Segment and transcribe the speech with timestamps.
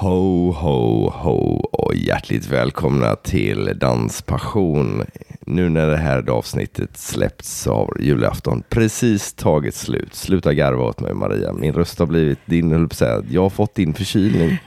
[0.00, 5.04] Ho, ho, ho och hjärtligt välkomna till Danspassion.
[5.40, 10.14] Nu när det här avsnittet släppts har julafton precis tagit slut.
[10.14, 12.88] Sluta garva åt mig Maria, min röst har blivit din, höll.
[13.30, 14.58] Jag har fått din förkylning.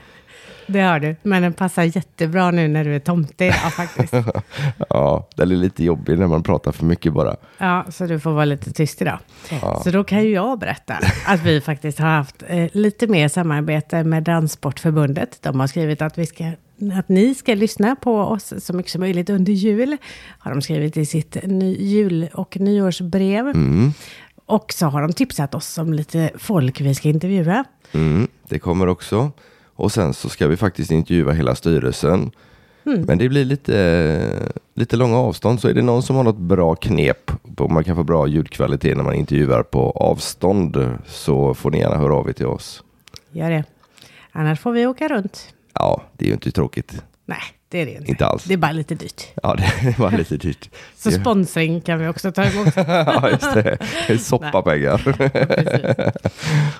[0.66, 4.14] Det har du, men den passar jättebra nu när du är tomte idag faktiskt.
[4.88, 7.36] ja, den är lite jobbig när man pratar för mycket bara.
[7.58, 9.18] Ja, så du får vara lite tyst idag.
[9.84, 10.94] Så då kan ju jag berätta
[11.26, 15.38] att vi faktiskt har haft eh, lite mer samarbete med Danssportförbundet.
[15.42, 16.44] De har skrivit att, vi ska,
[16.98, 19.96] att ni ska lyssna på oss så mycket som möjligt under jul.
[20.38, 23.52] Har de skrivit i sitt ny, jul och nyårsbrev.
[24.46, 27.64] Och så har de tipsat oss om lite folk vi ska intervjua.
[27.92, 29.32] Mm, det kommer också.
[29.76, 32.30] Och sen så ska vi faktiskt intervjua hela styrelsen.
[32.82, 35.60] Men det blir lite, lite långa avstånd.
[35.60, 38.96] Så är det någon som har något bra knep på man kan få bra ljudkvalitet
[38.96, 42.82] när man intervjuar på avstånd så får ni gärna höra av er till oss.
[43.30, 43.64] Gör det.
[44.32, 45.54] Annars får vi åka runt.
[45.72, 47.02] Ja, det är ju inte tråkigt.
[47.26, 47.42] Nej,
[47.74, 48.10] det är det inte.
[48.10, 48.44] Inte alls.
[48.44, 49.22] Det är bara lite dyrt.
[49.42, 50.70] Ja, det var lite dyrt.
[50.96, 52.68] Så sponsring kan vi också ta emot.
[52.76, 53.78] ja, just det.
[54.06, 55.02] Det är soppapengar.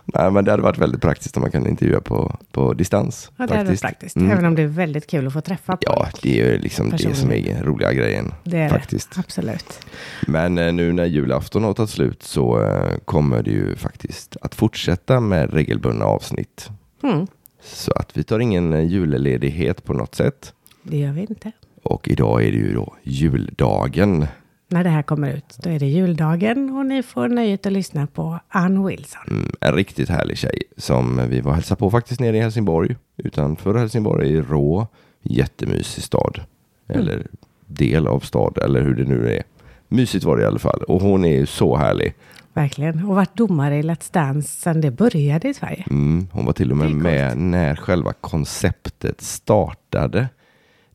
[0.05, 3.31] Nej, men det hade varit väldigt praktiskt om man kan intervjua på, på distans.
[3.37, 4.17] Ja, det är väldigt praktiskt.
[4.17, 5.83] Även om det är väldigt kul att få träffa folk.
[5.87, 8.35] Ja, det är ju liksom det som är roliga grejen.
[8.45, 9.15] det är faktiskt.
[9.15, 9.21] det.
[9.21, 9.79] Absolut.
[10.27, 14.55] Men eh, nu när julafton har tagit slut så eh, kommer det ju faktiskt att
[14.55, 16.69] fortsätta med regelbundna avsnitt.
[17.03, 17.27] Mm,
[17.63, 20.53] Så att vi tar ingen eh, julledighet på något sätt.
[20.85, 21.53] Det gör vi inte.
[21.83, 24.27] Och idag är det ju då juldagen.
[24.69, 28.07] När det här kommer ut, då är det juldagen och ni får nöjet att lyssna
[28.07, 29.23] på Ann Wilson.
[29.31, 32.97] Mm, en riktigt härlig tjej som vi var och hälsade på faktiskt nere i Helsingborg.
[33.17, 34.87] Utanför Helsingborg i Rå.
[35.23, 36.41] Jättemysig stad.
[36.89, 37.27] Eller
[37.67, 39.43] del av stad eller hur det nu är.
[39.89, 40.83] Mysigt var det i alla fall.
[40.83, 42.15] Och hon är ju så härlig.
[42.53, 43.05] Verkligen.
[43.05, 45.85] Och varit domare i Let's Dance sedan det började i Sverige.
[45.91, 50.29] Mm, hon var till och med med när själva konceptet startade.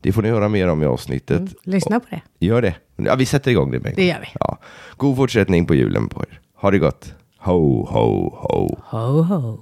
[0.02, 1.42] Det får ni höra mer om i avsnittet.
[1.62, 2.46] Lyssna på det.
[2.46, 2.74] Gör det.
[2.96, 4.26] Ja, vi sätter igång det med Det gör vi.
[4.40, 4.58] Ja.
[4.96, 6.40] God fortsättning på julen på er.
[6.54, 7.14] Ha det gott.
[7.38, 8.76] Ho, ho, ho.
[8.90, 9.58] Ho, ho.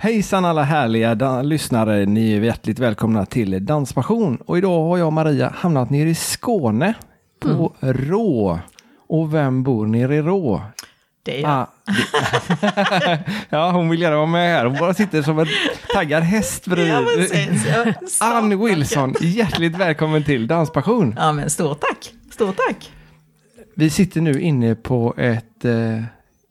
[0.00, 4.36] Hejsan alla härliga lyssnare, ni är hjärtligt välkomna till Danspassion.
[4.46, 6.94] Och idag har jag och Maria hamnat nere i Skåne
[7.40, 8.58] på Rå.
[9.08, 10.62] Och vem bor nere i Rå?
[11.22, 11.50] Det är jag.
[11.50, 14.64] Ah, det- ja, hon vill gärna vara med här.
[14.64, 15.46] Hon bara sitter som en
[15.94, 17.28] taggad häst bredvid.
[17.68, 17.92] Ja.
[18.20, 21.14] Ann Wilson, hjärtligt välkommen till Danspassion.
[21.18, 22.12] Ja, men stort tack.
[22.30, 22.90] Stort tack.
[23.74, 26.02] Vi sitter nu inne på ett, eh,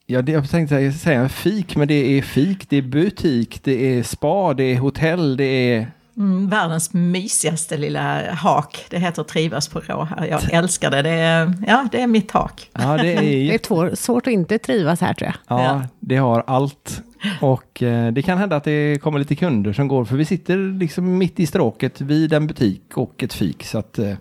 [0.06, 4.04] ja, det, jag tänkte säga fik, men det är fik, det är butik, det är
[4.04, 8.86] spa, det är hotell, det är Mm, världens mysigaste lilla hak.
[8.90, 10.26] Det heter Trivas på Rå här.
[10.26, 11.02] Jag älskar det.
[11.02, 12.70] Det är, ja, det är mitt hak.
[12.74, 15.60] Ja, det är, Det är svårt att inte trivas här tror jag.
[15.60, 15.82] ja, Ja.
[16.00, 17.02] det har allt.
[17.42, 20.80] Och eh, det kan hända att det kommer lite kunder som går, för vi sitter
[20.80, 23.64] liksom mitt i stråket vid en butik och ett fik.
[23.66, 24.14] Så att eh,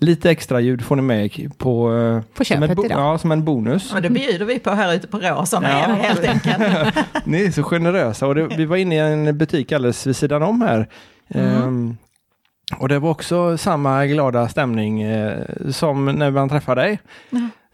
[0.00, 3.00] lite extra ljud får ni med på, eh, På som, en köpet idag.
[3.00, 3.92] ja, som en bonus.
[3.92, 6.96] Men det bjuder vi på här ute på Rå som är det helt enkelt.
[7.24, 8.26] Ni är så generösa.
[8.26, 10.88] Och det, vi var inne i en butik alldeles vid sidan om här.
[11.34, 11.96] Ehm,
[12.78, 15.38] och det var också samma glada stämning eh,
[15.70, 16.98] som när man träffade dig.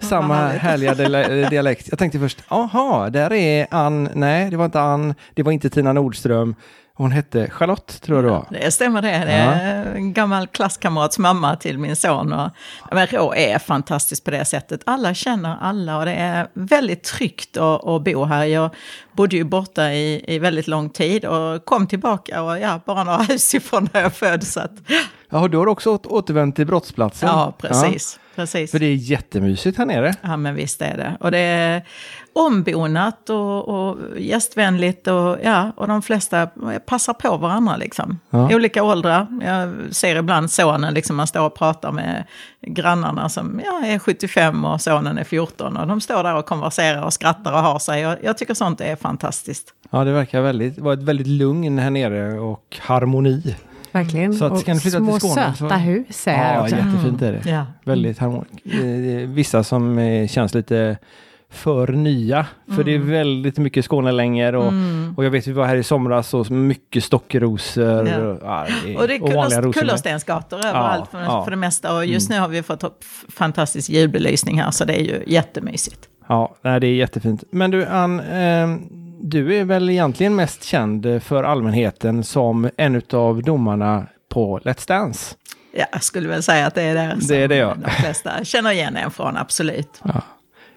[0.00, 0.90] Samma vad härligt.
[0.90, 1.86] härliga dia- dialekt.
[1.90, 4.08] Jag tänkte först, aha, där är Ann.
[4.14, 5.14] Nej, det var inte Ann.
[5.34, 6.54] Det var inte Tina Nordström.
[6.98, 8.46] Hon hette Charlotte, tror jag det var.
[8.50, 9.08] Det stämmer det.
[9.08, 12.32] Det är en gammal klasskamrats mamma till min son.
[12.32, 12.50] Och,
[12.92, 14.80] men Rå är fantastiskt på det sättet.
[14.86, 18.44] Alla känner alla och det är väldigt tryggt att, att bo här.
[18.44, 18.70] Jag
[19.12, 23.18] bodde ju borta i, i väldigt lång tid och kom tillbaka och ja, bara några
[23.28, 24.58] hus ifrån där jag föddes.
[25.30, 27.28] Ja, du har också åt- återvänt till brottsplatsen.
[27.28, 28.18] ja, precis.
[28.36, 28.70] precis.
[28.70, 30.14] För det är jättemysigt här nere.
[30.20, 31.16] Ja, men visst är det.
[31.20, 31.82] Och det är
[32.36, 36.48] ombonat och, och gästvänligt och, ja, och de flesta
[36.86, 38.18] passar på varandra liksom.
[38.30, 38.54] Ja.
[38.54, 39.26] Olika åldrar.
[39.44, 42.24] Jag ser ibland sonen, liksom man står och pratar med
[42.66, 47.02] grannarna som ja, är 75 och sonen är 14 och de står där och konverserar
[47.02, 48.06] och skrattar och har sig.
[48.06, 49.72] Och jag tycker sånt är fantastiskt.
[49.90, 53.56] Ja, det verkar väldigt, vara ett väldigt lugn här nere och harmoni.
[53.92, 54.34] Verkligen.
[54.34, 56.62] Så att och ska ni flytta till små Skåne så- söta hus är här Ja,
[56.62, 56.76] också.
[56.76, 57.50] jättefint är det.
[57.50, 57.66] Ja.
[57.84, 58.56] Väldigt harmoniskt.
[58.64, 60.98] Eh, Vissa som eh, känns lite
[61.52, 62.46] för nya.
[62.76, 63.10] För det är Mm.
[63.10, 64.72] väldigt mycket Skånelängor och,
[65.16, 68.18] och jag vet vi var här i somras och mycket stockrosor Ja.
[68.18, 69.18] och, ja, det- Och det är
[69.66, 69.74] med.
[69.74, 71.44] kullerstensgator överallt för, ja.
[71.44, 71.96] för det mesta.
[71.96, 72.84] Och just nu har vi fått
[73.36, 76.00] fantastisk ljudbelysning här så det är ju jättemysigt.
[76.28, 77.44] Ja, det är jättefint.
[77.50, 78.76] Men du Ann, eh,
[79.22, 85.34] du är väl egentligen mest känd för allmänheten som en av domarna på Let's Dance?
[85.78, 87.74] Ja, jag skulle väl säga att det är där Det är det, ja.
[87.84, 90.00] de flesta känner igen en från, absolut.
[90.04, 90.22] Ja.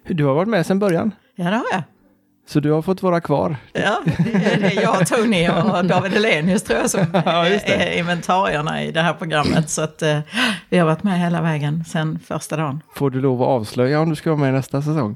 [0.09, 1.81] Du har varit med sedan början, Ja, det har jag.
[2.47, 3.55] så du har fått vara kvar.
[3.73, 8.91] Ja, det är jag, Tony och David Elenius tror jag som Ja, är inventarierna i
[8.91, 9.69] det här programmet.
[9.69, 10.19] Så att eh,
[10.69, 12.81] vi har varit med hela vägen sedan första dagen.
[12.95, 15.15] Får du lov att avslöja om du ska vara med i nästa säsong?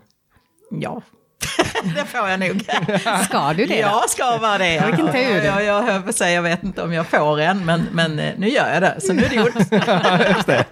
[0.72, 1.02] Ja,
[1.96, 2.62] det får jag nog.
[3.26, 3.80] Ska du det?
[3.80, 4.84] Jag ska vara det.
[4.86, 5.44] Vilken tur.
[5.44, 8.74] Jag, jag, jag, jag vet inte om jag får än, men, men eh, nu gör
[8.74, 9.02] jag det.
[9.02, 9.56] Så nu är det gjort.
[10.36, 10.66] Just det.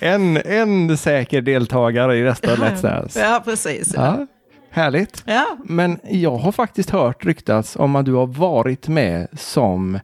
[0.00, 3.20] En, en säker deltagare i av Let's Dance.
[3.20, 3.92] Ja, precis.
[3.94, 4.16] Ja.
[4.18, 4.26] Ja,
[4.70, 5.22] härligt.
[5.26, 5.56] Ja.
[5.64, 9.94] Men jag har faktiskt hört ryktats om att du har varit med som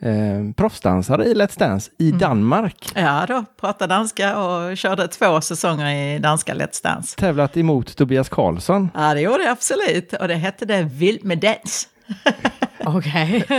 [0.00, 2.92] eh, proffsdansare i Let's Dance i Danmark.
[2.94, 7.16] ja, då pratade danska och körde två säsonger i danska Let's Dance.
[7.16, 8.90] Tävlat emot Tobias Karlsson.
[8.94, 10.12] Ja, det gjorde jag absolut.
[10.12, 11.88] Och det hette det Vild med dans.
[12.84, 13.44] Okej.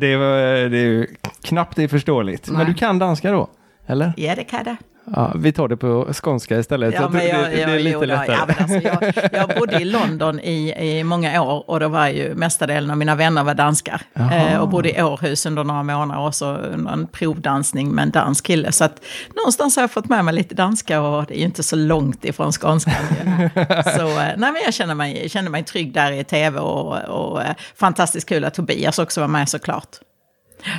[0.00, 0.36] Det, var,
[0.68, 1.06] det är ju
[1.42, 2.48] knappt det är förståeligt.
[2.48, 2.66] Men Nej.
[2.66, 3.48] du kan danska då?
[3.88, 4.12] Eller?
[4.16, 4.76] Ja, det kan jag.
[5.14, 6.94] Ja, vi tar det på skånska istället.
[6.94, 8.32] Ja, men jag, det, det är jag, lite jo, lättare.
[8.32, 12.34] ja, alltså, jag, jag bodde i London i, i många år och då var ju
[12.34, 14.02] mesta delen av mina vänner var danskar.
[14.14, 18.10] Eh, och bodde i Århus under några månader och så under en provdansning med en
[18.10, 18.72] dansk kille.
[18.72, 19.04] Så att
[19.36, 22.24] någonstans har jag fått med mig lite danska och det är ju inte så långt
[22.24, 22.94] ifrån skånskan.
[23.96, 27.42] så eh, nej, men jag känner mig, känner mig trygg där i tv och, och
[27.42, 29.96] eh, fantastiskt kul att Tobias också var med såklart.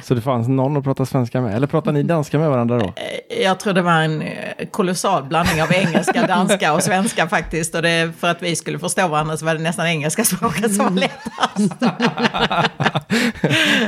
[0.03, 1.55] Så det fanns någon att prata svenska med?
[1.55, 2.85] Eller pratar ni danska med varandra då?
[2.85, 7.75] Eh, Jag tror det var en eh, kolossal blandning av engelska, danska och svenska faktiskt.
[7.75, 10.85] Och det, för att vi skulle förstå varandra så var det nästan engelska språket som
[10.85, 11.73] var lättast.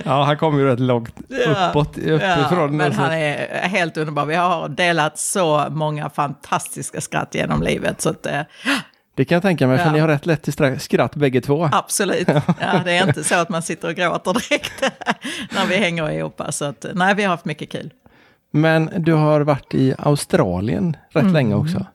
[0.06, 1.16] Ja, han kom ju rätt långt
[1.48, 2.78] uppåt, uppifrån.
[2.78, 4.26] men så- han är helt underbar.
[4.26, 8.02] Vi har delat så många fantastiska skratt genom livet.
[8.02, 8.42] Så att, eh,
[9.22, 9.92] Det kan jag tänka mig, för Ja.
[9.92, 11.70] ni har rätt lätt till skratt bägge två.
[11.72, 12.28] absolut.
[12.60, 14.74] Ja, det är inte så att man sitter och gråter direkt
[15.56, 16.42] när vi hänger ihop.
[16.50, 17.94] Så att, nej, vi har haft mycket kul.
[18.52, 21.86] Men du har varit i Australien rätt länge också.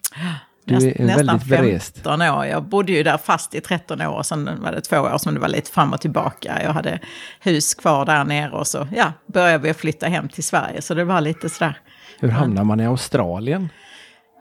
[0.65, 1.95] Du Näst- är väldigt berest.
[1.95, 2.47] 15 år.
[2.47, 4.23] Jag bodde ju där fast i 13 år.
[4.23, 6.63] Sen var det två år som det var lite fram och tillbaka.
[6.63, 6.99] Jag hade
[7.41, 10.83] hus kvar där nere och så ja, började vi flytta hem till Sverige.
[10.83, 11.79] Så det var lite sådär.
[12.21, 13.69] Hur hamnar man i Australien?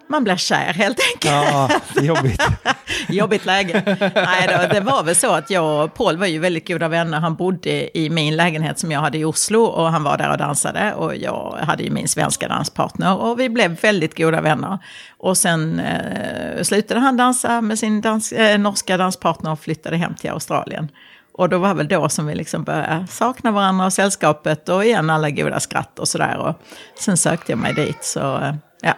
[0.09, 1.51] Man blir kär helt enkelt.
[1.51, 1.69] Ja,
[2.01, 2.41] jobbigt.
[3.09, 3.83] Jobbigt läge.
[4.15, 7.19] Nej, då, det var väl så att jag och Paul var ju väldigt goda vänner.
[7.19, 10.37] Han bodde i min lägenhet som jag hade i Oslo och han var där och
[10.37, 10.93] dansade.
[10.93, 14.79] Och jag hade ju min svenska danspartner och vi blev väldigt goda vänner.
[15.17, 20.15] Och sen eh, slutade han dansa med sin dans, eh, norska danspartner och flyttade hem
[20.15, 20.89] till Australien.
[21.37, 25.09] Och då var väl då som vi liksom började sakna varandra och sällskapet och igen
[25.09, 26.37] alla goda skratt och sådär.
[26.37, 26.61] Och
[26.99, 28.03] sen sökte jag mig dit.
[28.03, 28.93] Så eh, ja,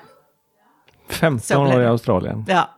[1.09, 1.85] 15 Så blev år i.
[1.87, 2.45] Australien.
[2.47, 2.69] ja,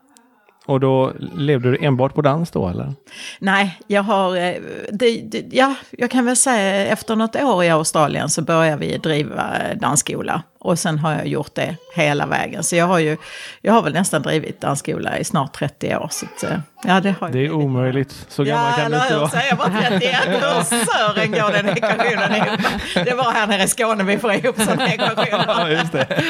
[0.69, 2.93] och då levde du enbart på dans då eller?
[3.39, 4.35] Nej, jag har...
[4.35, 4.53] Eh,
[4.91, 8.97] det, det, ja, jag kan väl säga efter något år i Australien så började vi
[8.97, 10.43] driva dansskola.
[10.61, 12.63] Och sen har jag gjort det hela vägen.
[12.63, 13.17] Så jag har ju,
[13.61, 16.07] jag har väl nästan drivit dansskola i snart 30 år.
[16.11, 18.25] Så att, eh, ja, det har Det är omöjligt.
[18.29, 19.29] Så gammal Ja, kan du inte vara.
[19.29, 20.15] Säger bara 31.
[20.27, 22.59] Hur sören går den ekvationen ihop?
[22.93, 25.45] Det bara här nere i Skåne vi får ihop sådana ekvationer.
[25.47, 26.21] Ja, just det.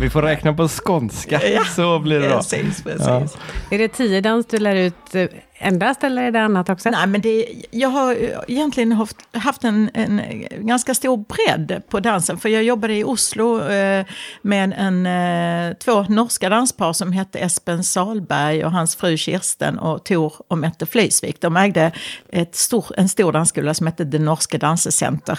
[0.00, 1.46] Vi får räkna på skånska.
[1.48, 1.64] Ja.
[1.64, 2.36] Så blir det då.
[2.36, 3.06] Precis, precis.
[3.06, 3.26] Ja.
[3.70, 5.26] Är det tio dans du lär ut eh,
[5.60, 6.90] endast eller är det annat också?
[6.90, 8.16] Nej, men det, jag har
[8.48, 10.22] egentligen haft, haft en, en
[10.58, 12.38] ganska stor bredd på dansen.
[12.38, 14.06] För jag jobbade i Oslo eh,
[14.42, 20.04] med en, eh, två norska danspar som hette Espen Salberg och hans fru Kirsten och
[20.04, 21.40] Tor och Mette Flysvik.
[21.40, 21.92] De ägde
[22.28, 25.38] ett stor, en stor dansskola som hette Det Norske Dansecenter.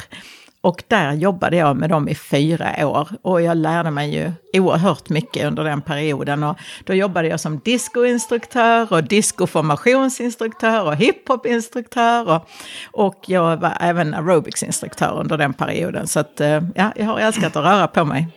[0.64, 3.08] Och där jobbade jag med dem i fyra år.
[3.22, 6.44] Och jag lärde mig ju oerhört mycket under den perioden.
[6.44, 12.30] Och då jobbade jag som discoinstruktör och discoformationsinstruktör och hiphopinstruktör.
[12.30, 12.50] Och,
[12.92, 16.08] och jag var även aerobicsinstruktör under den perioden.
[16.08, 18.28] Så att, eh, ja, jag har älskat att röra på mig.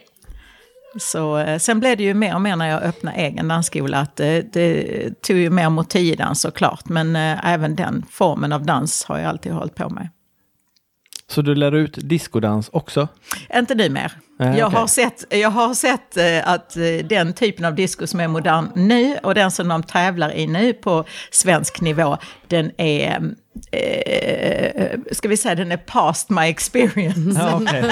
[0.99, 4.17] Så, eh, sen blev det ju mer och mer när jag öppnade egen dansskola att
[4.17, 6.89] det, det tog ju mer mot tiodans såklart.
[6.89, 10.09] Men även den formen av dans har jag alltid hållit på med.
[11.31, 13.09] Så du lär ut diskodans också?
[13.55, 14.13] Inte nu mer.
[14.39, 14.81] Nej, jag, okej.
[14.81, 18.69] har sett, jag har sett eh, att eh, den typen av disco som är modern
[18.75, 22.17] nu och den som de tävlar i nu på svensk nivå,
[22.49, 23.23] den är,
[23.73, 27.41] eh, ska vi säga, den är past my experience.
[27.41, 27.85] Ja, okej.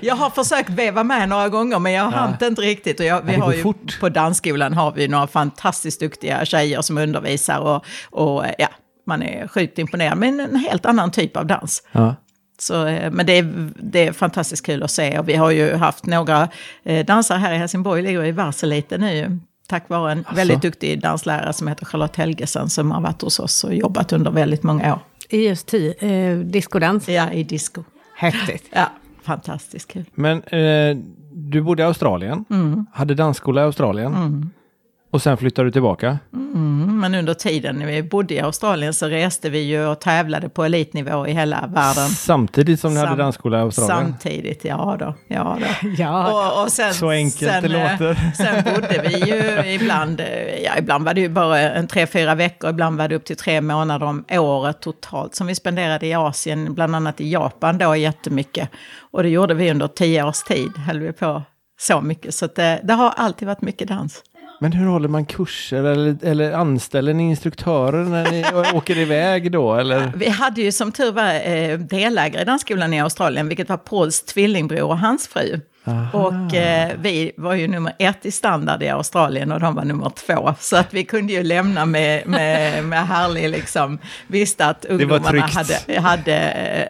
[0.02, 2.36] jag har försökt veva med några gånger men jag har Ja.
[2.40, 2.46] ja.
[2.46, 3.00] inte riktigt.
[3.00, 4.00] Och jag, vi har ju, fort.
[4.00, 8.68] på dansskolan har vi några fantastiskt duktiga tjejer som undervisar och, och ja,
[9.06, 10.18] man är sjukt imponerad.
[10.18, 11.82] Men en helt annan typ av dans.
[11.92, 12.14] Ja.
[12.58, 15.74] Så, eh, men det är, det är fantastiskt kul att se och vi har ju
[15.74, 16.48] haft några
[16.84, 19.38] eh, dansare här i Helsingborg, ligger i varsel lite nu.
[19.68, 23.64] Tack vare en väldigt duktig danslärare som heter Charlotte Helgesen som har varit hos oss
[23.64, 25.00] och jobbat under väldigt många år.
[25.28, 27.08] I just eh, diskodans.
[27.08, 27.84] Ja, i disco.
[28.16, 28.64] Häftigt.
[28.72, 28.90] Ja,
[29.22, 30.04] fantastiskt kul.
[30.14, 30.96] Men eh,
[31.32, 32.86] du bodde i Australien, Mm.
[32.92, 34.50] hade dansskola i Australien
[35.10, 36.18] och sen flyttade du tillbaka.
[36.34, 40.48] Mm, men under tiden när vi bodde i Australien så reste vi ju och tävlade
[40.48, 42.08] på elitnivå i hela världen.
[42.08, 43.96] Samtidigt som hade Sam- dansskola i Australien.
[44.06, 45.14] Samtidigt, ja då.
[45.28, 45.88] Ja då.
[45.98, 48.14] Ja, Och, och sen, Så enkelt sen, det eh, låter.
[48.36, 52.34] Sen bodde vi ju ibland, eh, ja ibland var det ju bara en tre, fyra
[52.34, 56.14] veckor, ibland var det upp till tre månader om året totalt som vi spenderade i
[56.14, 58.68] Asien, bland annat i Japan då jättemycket.
[59.10, 61.42] Och det gjorde vi under tio års tid, höll vi på
[61.80, 62.34] så mycket.
[62.34, 64.22] Så det, det har alltid varit mycket dans.
[64.60, 68.44] Men hur håller man kurser eller, eller anställer ni instruktörer när ni
[68.74, 69.74] åker iväg då?
[69.74, 70.12] Eller?
[70.16, 74.22] Vi hade ju som tur var eh, delägare i dansskolan i Australien, vilket var Pauls
[74.22, 75.60] tvillingbror och hans fru.
[76.12, 80.10] Och eh, vi var ju nummer ett i standard i Australien och de var nummer
[80.10, 80.54] två.
[80.60, 86.00] Så att vi kunde ju lämna med, med, med härlig, liksom, visste att ungdomarna hade,
[86.00, 86.36] hade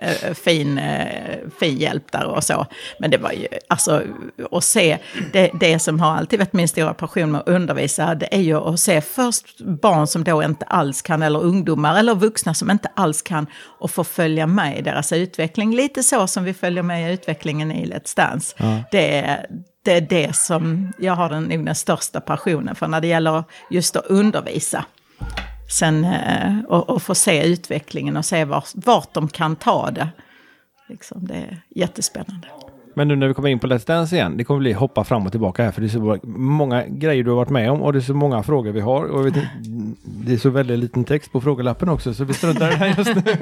[0.00, 2.66] eh, fin, eh, fin hjälp där och så.
[2.98, 4.02] Men det var ju, alltså,
[4.50, 4.98] att se,
[5.32, 8.56] det, det som har alltid varit min stora passion med att undervisa, det är ju
[8.56, 12.88] att se först barn som då inte alls kan, eller ungdomar eller vuxna som inte
[12.96, 13.46] alls kan,
[13.78, 15.76] och få följa med i deras utveckling.
[15.76, 18.56] Lite så som vi följer med i utvecklingen i Let's Dance.
[18.90, 19.46] Det, är,
[19.82, 23.44] det är det som jag har den, nog den största passionen för när det gäller
[23.70, 24.84] just att undervisa.
[25.68, 30.08] Sen eh, och, och få se utvecklingen och se vart, vart de kan ta det.
[30.88, 32.48] Liksom, det är jättespännande.
[32.94, 35.26] Men nu när vi kommer in på Let's Dance igen, det kommer bli hoppa fram
[35.26, 37.92] och tillbaka här för det är så många grejer du har varit med om och
[37.92, 39.04] det är så många frågor vi har.
[39.04, 39.50] Och jag vet, inte,
[40.02, 42.94] det är så väldigt liten text på frågelappen också så vi struntar i det här
[42.98, 43.22] just nu.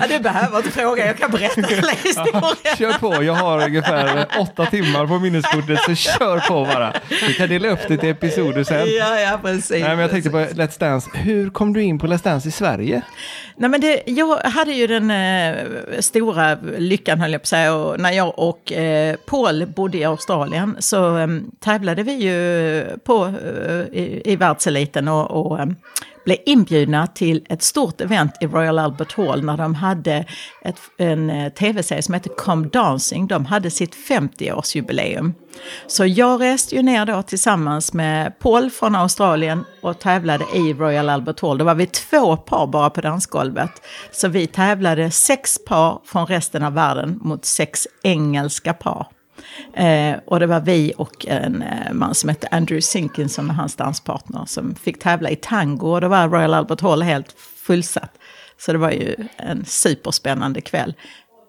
[0.00, 2.76] Ja, du behöver inte fråga, jag kan berätta hela historien.
[2.78, 6.92] Kör på, jag har ungefär åtta timmar på minneskortet så kör på bara.
[7.28, 8.86] Vi kan dela upp det till episoder sen.
[8.98, 9.70] Ja, ja, precis.
[9.70, 11.10] Nej, men jag tänkte på Let's Dance.
[11.14, 13.02] Hur kom du in på Let's Dance i Sverige?
[13.56, 15.56] Nej, men det, jag hade ju den eh,
[16.00, 20.04] stora lyckan, höll jag på att säga, och när jag och eh, Paul bodde i
[20.04, 21.28] Australien så eh,
[21.58, 25.66] tävlade vi ju på, eh, i, i världseliten och, och eh,
[26.24, 30.24] blev inbjudna till ett stort event i Royal Albert Hall när de hade
[30.62, 33.26] ett, en eh, tv-serie som hette Come Dancing.
[33.26, 35.32] De hade sitt 50-årsjubileum.
[35.86, 41.08] Så jag reste ju ner då tillsammans med Paul från Australien och tävlade i Royal
[41.08, 41.58] Albert Hall.
[41.58, 43.70] Då var vi två par bara på dansgolvet.
[44.12, 49.06] Så vi tävlade sex par från resten av världen mot sex engelska par.
[49.74, 53.76] Eh, och det var vi och en eh, man som hette Andrew Sinkinson och hans
[53.76, 55.88] danspartner som fick tävla i tango.
[55.88, 57.32] Och då var Royal Albert Hall helt
[57.66, 58.12] fullsatt.
[58.58, 60.94] Så det var ju en superspännande kväll.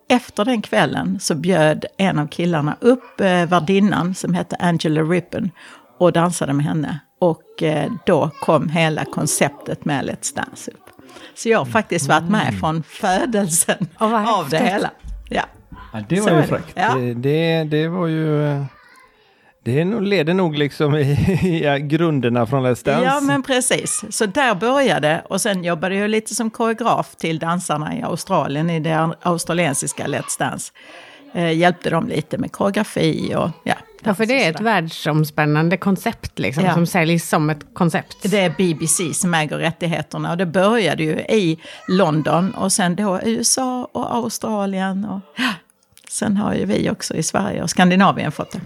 [0.09, 5.51] Efter den kvällen så bjöd en av killarna upp eh, värdinnan som hette Angela Rippon
[5.97, 6.99] och dansade med henne.
[7.19, 10.91] Och eh, då kom hela konceptet med Let's Dance upp.
[11.35, 14.91] Så jag har faktiskt varit med från födelsen vad av det hela.
[15.29, 15.43] Ja.
[15.93, 16.47] Ja, det Så var är ju det.
[16.47, 16.71] fräckt.
[16.75, 16.95] Ja.
[16.95, 18.47] Det, det, det var ju...
[18.51, 18.63] eh,
[19.63, 21.01] Det är nog- leder nog liksom i,
[21.79, 23.03] i grunderna från Let's Dance.
[23.05, 24.03] Ja, men precis.
[24.09, 28.79] Så där började och sen jobbade jag lite som koreograf till dansarna i Australien i
[28.79, 30.71] det australiensiska Let's Dance.
[31.33, 33.73] Eh, hjälpte dem lite med koreografi och ja.
[34.03, 34.71] Ja, för det är ett sådär.
[34.71, 36.73] världsomspännande koncept liksom, Ja.
[36.73, 38.17] som säljs som ett koncept.
[38.31, 43.19] Det är BBC som äger rättigheterna och det började ju i London och sen då
[43.23, 45.05] USA och Australien.
[45.05, 45.19] Och.
[46.11, 48.61] Sen har ju vi också i Sverige och Skandinavien fått det.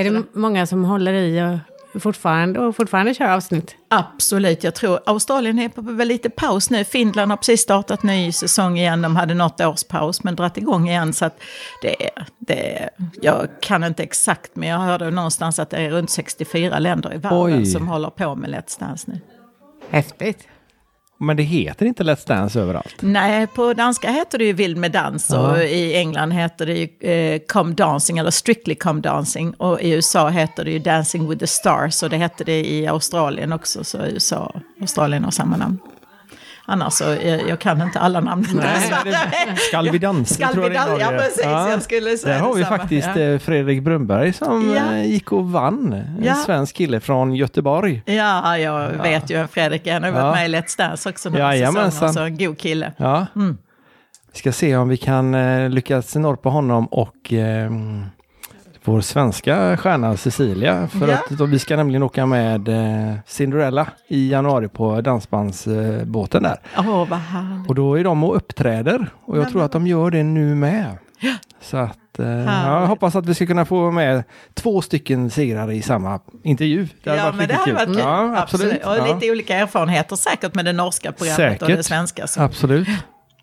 [0.00, 1.58] Är det många som håller i
[1.94, 3.74] och fortfarande, och fortfarande kör avsnitt?
[3.88, 6.84] Absolut, jag tror Australien är på väl lite paus nu.
[6.84, 9.02] Finland har precis startat ny säsong igen.
[9.02, 11.12] De hade något års paus men dratt igång igen.
[11.12, 11.40] Så att
[11.82, 12.90] det, är- det,
[13.22, 17.18] jag kan inte exakt men jag hörde någonstans att det är runt 64 länder i
[17.18, 17.66] världen Oj.
[17.66, 19.20] som håller på med Let's Dance nu.
[19.90, 20.48] Häftigt.
[21.22, 22.94] Men det heter inte Let's Dance överallt.
[23.00, 27.10] Nej, på danska heter det ju Vild med dans och i England heter det ju
[27.10, 31.40] eh, Come Dancing eller Strictly Come Dancing och i USA heter det ju Dancing with
[31.40, 35.56] the Stars och det hette det i Australien också så USA och Australien har samma
[35.56, 35.78] namn.
[36.66, 38.44] Annars så, jag, jag kan inte alla namn.
[39.68, 40.96] Skall vi dansa Skall vi dansa?
[41.00, 41.44] Ja, precis.
[41.44, 42.78] Jag skulle säga Där har vi detsamma.
[42.78, 43.20] faktiskt Ja.
[43.22, 44.96] eh, Fredrik Brunberg som Ja.
[44.96, 45.92] eh, gick och vann.
[45.92, 46.34] En Ja.
[46.34, 48.02] svensk kille från Göteborg.
[48.06, 49.92] Ja, jag vet ju Fredrik är.
[49.92, 50.32] Han har varit Ja.
[50.34, 51.90] med i Let's Dance också några Jajamensan.
[51.92, 52.12] säsonger.
[52.12, 52.92] Så en god kille.
[52.96, 53.26] Ja.
[53.36, 53.58] Mm.
[54.32, 57.70] Vi ska se om vi kan eh, lyckas norpa honom och eh,
[58.84, 60.88] vår svenska stjärna Cecilia.
[60.88, 61.14] För Ja.
[61.14, 66.42] att då, vi ska nämligen åka med eh, Cinderella i januari på dansbandsbåten eh, båten
[66.42, 66.56] där.
[66.78, 67.68] Åh, vad härligt.
[67.68, 70.98] Och då är de och uppträder och jag tror att de gör det nu med.
[71.60, 72.26] Så att eh,
[72.66, 74.24] jag hoppas att vi ska kunna få med
[74.54, 76.88] två stycken segrare i samma intervju.
[77.04, 77.98] Det hade ja, varit men det hade varit kul.
[77.98, 78.84] Ja, absolut.
[78.84, 79.14] Och Ja.
[79.14, 81.76] lite olika erfarenheter säkert med det norska programmet och Säkert.
[81.76, 82.26] det svenska.
[82.26, 82.42] Så.
[82.42, 82.88] Absolut.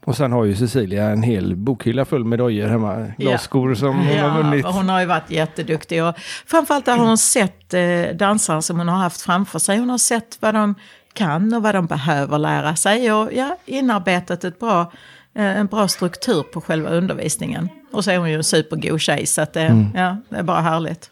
[0.10, 3.12] Och sen har ju Cecilia en hel bokhylla full med dojor hemma.
[3.18, 4.66] Glasskor som hon har vunnit.
[4.66, 6.04] Ja, hon har ju varit jätteduktig.
[6.04, 9.78] Och framförallt har hon sett eh, dansare som hon har haft framför sig.
[9.78, 10.76] Hon har sett vad de
[11.14, 13.14] kan och vad de behöver lära sig.
[13.14, 14.92] Och ja, inarbetat ett bra,
[15.36, 17.70] eh, en bra struktur på själva undervisningen.
[17.92, 19.88] Och så är hon ju en supergod tjej, så att det, mm.
[19.96, 21.10] ja, det är bara härligt.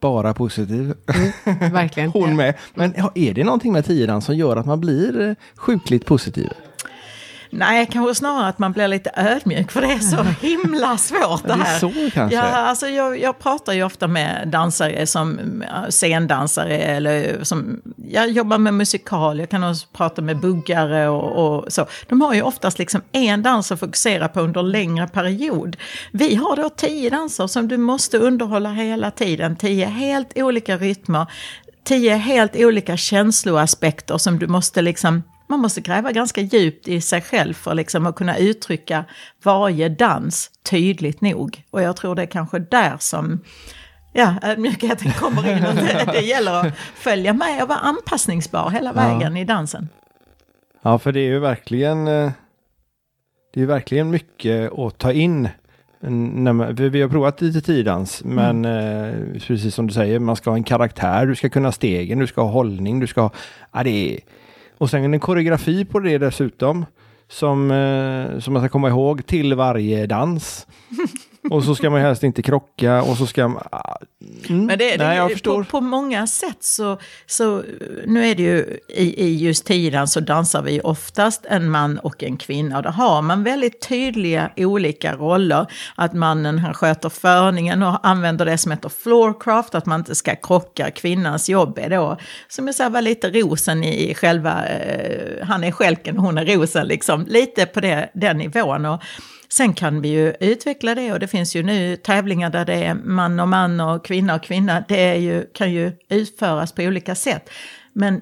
[0.00, 0.94] Bara positiv.
[1.44, 2.10] Mm, verkligen.
[2.14, 2.54] hon med.
[2.74, 6.50] Men är det någonting med tiodans som gör att man blir eh, sjukligt positiv?
[7.52, 11.52] Nej, kanske snarare att man blir lite ödmjuk för det är så himla svårt det
[11.52, 11.58] här.
[11.58, 12.36] Det är så kanske?
[12.36, 15.40] Ja, alltså jag, jag pratar ju ofta med dansare som
[15.88, 21.72] scendansare eller som, jag jobbar med musikal, jag kan också prata med buggare och, och
[21.72, 21.86] så.
[22.08, 25.76] De har ju oftast liksom en dans att fokusera på under längre period.
[26.12, 31.26] Vi har då tio danser som du måste underhålla hela tiden, tio helt olika rytmer,
[31.84, 37.20] tio helt olika känsloaspekter som du måste liksom man måste gräva ganska djupt i sig
[37.20, 39.04] själv för liksom att kunna uttrycka
[39.42, 41.62] varje dans tydligt nog.
[41.70, 43.40] Och jag tror det är kanske där som
[44.12, 45.66] ja, ödmjukheten kommer in.
[45.66, 49.42] Och det, det gäller att följa med och vara anpassningsbar hela vägen ja.
[49.42, 49.88] i dansen.
[50.82, 52.30] Ja, för det är ju verkligen eh,
[53.52, 55.48] det är verkligen mycket att ta in.
[56.00, 59.40] Man, vi har provat lite tidans, men mm.
[59.40, 62.40] precis som du säger, man ska ha en karaktär, du ska kunna stegen, du ska
[62.40, 63.30] ha hållning, du ska...
[63.72, 64.20] Ja, det är,
[64.80, 66.86] och sen en koreografi på det dessutom.
[67.28, 70.66] Som, eh, som man ska komma ihåg till varje dans.
[71.50, 73.62] och så ska man helst inte krocka och så ska man...
[73.72, 73.96] Ah,
[74.48, 75.64] mm, Men det, nej, jag förstår.
[75.64, 77.62] På, på, många sätt så, så,
[78.06, 82.22] nu är det ju i, i just tiden så dansar vi oftast en man och
[82.22, 82.76] en kvinna.
[82.76, 85.66] Och då har man väldigt tydliga olika roller.
[85.94, 90.36] Att mannen han sköter förningen och använder det som heter floorcraft, att man inte ska
[90.36, 90.90] krocka.
[90.90, 92.16] Kvinnans jobb är då,
[92.48, 96.46] som jag säger, vara lite rosen i själva, eh, han är skälken och hon är
[96.46, 97.26] rosen liksom.
[97.28, 98.86] Lite på det, den nivån.
[98.86, 99.02] Och,
[99.52, 102.94] Sen kan vi ju utveckla det och det finns ju nu tävlingar där det är
[102.94, 104.84] man och man och kvinna och kvinna.
[104.88, 107.50] Det är ju, kan ju utföras på olika sätt.
[107.92, 108.20] Men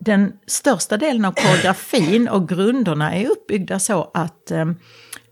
[0.00, 4.66] den största delen av koreografin och grunderna är uppbyggda så att eh,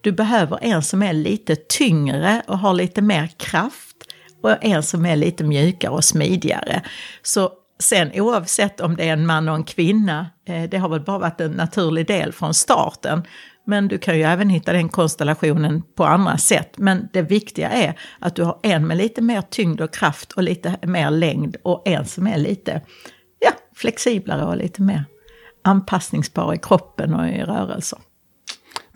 [0.00, 3.96] du behöver en som är lite tyngre och har lite mer kraft
[4.42, 6.82] och en som är lite mjukare och smidigare.
[7.22, 11.00] Så sen oavsett om det är en man och en kvinna, eh, det har väl
[11.00, 13.22] bara varit en naturlig del från starten.
[13.68, 16.78] Men du kan ju även hitta den konstellationen på andra sätt.
[16.78, 20.42] Men det viktiga är att du har en med lite mer tyngd och kraft och
[20.42, 22.82] lite mer längd och en som är lite
[23.38, 25.04] ja, flexiblare och lite mer
[25.64, 27.98] anpassningsbar i kroppen och i rörelser.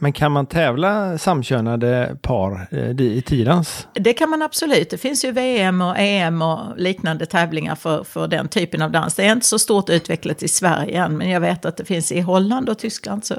[0.03, 3.89] Men kan man tävla samkönade par eh, i tidans?
[3.95, 4.91] Det kan man absolut.
[4.91, 9.15] Det finns ju VM och EM och liknande tävlingar för, för den typen av dans.
[9.15, 12.13] Det är inte så stort utvecklat i Sverige än, men jag vet att det finns
[12.13, 13.35] i Holland och Tyskland så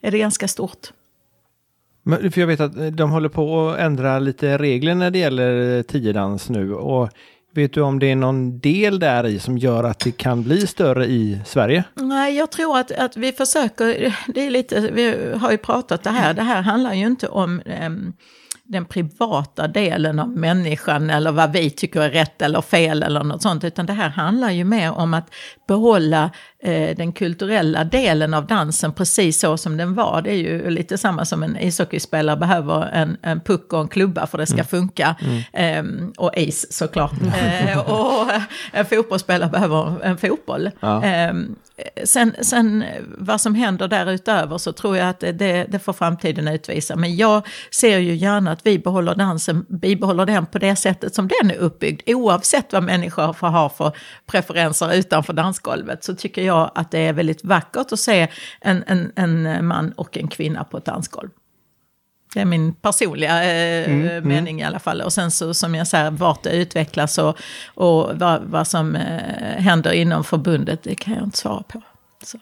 [0.00, 0.92] är det ganska stort.
[2.02, 5.82] Men, för jag vet att de håller på att ändra lite regler när det gäller
[5.82, 6.74] tiodans nu.
[6.74, 7.10] Och
[7.56, 10.66] Vet du om det är någon del där i som gör att det kan bli
[10.66, 11.84] större i Sverige?
[11.94, 16.10] Nej, jag tror att, att vi försöker, det är lite, vi har ju pratat det
[16.10, 18.12] här, det här handlar ju inte om um,
[18.64, 23.42] den privata delen av människan eller vad vi tycker är rätt eller fel eller något
[23.42, 25.34] sånt, utan det här handlar ju mer om att
[25.68, 26.30] behålla
[26.96, 30.22] den kulturella delen av dansen precis så som den var.
[30.22, 34.26] Det är ju lite samma som en ishockeyspelare behöver en, en puck och en klubba
[34.26, 34.66] för det ska mm.
[34.66, 35.16] funka.
[35.20, 35.42] Mm.
[35.52, 37.12] Eh, och is såklart.
[37.22, 38.30] eh, och
[38.72, 40.70] en fotbollsspelare behöver en fotboll.
[40.80, 41.02] Ja.
[41.02, 41.56] Ehm,
[42.04, 42.84] sen, sen
[43.18, 46.96] vad som händer därutöver så tror jag att det, det, får framtiden utvisa.
[46.96, 51.28] Men jag ser ju gärna att vi behåller dansen, bibehåller den på det sättet som
[51.28, 52.02] den är uppbyggd.
[52.06, 53.92] Oavsett vad människor får ha för
[54.26, 58.28] preferenser utanför dansgolvet så tycker jag att det är väldigt vackert att se
[58.60, 61.28] en, en, en man och en kvinna på ett dansgolv.
[62.34, 64.28] Det är min personliga eh, mm, mm.
[64.28, 64.58] mening mm.
[64.58, 65.00] i alla fall.
[65.00, 67.38] Och sen så som jag säger, vart det utvecklas och,
[67.74, 71.82] och vad, vad som eh, händer inom förbundet, det kan jag inte svara på.
[72.24, 72.38] Så.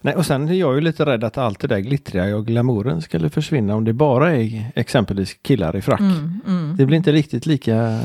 [0.00, 3.02] Nej, och sen är jag ju lite rädd att allt det där glittriga och glamouren
[3.02, 6.00] skulle försvinna om det bara är exempelvis killar i frack.
[6.00, 6.76] Mm, mm.
[6.76, 8.00] Det blir inte riktigt lika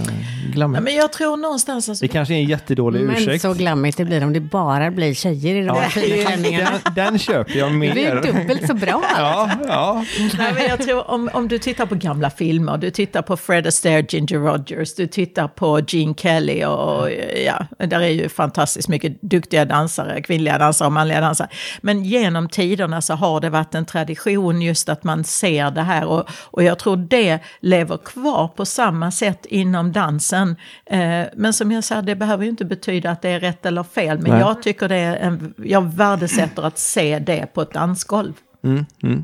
[0.53, 0.77] glammigt.
[0.77, 1.89] Ja, men jag tror någonstans...
[1.89, 2.05] Alltså...
[2.05, 3.27] Det kanske är en jättedålig men ursäkt.
[3.27, 6.69] Men så glammigt det blir om det bara blir tjejer i de här fina klänningarna.
[6.83, 7.95] Den, den köper jag mer.
[7.95, 9.03] Det är dubbelt så bra.
[9.17, 10.05] ja, ja.
[10.37, 13.67] Nej, men jag tror om, om du tittar på gamla filmer, du tittar på Fred
[13.67, 17.09] Astaire, Ginger Rogers, du tittar på Gene Kelly och
[17.45, 21.49] ja, där är ju fantastiskt mycket duktiga dansare, kvinnliga dansare och manliga dansare.
[21.81, 26.05] Men genom tiderna så har det varit en tradition just att man ser det här
[26.05, 30.55] och, och jag tror det lever kvar på samma sätt inom dansen.
[30.85, 33.83] Eh, men som jag sa, det behöver ju inte betyda att det är rätt eller
[33.83, 34.39] fel, men Nej.
[34.39, 38.33] jag tycker det är en, jag värdesätter att se det på ett dansgolv.
[38.63, 39.23] Mm, mm.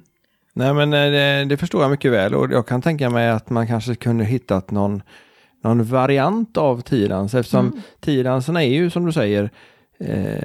[0.53, 3.49] Nej, men eh, det, det förstår jag mycket väl och jag kan tänka mig att
[3.49, 5.01] man kanske kunde hittat någon,
[5.63, 7.81] någon variant av tiodans eftersom mm.
[7.99, 9.49] tiodanserna är ju som du säger
[9.99, 10.43] eh,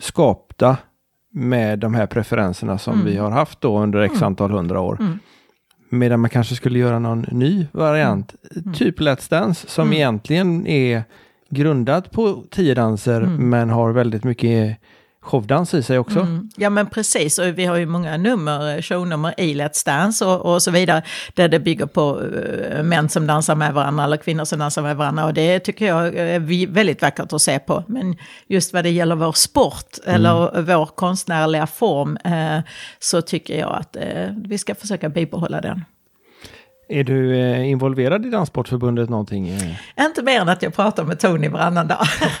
[0.00, 0.76] skapta
[1.36, 3.06] med de här preferenserna som mm.
[3.06, 4.26] vi har haft då under x mm.
[4.26, 4.96] antal hundra år.
[5.00, 5.18] Mm.
[5.88, 8.74] Medan man kanske skulle göra någon ny variant, mm.
[8.74, 9.96] typ Let's Dance, som mm.
[9.96, 11.04] egentligen är
[11.50, 13.50] grundad på tiodanser mm.
[13.50, 14.78] men har väldigt mycket
[15.26, 16.20] showdans i sig också.
[16.20, 16.50] Mm.
[16.56, 20.62] Ja men precis, och vi har ju många nummer, shownummer i Let's Dance och, och
[20.62, 21.02] så vidare,
[21.34, 24.96] där det bygger på uh, män som dansar med varandra eller kvinnor som dansar med
[24.96, 25.24] varandra.
[25.24, 27.84] Och det tycker jag är väldigt vackert att se på.
[27.86, 30.14] Men just vad det gäller vår sport mm.
[30.14, 32.60] eller vår konstnärliga form uh,
[32.98, 35.84] så tycker jag att uh, vi ska försöka bibehålla den.
[36.88, 39.58] Är du eh, involverad i Danssportförbundet någonting?
[40.00, 41.98] Inte mer än att jag pratar med Tony varannan dag.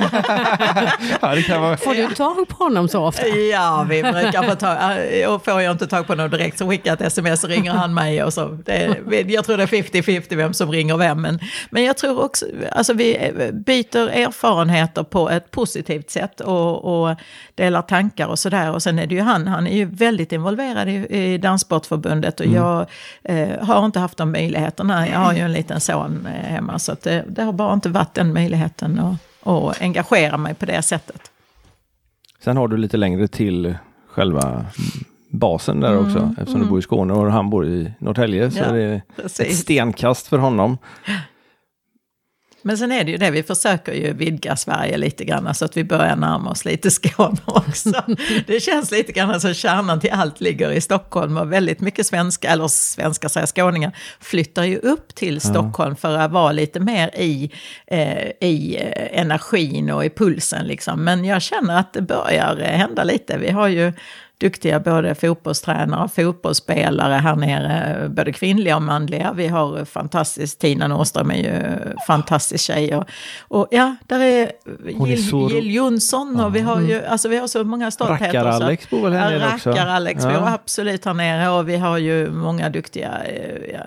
[1.20, 1.76] ja, det kan vara...
[1.76, 3.26] Får du tag på honom så ofta?
[3.28, 4.76] Ja, vi brukar få tag
[5.20, 7.50] eh, Och får jag inte tag på honom direkt så skickar jag ett sms och
[7.50, 8.22] ringer han mig.
[8.22, 8.48] Och så.
[8.48, 11.22] Det, jag tror det är 50-50 vem som ringer vem.
[11.22, 11.38] Men,
[11.70, 17.16] men jag tror också, alltså vi eh, byter erfarenheter på ett positivt sätt och, och
[17.54, 18.72] delar tankar och sådär.
[18.72, 22.46] Och sen är det ju han, han är ju väldigt involverad i, i Danssportförbundet och
[22.46, 22.56] mm.
[22.56, 22.86] jag
[23.24, 25.08] eh, har inte haft de möjligheterna.
[25.08, 28.14] Jag har ju en liten son eh, hemma så det, det, har bara inte varit
[28.14, 31.20] den möjligheten att, att engagera mig på det sättet.
[32.44, 33.76] Sen har du lite längre till
[34.08, 34.66] själva
[35.30, 36.62] basen där också, mm, eftersom mm.
[36.62, 38.50] du bor i Skåne och han bor i Norrtälje.
[38.50, 39.40] Så ja, är det precis.
[39.40, 40.78] ett stenkast för honom.
[42.66, 45.76] Men sen är det ju det, vi försöker ju vidga Sverige lite grann så att
[45.76, 47.92] vi börjar närma oss lite Skåne också.
[48.46, 52.48] det känns lite grann som kärnan till allt ligger i Stockholm och väldigt mycket svenska,
[52.48, 55.96] eller svenska säger skåningar, flyttar ju upp till Stockholm ja.
[55.96, 57.50] för att vara lite mer i,
[57.86, 61.04] eh, i eh, energin och i pulsen liksom.
[61.04, 63.38] Men jag känner att det börjar hända lite.
[63.38, 63.92] Vi har ju
[64.40, 69.32] duktiga både fotbollstränare och fotbollsspelare här nere, både kvinnliga och manliga.
[69.32, 72.96] Vi har fantastiskt, Tina Nordström är ju fantastisk tjej.
[72.96, 73.04] Och,
[73.48, 74.52] och ja, där är
[75.06, 75.50] Jill, så...
[75.50, 78.44] Jill Jonsson och vi har ju, alltså vi har så många stoltheter.
[78.44, 79.70] Rackar-Alex bor väl här nere också?
[79.70, 80.40] Rackar-Alex ja.
[80.40, 83.80] bor absolut här nere och vi har ju många duktiga eh, ja,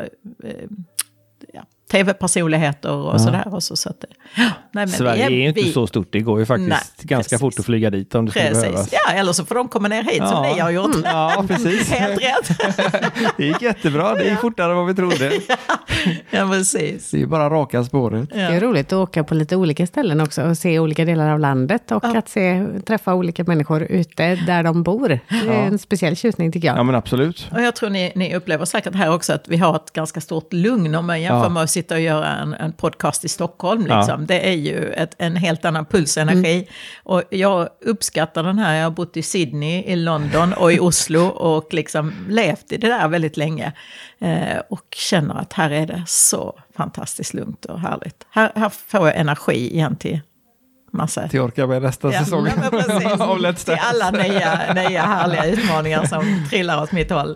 [0.43, 0.77] eh, ja,
[1.91, 3.19] tv-personligheter och ja.
[3.19, 3.54] sådär.
[3.54, 5.71] Och så, så att, ja, nej, Sverige är, är ju inte vi...
[5.71, 7.39] så stort, det går ju faktiskt nej, ganska precis.
[7.39, 8.89] fort att flyga dit om det skulle behövas.
[8.91, 10.28] Ja, eller så får de komma ner hit ja.
[10.28, 10.95] som ni har gjort.
[10.95, 11.91] Mm, ja, precis.
[11.91, 12.58] Helt rätt.
[13.38, 15.32] det gick jättebra, det gick fortare än vad vi trodde.
[16.30, 17.12] ja, precis.
[17.12, 18.30] Det är ju bara raka spåret.
[18.30, 21.39] Det är roligt att åka på lite olika ställen också och se olika delar av
[21.39, 25.08] landet och att se, träffa olika människor ute där de bor.
[25.08, 26.78] Det är en speciell tjusning tycker jag.
[26.78, 27.49] Ja, men absolut.
[27.52, 30.54] Och jag tror ni, ni upplever säkert här också att vi har ett ganska stort
[30.54, 33.81] lugn om man jämför med att sitta och göra en en podcast i Stockholm.
[33.81, 34.19] Liksom.
[34.19, 34.25] Ja.
[34.27, 36.53] Det är ju ett, en helt annan pulsenergi.
[36.53, 36.65] Mm.
[37.03, 41.25] Och jag uppskattar den här, jag har bott i Sydney, i London och i Oslo
[41.27, 43.73] och liksom levt i det där väldigt länge.
[44.19, 48.25] Eh, och känner att här är det så fantastiskt lugnt och härligt.
[48.29, 50.19] Här, här får jag energi igen till
[50.91, 51.27] massa...
[51.27, 52.47] Till orka med nästa ja, säsong
[53.19, 57.35] av Let's Till alla nya, nya härliga utmaningar som trillar åt mitt håll.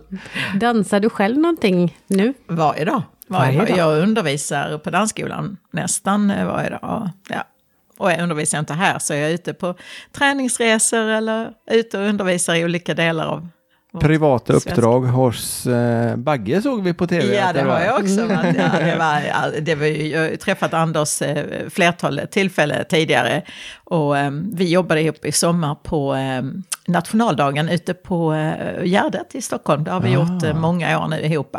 [0.55, 2.33] Dansar du själv någonting nu?
[2.47, 3.01] Varje dag.
[3.27, 3.77] Varje dag.
[3.77, 7.09] Jag undervisar på dansskolan nästan varje dag.
[7.29, 7.43] Ja.
[7.97, 9.75] Och jag undervisar inte här så jag är ute på
[10.11, 13.49] träningsresor eller ute och undervisar i olika delar av
[13.99, 17.35] Privata uppdrag hos eh, Bagge såg vi på tv.
[17.35, 18.25] Ja, det har jag också.
[18.27, 23.41] Men, ja, det var, det var, jag har träffat Anders eh, flertal tillfällen tidigare.
[23.83, 26.41] Och eh, vi jobbade ihop i sommar på eh,
[26.87, 29.83] nationaldagen ute på eh, Gärdet i Stockholm.
[29.83, 30.13] Det har vi ah.
[30.13, 31.57] gjort eh, många år nu ihop.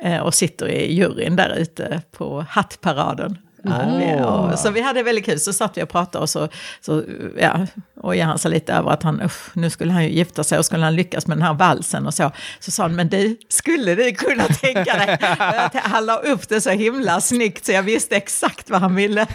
[0.00, 3.38] Eh, och sitter i juryn där ute på hattparaden.
[3.64, 4.56] Oh.
[4.56, 6.48] så vi hade väldigt kul, så satt vi och pratade och så,
[6.80, 7.02] så
[7.38, 7.66] ja,
[8.02, 10.84] ojade han sig lite över att han, nu skulle han ju gifta sig och skulle
[10.84, 12.30] han lyckas med den här valsen och så.
[12.60, 15.18] Så sa han, men du, skulle du kunna tänka dig?
[15.82, 19.26] Han la upp det så himla snyggt så jag visste exakt vad han ville.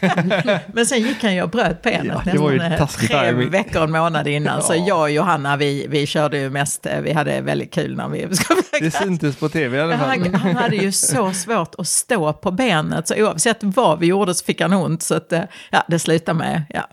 [0.73, 4.27] men sen gick han ju och bröt benet ja, nästan eh, tre veckor, en månad
[4.27, 4.55] innan.
[4.55, 4.61] Ja.
[4.61, 8.07] Så jag och Johanna, vi, vi körde ju mest, eh, vi hade väldigt kul när
[8.09, 8.27] vi...
[8.79, 10.09] det syntes på tv i alla fall.
[10.09, 14.33] Han, han hade ju så svårt att stå på benet, så oavsett vad vi gjorde
[14.33, 15.03] så fick han ont.
[15.03, 16.87] Så att, eh, ja, det slutade med, ja,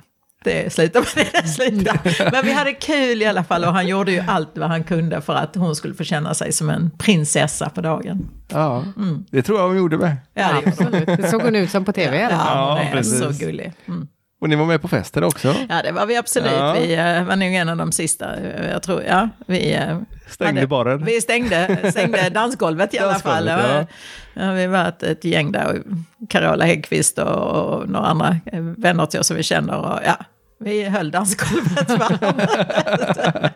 [0.45, 2.31] det slutade med det, det slutade.
[2.33, 5.21] Men vi hade kul i alla fall och han gjorde ju allt vad han kunde
[5.21, 8.29] för att hon skulle få känna sig som en prinsessa på dagen.
[8.49, 9.25] Ja, mm.
[9.31, 10.17] det tror jag hon gjorde med.
[10.35, 11.07] Ja, det, absolut.
[11.07, 12.21] det såg hon ut som på tv.
[12.21, 13.19] Ja, ja, hon är precis.
[13.19, 13.73] så gullig.
[13.89, 14.09] Mm.
[14.41, 15.55] Och ni var med på festen också?
[15.69, 16.53] Ja, det var vi absolut.
[16.53, 16.73] Ja.
[16.73, 18.37] Vi uh, var nog en av de sista.
[18.37, 21.05] Eh, jag tror, ja, vi uh, stängde hade, baren.
[21.05, 23.47] Vi stängde, stängde dansgolvet i alla fall.
[23.47, 23.87] Ja.
[24.35, 25.83] Ja, vi var ett, ett gäng där,
[26.29, 28.37] Carola Häggkvist och, och några andra
[28.77, 29.77] vänner till oss som vi känner.
[29.77, 30.17] Och, ja,
[30.65, 32.21] vi höll dansgolvet varmt.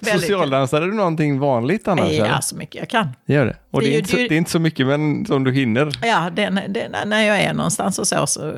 [0.00, 2.10] Väldigt Socialdansade du någonting vanligt annars?
[2.10, 2.26] eller?
[2.26, 3.08] Ja, så mycket jag kan.
[3.26, 3.56] Gör det.
[3.70, 5.52] Och det, Det är ju- inte så, det är inte så mycket men som du
[5.52, 5.92] hinner.
[6.02, 6.50] Ja, det,
[7.04, 8.26] när jag är någonstans och så.
[8.26, 8.54] så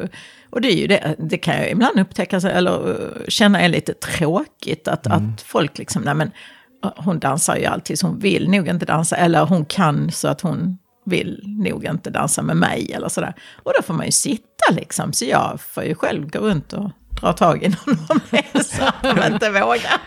[0.51, 2.97] och det är ju det, det kan jag ibland upptäcka, eller uh,
[3.29, 4.89] känna är lite tråkigt.
[4.89, 6.31] Att, att folk liksom, nej men
[6.85, 9.17] uh, hon dansar ju alltid så hon vill nog inte dansa.
[9.17, 13.35] Eller hon kan så att hon vill nog inte dansa med mig eller sådär.
[13.63, 15.13] Och då får man ju sitta liksom.
[15.13, 18.83] Så jag får ju själv gå runt och dra tag i någon av er så
[18.85, 20.01] att de inte vågar.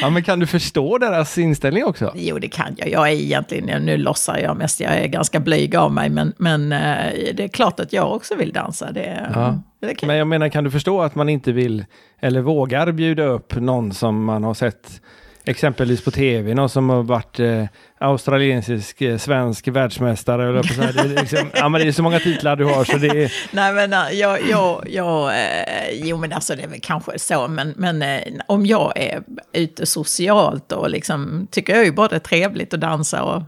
[0.00, 2.12] Ja, men kan du förstå deras inställning också?
[2.14, 2.88] Jo, det kan jag.
[2.88, 6.72] Jag är egentligen, nu låtsar jag mest, jag är ganska blyg av mig, men, men
[6.72, 8.92] eh, det är klart att jag också vill dansa.
[8.92, 9.62] Det, Ja.
[9.80, 11.84] det Men jag menar, kan du förstå att man inte vill
[12.20, 15.00] eller vågar bjuda upp någon som man har sett
[15.44, 17.64] exempelvis på tv, någon som har varit eh,
[17.98, 20.48] australiensisk, eh, svensk världsmästare.
[20.48, 20.92] Eller på så här.
[20.92, 23.32] Det, är liksom, ja, men det är så många titlar du har så det är...
[23.54, 27.48] Nej men nej, jag, jag, jag eh, jo men alltså det är väl kanske så,
[27.48, 32.16] men, men eh, om jag är ute socialt och liksom, tycker jag ju bara det
[32.16, 33.42] är trevligt att dansa och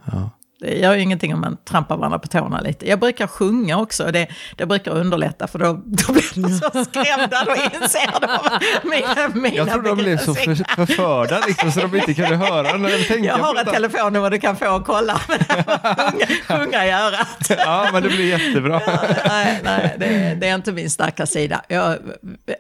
[0.65, 2.89] det gör ju ingenting om man trampar varandra på tårna lite.
[2.89, 7.45] Jag brukar sjunga också, det, det brukar underlätta för då, då blir de så skrämda,
[7.45, 11.97] då inser de mina, mina Jag tror de blev så för, förförda liksom, så de
[11.97, 15.21] inte kunde höra när de tänkte Jag har ett telefonnummer du kan få och kolla,
[15.29, 17.51] men sjunga, sjunga i örat.
[17.59, 18.81] Ja, men det blir jättebra.
[19.29, 21.63] nej, nej det, det är inte min starka sida.
[21.69, 21.97] Jag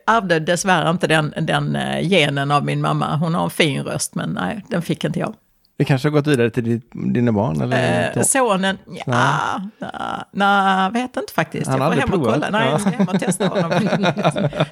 [0.07, 3.17] ärvde dessvärre inte den, den eh, genen av min mamma.
[3.17, 5.35] Hon har en fin röst, men nej, den fick inte jag.
[5.77, 7.61] Det kanske har gått vidare till ditt, dina barn?
[7.61, 8.13] Eller?
[8.17, 11.67] Eh, sonen, ja, nej, nej, vet inte faktiskt.
[11.71, 12.35] Han jag får hem och provat.
[12.35, 12.51] kolla.
[12.51, 12.71] Nej, Ja.
[12.71, 13.89] jag ska hem och testa honom.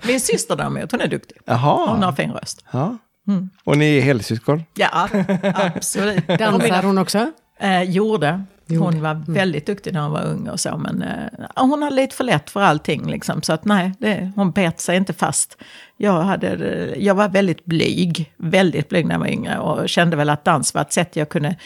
[0.06, 1.36] min syster däremot, hon är duktig.
[1.44, 1.90] Jaha.
[1.90, 2.64] Hon har fin röst.
[2.70, 2.98] Ja.
[3.28, 3.50] Mm.
[3.64, 4.62] Och ni är helsyskon?
[4.74, 5.08] Ja,
[5.54, 6.26] absolut.
[6.26, 7.30] Dansar hon också?
[7.60, 8.44] Eh, gjorde.
[8.78, 12.16] Hon var väldigt duktig när hon var ung och så, men eh, hon hade lite
[12.16, 13.10] för lätt för allting.
[13.10, 15.56] Liksom, så att nej, det, hon bet sig inte fast.
[15.96, 20.30] Jag, hade, jag var väldigt blyg, väldigt blyg när jag var yngre och kände väl
[20.30, 21.56] att dans var ett sätt jag kunde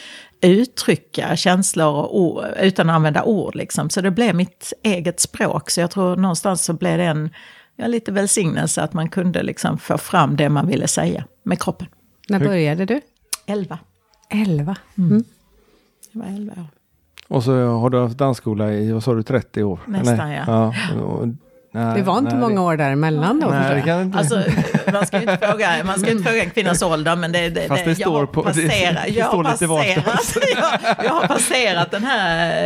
[0.41, 3.55] uttrycka känslor och ord, utan att använda ord.
[3.55, 3.89] Liksom.
[3.89, 5.69] Så det blev mitt eget språk.
[5.69, 7.29] Så jag tror någonstans så blev det en
[7.75, 11.87] ja, lite välsignelse att man kunde liksom få fram det man ville säga med kroppen.
[12.29, 13.01] När började du?
[13.45, 13.79] Elva.
[14.29, 14.77] Elva.
[16.11, 16.76] Jag var elva år.
[17.27, 19.79] Och så har du haft dansskola i, vad sa du, 30 år?
[19.87, 20.41] Nästan, Nej.
[20.47, 20.73] ja.
[21.03, 21.27] och,
[21.71, 23.47] nej, Det var inte nej, många det, år däremellan då.
[23.47, 23.85] Nej, det jag.
[23.85, 24.17] kan inte.
[24.17, 24.43] Alltså,
[24.93, 27.67] man ska ju inte fråga, man ska inte fråga en kvinnas ålder, men det, det,
[27.67, 30.37] Fast det jag står har på- det- passerat, det jag har står passerat,
[30.97, 32.63] jag, jag har passerat den här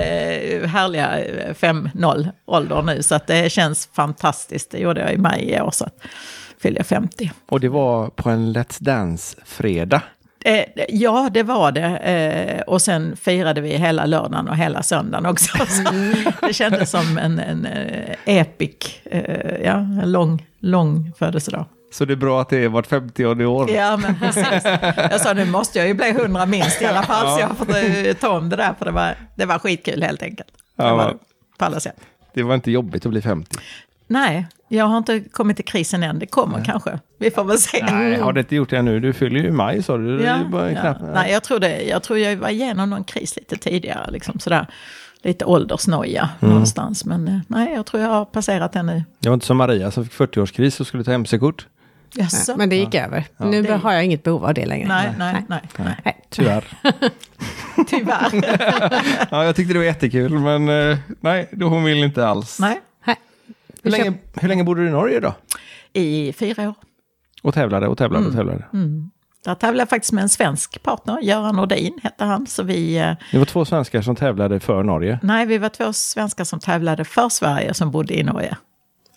[0.64, 1.10] eh, härliga
[1.54, 4.72] 5-0-åldern nu, så att det känns fantastiskt.
[4.72, 5.96] Det gjorde jag i maj i år, så att
[6.62, 7.32] fyllde jag 50.
[7.50, 10.02] Och det var på en Let's Dance-fredag.
[10.46, 11.98] Eh, ja, det var det.
[11.98, 15.58] Eh, och sen firade vi hela lördagen och hela söndagen också.
[15.68, 15.84] Så
[16.48, 21.66] det kändes som en, en eh, epic, eh, ja, en lång, lång födelsedag.
[21.94, 23.72] Så det är bra att det är vart 50 år i år.
[23.72, 24.64] Ja, men precis.
[25.12, 27.76] Jag sa nu måste jag ju bli 100 minst i alla fall, så jag får
[28.08, 30.50] eh, ta om det där, för det var, det var skitkul helt enkelt.
[30.78, 31.18] Det Ja, var det,
[31.58, 31.96] på alla sätt.
[32.34, 33.58] Det var inte jobbigt att bli 50.
[34.12, 36.20] Nej, jag har inte kommit till krisen än.
[36.20, 37.00] Det kommer kanske.
[37.20, 37.86] Vi får väl se.
[37.92, 39.00] Nej, har det inte gjort det ännu?
[39.00, 40.18] Du fyller ju i maj sa du.
[40.18, 40.96] Det Ja, ja.
[41.14, 44.12] Nej, jag tror, det, jag tror jag var igenom någon kris lite tidigare.
[44.12, 44.68] Liksom sådär,
[45.24, 46.52] lite åldersnoja Mm.
[46.54, 47.06] någonstans.
[47.06, 49.04] Men eh, nej, jag tror jag har passerat den nu.
[49.20, 51.68] Jag var inte som Maria som fick 40-årskris och skulle ta MC-kort.
[52.16, 53.26] Nej, Men det gick över.
[53.38, 54.88] Nu Det- har jag inget behov av det längre.
[54.88, 55.96] Nej, nej, nej, nej.
[56.06, 56.18] Nej.
[56.30, 56.64] Tyvärr.
[57.88, 58.30] Tyvärr.
[59.32, 62.60] ja, jag tyckte det var jättekul men eh, nej, då hon vill inte alls.
[62.60, 62.80] nej, Nej.
[63.84, 65.34] Hur, länge, hur länge bodde du i Norge då?
[65.94, 66.76] i fyra år.
[67.44, 68.64] Och tävlade och tävlade och tävlade.
[69.46, 72.48] Där tävlade jag faktiskt med en svensk partner, Göran Nordin hette han.
[72.48, 75.20] Så vi, eh, Det var två svenskar som tävlade för Norge.
[75.24, 78.58] nej, vi var två svenskar som tävlade för Sverige som bodde i Norge.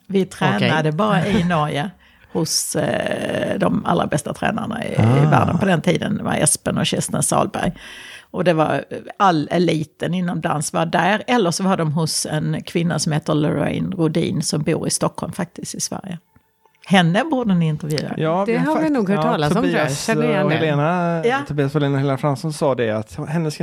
[0.07, 1.91] Vi tränade bara i Norge
[2.33, 6.17] hos eh, de allra bästa tränarna i, i världen på den tiden.
[6.17, 7.73] Det var Espen och Kerstin Salberg.
[8.35, 8.85] Och det var
[9.17, 11.23] all eliten inom dans var där.
[11.27, 15.33] Eller så var de hos en kvinna som heter Lorraine Rodin som bor i Stockholm
[15.33, 16.19] faktiskt i Sverige.
[16.87, 18.15] Henne borde ni intervjua.
[18.17, 19.65] Ja, Det har vi nog hört talas om, jag.
[19.73, 20.53] Tobias igen och.
[20.53, 21.39] Helena, Ja.
[21.49, 23.59] Tobias och Helena Fransson sa det att hennes,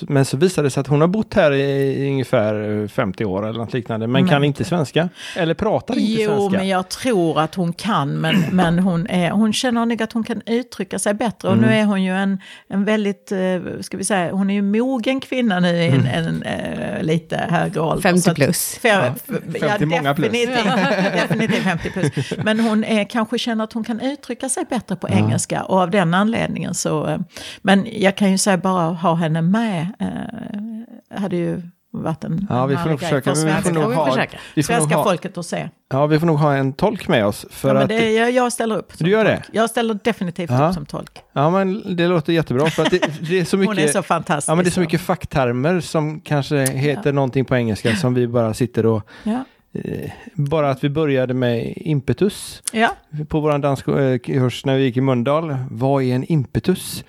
[0.00, 1.60] men så visade det sig att hon har bott här i,
[2.04, 5.08] i ungefär 50 år eller något liknande, men kan inte svenska.
[5.36, 6.58] Eller pratar inte Jo, svenska.
[6.58, 10.24] men jag tror att hon kan, men, men hon, är, hon känner nog att hon
[10.24, 11.48] kan uttrycka sig bättre.
[11.48, 11.78] Och nu Mm.
[11.80, 13.38] är hon ju en, en väldigt, eh,
[13.80, 16.26] ska vi säga, hon är ju mogen kvinna nu i en, Mm.
[16.26, 18.02] en, eh, lite högre ålder.
[18.02, 18.78] 50 Så att- plus.
[18.82, 20.32] Fem, Ja, f- 50 många plus.
[20.32, 22.32] Definitivt, definitivt 50 plus.
[22.44, 25.90] Men hon är, kanske känner att hon kan uttrycka sig bättre på engelska och av
[25.90, 27.06] den anledningen så...
[27.08, 27.18] eh,
[27.62, 32.66] Men jag kan ju säga bara ha henne med eh, hade ju varit en Ja,
[32.66, 33.34] vi får nog försöka.
[33.34, 34.38] för men Vi får svenska, nog ha, försöka.
[34.54, 35.68] vi får nog svenska ha, folket att se.
[35.90, 37.46] ja, vi får nog ha en tolk med oss.
[37.50, 38.92] För Ja, men att, det, jag, jag ställer upp.
[38.98, 39.36] Du gör det?
[39.36, 39.48] tolk.
[39.52, 40.68] Jag ställer definitivt Ja.
[40.68, 41.22] upp som tolk.
[41.32, 42.66] ja, men det låter jättebra.
[42.70, 43.76] För att det, det är så mycket...
[43.76, 44.50] Hon är så fantastisk.
[44.50, 48.28] Ja, men det är så mycket facktermer som kanske heter någonting på engelska som vi
[48.28, 49.02] bara sitter och...
[49.22, 49.44] Ja.
[49.84, 52.88] Eh, bara att vi började med impetus Ja.
[53.28, 55.56] på vår danskurs när vi gick i Mölndal.
[55.70, 57.04] Vad är en impetus?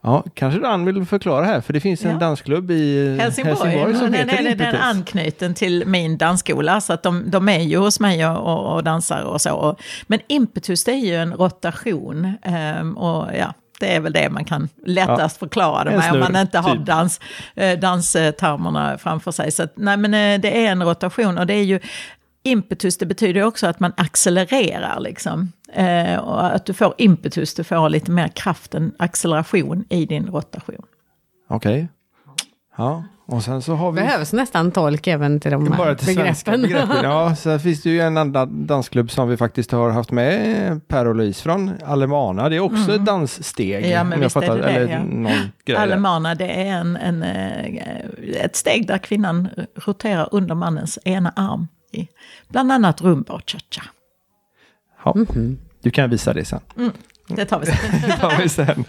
[0.00, 2.18] Ja, kanske du Ann vill förklara här, för det finns en Ja.
[2.18, 4.80] dansklubb i eh, Helsingborg, Helsingborg som den, heter den, den är impetus.
[4.82, 9.22] anknuten till min dansskola, så att de, de är ju hos mig och, och, dansar
[9.22, 9.76] och så.
[10.06, 12.32] Men impetus det är ju en rotation.
[12.42, 16.36] ehm, och ja, det är väl det man kan lättast förklara det med om man
[16.36, 16.86] inte har typ.
[16.86, 17.20] dans,
[17.54, 19.52] eh, danstermerna framför sig.
[19.52, 21.80] Så att, nej, men eh, det är en rotation och det är ju
[22.46, 25.52] Impetus det betyder också att man accelererar liksom.
[25.72, 30.26] Eh, och att du får impetus, du får lite mer kraft, en acceleration i din
[30.26, 30.86] rotation.
[31.48, 31.88] Okej.
[32.76, 34.00] Ja, och sen så har vi...
[34.00, 36.88] Behövs nästan tolk även till de här Bara till svenska begreppen.
[36.88, 37.10] begreppen.
[37.10, 41.06] Ja, så finns det ju en annan dansklubb som vi faktiskt har haft med Per
[41.06, 42.48] och Louise från Alemana.
[42.48, 43.74] Det är också ett danssteg.
[43.78, 43.90] Mm.
[43.90, 45.02] Ja, men om jag visst är det fattar, det, eller ja.
[45.02, 45.32] någon
[45.64, 45.76] grej.
[45.76, 51.68] Alemana, det är en, en, eh, ett steg där kvinnan roterar under mannens ena arm.
[51.92, 52.08] I
[52.48, 53.82] bland annat rumba och cha-cha.
[55.04, 55.14] Ja.
[55.14, 55.58] Mhm.
[55.82, 56.60] Du kan visa det sen.
[57.28, 58.00] Det tar vi sen.
[58.06, 58.84] Det tar vi sen.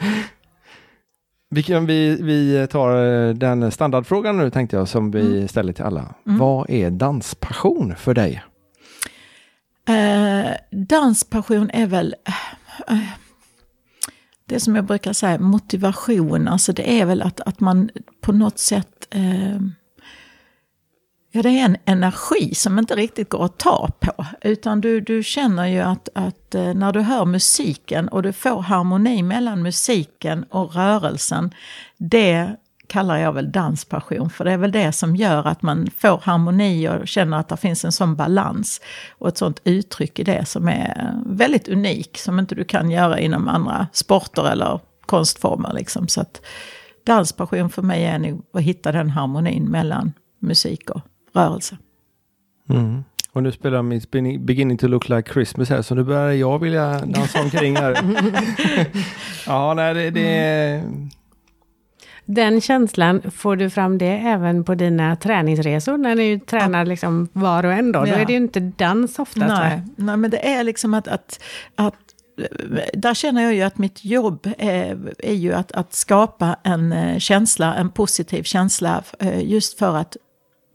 [1.50, 5.48] Vi, kan, vi, vi tar eh, den standardfrågan nu tänkte jag som vi Mm.
[5.48, 6.16] ställer till alla.
[6.24, 8.44] Vad är danspassion för dig?
[9.90, 12.16] Eh, danspassion är väl...
[12.88, 12.98] eh,
[14.46, 16.48] det som jag brukar säga, motivation.
[16.48, 17.90] Alltså det är väl att, att man
[18.22, 19.08] på något sätt...
[19.12, 19.62] Eh,
[21.32, 24.26] ja, det är en energi som inte riktigt går att ta på.
[24.42, 28.62] Utan du, du känner ju att, att eh, när du hör musiken och du får
[28.62, 31.54] harmoni mellan musiken och rörelsen.
[31.98, 32.56] Det
[32.88, 34.30] kallar jag väl danspassion.
[34.30, 37.58] För det är väl det som gör att man får harmoni och känner att det
[37.58, 38.82] finns en sån balans.
[39.18, 42.18] Och ett sånt uttryck i det som är väldigt unik.
[42.18, 45.74] Som inte du kan göra inom andra sporter eller konstformer.
[45.74, 46.08] Liksom.
[46.08, 46.42] Så att
[47.06, 51.02] danspassion för mig är nog att hitta den harmonin mellan musik och
[51.38, 51.78] rörelse.
[52.70, 53.04] Mm.
[53.32, 57.00] Och nu spelar Miss Beginning- to look like Christmas här, så nu börjar jag vilja
[57.06, 57.98] dansa omkring här.
[59.48, 60.84] ja, nej, det, det är...
[62.26, 65.98] Den känslan, får du fram det även på dina träningsresor?
[65.98, 68.00] När ni tränar liksom var och en då?
[68.02, 68.14] Då Ja.
[68.16, 69.48] är det ju inte dans oftast.
[69.48, 71.40] Nej, nej, men det är liksom att, att,
[71.76, 71.94] att
[72.94, 77.18] där känner jag ju att mitt jobb är, är ju att, att skapa en eh,
[77.20, 80.18] känsla, en positiv känsla, eh, just för att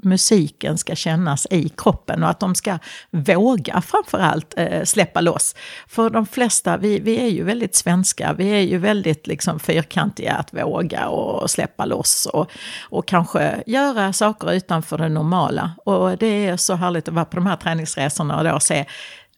[0.02, 2.78] musiken ska kännas i kroppen och att de ska
[3.10, 5.54] våga framförallt eh, släppa loss.
[5.86, 10.34] För de flesta, vi, vi är ju väldigt svenska, vi är ju väldigt liksom fyrkantiga
[10.34, 12.50] att våga och släppa loss och,
[12.90, 15.70] och kanske göra saker utanför det normala.
[15.84, 18.86] Och det är så härligt att vara på de här träningsresorna och då se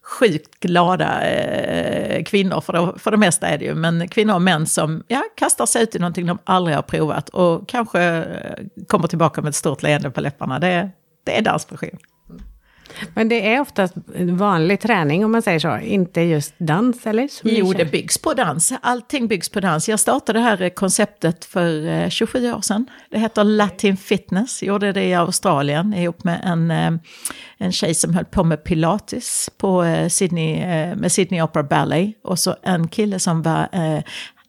[0.04, 4.42] sjukt glada eh, kvinnor, för det, för det mesta är det ju, men kvinnor och
[4.42, 8.84] män som ja, kastar sig ut i någonting de aldrig har provat och kanske eh,
[8.86, 10.58] kommer tillbaka med ett stort leende på läpparna.
[10.58, 10.90] Det,
[11.24, 11.98] det är danspassion.
[13.14, 13.94] Men det är oftast
[14.30, 17.28] vanlig träning om man säger så, inte just dans eller?
[17.28, 18.72] Som Jo, det byggs på dans.
[18.82, 19.88] Allting byggs på dans.
[19.88, 22.86] Jag startade det här eh, konceptet för eh, 27 år sedan.
[23.10, 24.62] Det heter Latin Fitness.
[24.62, 26.92] Jag gjorde det i Australien ihop med en, eh,
[27.58, 32.14] en tjej som höll på med pilates på eh, Sydney, eh, med Sydney Opera Ballet.
[32.22, 34.02] Och så en kille som var eh,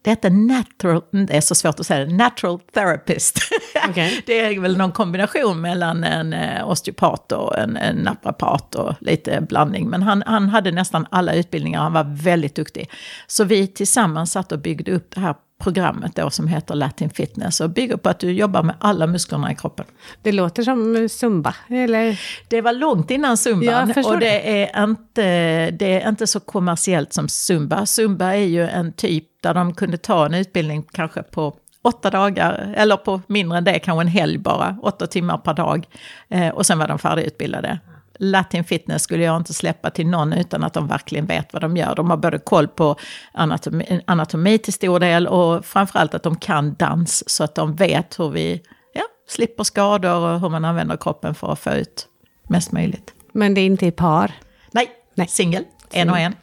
[0.05, 3.39] det heter natural, det är så svårt att säga det, natural therapist.
[3.89, 4.23] Okej.
[4.25, 9.41] Det är väl någon kombination mellan en eh, osteopat och en, en naprapat och lite
[9.41, 9.89] blandning.
[9.89, 12.89] Men han, han hade nästan alla utbildningar, han var väldigt duktig.
[13.27, 17.61] Så vi tillsammans satt och byggde upp det här programmet då som heter Latin Fitness
[17.61, 19.85] och bygger på att du jobbar med alla musklerna i kroppen.
[20.21, 22.19] Det låter som zumba, eller?
[22.47, 27.29] Det var långt innan zumban och det är, inte, det är inte så kommersiellt som
[27.29, 27.85] zumba.
[27.85, 32.73] Zumba är ju en typ där de kunde ta en utbildning kanske på åtta dagar,
[32.77, 35.87] eller på mindre än det, kanske en helg bara, åtta timmar per dag.
[36.29, 37.79] Eh, och sen var de färdigutbildade.
[38.19, 41.77] Latin fitness skulle jag inte släppa till någon utan att de verkligen vet vad de
[41.77, 41.95] gör.
[41.95, 42.95] De har både koll på
[43.33, 48.19] anatomi, anatomi till stor del och framförallt att de kan dans så att de vet
[48.19, 48.61] hur vi
[48.93, 52.07] ja, slipper skador och hur man använder kroppen för att få ut
[52.49, 53.13] mest möjligt.
[53.33, 54.31] Men det är inte i par.
[54.71, 55.27] Nej, Nej.
[55.27, 56.35] singel, en och en.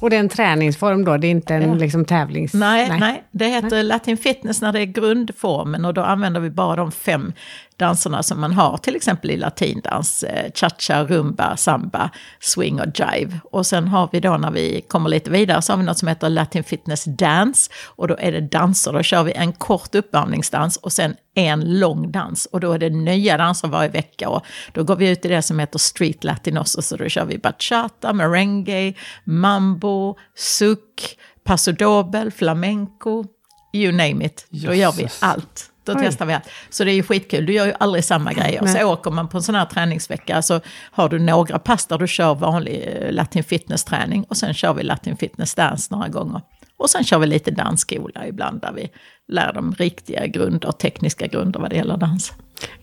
[0.00, 2.54] Och det är en träningsform då, det är inte en liksom tävlings...
[2.54, 3.24] Nej, nej.
[3.30, 7.32] det heter Latin fitness när det är grundformen och då använder vi bara de fem
[7.76, 10.22] danserna som man har till exempel i latindans.
[10.22, 12.10] Eh, cha-cha, rumba, samba,
[12.40, 13.40] swing och jive.
[13.44, 16.08] Och sen har vi då när vi kommer lite vidare så har vi något som
[16.08, 17.70] heter Latin Fitness Dance.
[17.84, 22.12] Och då är det danser, då kör vi en kort uppvärmningsdans och sen en lång
[22.12, 22.46] dans.
[22.46, 24.28] Och då är det nya danser varje vecka.
[24.28, 26.86] Och då går vi ut i det som heter Street Latinos.
[26.86, 33.24] Så då kör vi bachata, merengue, mambo, suck, paso doble, flamenco,
[33.72, 34.46] you name it.
[34.50, 35.70] Då gör vi allt.
[35.86, 35.98] Då Oj.
[36.02, 36.48] testar vi allt.
[36.70, 37.46] Så det är ju skitkul.
[37.46, 38.62] Du gör ju aldrig samma grejer.
[38.62, 38.80] Nej.
[38.80, 40.60] Så åker man på en sån här träningsvecka så
[40.90, 44.82] har du några pass där du kör vanlig eh, latin fitness-träning och sen kör vi
[44.82, 46.40] latin fitness dance några gånger.
[46.78, 48.90] Och sen kör vi lite dansskola ibland där vi
[49.28, 52.32] lär dem riktiga grunder, tekniska grunder vad det gäller dans.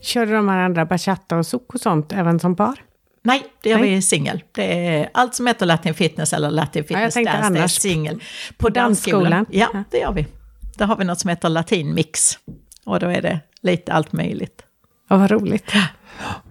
[0.01, 2.75] Kör du de här andra bachata och souk och sånt även som par?
[3.25, 3.89] Nej, det gör Nej.
[3.95, 4.43] vi singel.
[5.13, 8.23] Allt som heter latin fitness eller latin fitness tänkte dance, det är singel.
[8.57, 9.45] På dansskolan.
[9.49, 9.83] ja, Ja.
[9.91, 10.27] det gör vi.
[10.77, 12.39] Där har vi något som heter latin mix.
[12.85, 14.61] Och då är det lite allt möjligt.
[15.09, 15.71] Ja, vad roligt.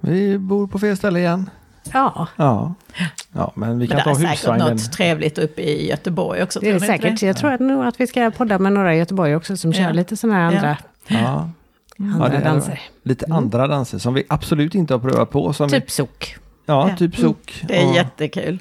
[0.01, 1.51] Vi bor på fel ställe igen.
[1.93, 2.75] Ja, Ja,
[3.33, 4.71] ja men vi Men kan det ta är säkert husvagnen.
[4.73, 6.61] något trevligt uppe i Göteborg också.
[6.61, 7.23] det är det säkert.
[7.23, 9.83] Jag tror att nog att vi ska podda med några i Göteborg också som kör
[9.83, 9.91] Ja.
[9.93, 10.57] lite sådana här Ja.
[10.59, 10.77] andra,
[11.09, 11.51] Ja.
[12.15, 12.81] andra det danser.
[13.03, 15.53] Lite andra danser som vi absolut inte har prövat på.
[15.53, 16.37] Som vi, Typ souk.
[16.67, 16.97] ja, Ja.
[16.97, 17.65] typ souk.
[17.69, 18.59] Det är och- jättekul.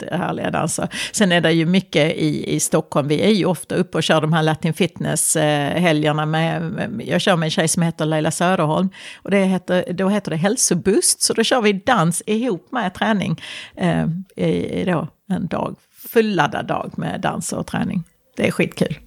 [0.00, 0.88] Jättehärliga danser.
[1.12, 3.08] Sen är det ju mycket i, i Stockholm.
[3.08, 6.26] Vi är ju ofta uppe och kör de här Latin Fitness-helgerna.
[6.26, 8.88] Med, med, jag kör med en tjej som heter Leila Söderholm.
[9.22, 11.22] Och det heter, då heter det hälsoboost.
[11.22, 13.40] Så då kör vi dans ihop med träning.
[13.76, 15.76] Eh, i, i då en dag,
[16.08, 18.04] fulladdad dag med dans och träning.
[18.36, 18.98] Det är skitkul.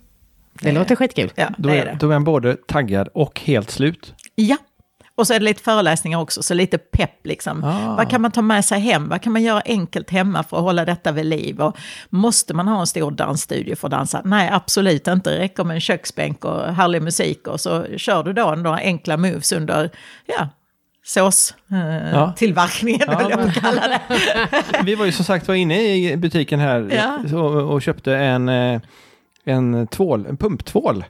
[0.61, 1.31] Det låter skitkul.
[1.35, 1.97] Ja, Då det är är, det.
[1.99, 4.13] då är man både taggad och helt slut.
[4.35, 4.57] Ja.
[5.19, 7.63] Och så är det lite föreläsningar också, så lite pepp liksom.
[7.63, 7.95] Ah.
[7.95, 9.09] Vad kan man ta med sig hem?
[9.09, 11.61] Vad kan man göra enkelt hemma för att hålla detta vid liv?
[11.61, 11.77] Och
[12.09, 14.21] måste man ha en stor dansstudio för att dansa?
[14.25, 15.29] Nej, absolut inte.
[15.31, 19.17] Det räcker med en köksbänk och härlig musik och så kör du då några enkla
[19.17, 19.89] moves under,
[20.25, 20.47] ja,
[21.05, 22.33] sås eh, Ja.
[23.07, 24.01] Ja, jag men- kalla det.
[24.83, 26.89] Vi var ju som sagt var inne i butiken här
[27.31, 27.37] Ja.
[27.37, 28.81] och, och köpte en, eh,
[29.43, 31.03] en, tvål, en pumptvål.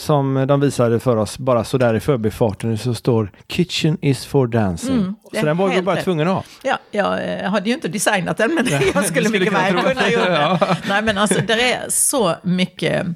[0.00, 4.94] Som de visade för oss bara sådär i förbifarten så står Kitchen is for dancing.
[4.94, 6.44] Mm, så den var vi bara tvungen att ha.
[6.62, 10.10] Ja, jag eh, hade ju inte designat den, men jag skulle skulle mycket väl kunna
[10.10, 10.58] göra det.
[10.60, 10.76] Ja.
[10.88, 13.06] Nej, men alltså det är så mycket.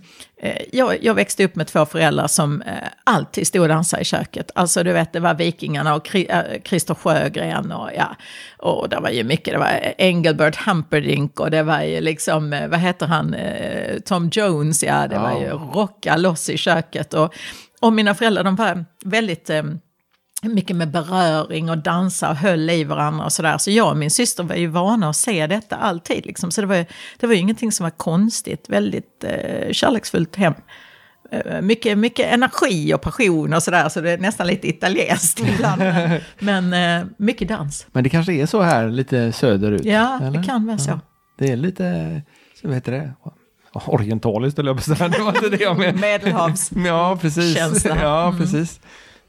[0.45, 2.73] Eh, jag, jag växte upp med två föräldrar som eh,
[3.05, 4.51] alltid stod och dansade i köket.
[4.55, 8.17] Alltså du vet, det var Vikingarna och Kri- eh, Christer Sjögren och ja,
[8.59, 9.55] och det var ju mycket.
[9.55, 14.29] Det var Engelbert Humperdinck och det var ju liksom, eh, vad heter han, eh, Tom
[14.33, 17.15] Jones, ja, det var ju rocka loss i köket.
[17.15, 17.35] Och,
[17.81, 19.51] och mina föräldrar, de var väldigt...
[19.51, 19.63] Eh,
[20.49, 23.59] mycket med beröring och dansa och höll i varandra och sådär.
[23.59, 26.27] Så jag och min syster var ju vana att se detta alltid.
[26.27, 26.51] Liksom.
[26.51, 26.85] Så det var, ju,
[27.21, 28.65] det var ju ingenting som var konstigt.
[28.69, 30.55] Väldigt eh, kärleksfullt hem.
[31.33, 33.89] Eh, mycket, mycket energi och passion och sådär.
[33.89, 35.83] Så det är nästan lite italienskt ibland.
[35.83, 36.21] Men,
[36.71, 37.87] men eh, mycket dans.
[37.93, 39.85] Men det kanske är så här lite söderut?
[39.85, 40.39] Ja, eller?
[40.39, 41.01] det kan vara så.
[41.39, 42.23] Det är lite,
[42.61, 43.13] så vad heter det?
[43.87, 45.09] Orientaliskt eller jag på att säga.
[45.09, 45.99] Det var inte det jag menade.
[45.99, 46.71] Medelhavs.
[46.87, 47.85] Ja, precis.
[47.85, 48.67] Ja, Mm.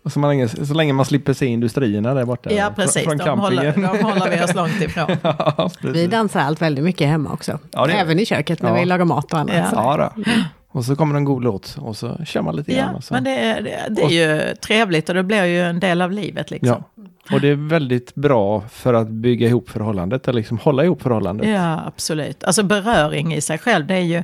[0.06, 2.52] Och så, länge, så länge man slipper se industrierna där borta.
[2.54, 3.04] Ja, från- precis.
[3.04, 3.92] Från De håller, campingen.
[3.94, 5.18] de håller vi oss långt ifrån.
[5.24, 7.60] ja, Vi dansar allt väldigt mycket hemma också.
[7.72, 8.76] Ja, Även i köket när Ja.
[8.80, 9.56] vi lagar mat och annat.
[9.74, 10.12] Ja.
[10.16, 10.22] Så.
[10.68, 12.94] Och så kommer en god låt och så kör man lite grann.
[12.96, 14.10] Ja, men det är, det, det är
[14.50, 16.52] ju trevligt och det blir ju en del av livet.
[16.52, 16.84] Liksom.
[17.32, 21.50] Och det är väldigt bra för att bygga ihop förhållandet, eller liksom hålla ihop förhållandet.
[21.50, 22.44] Ja, absolut.
[22.44, 24.24] Alltså beröring i sig själv, det är ju,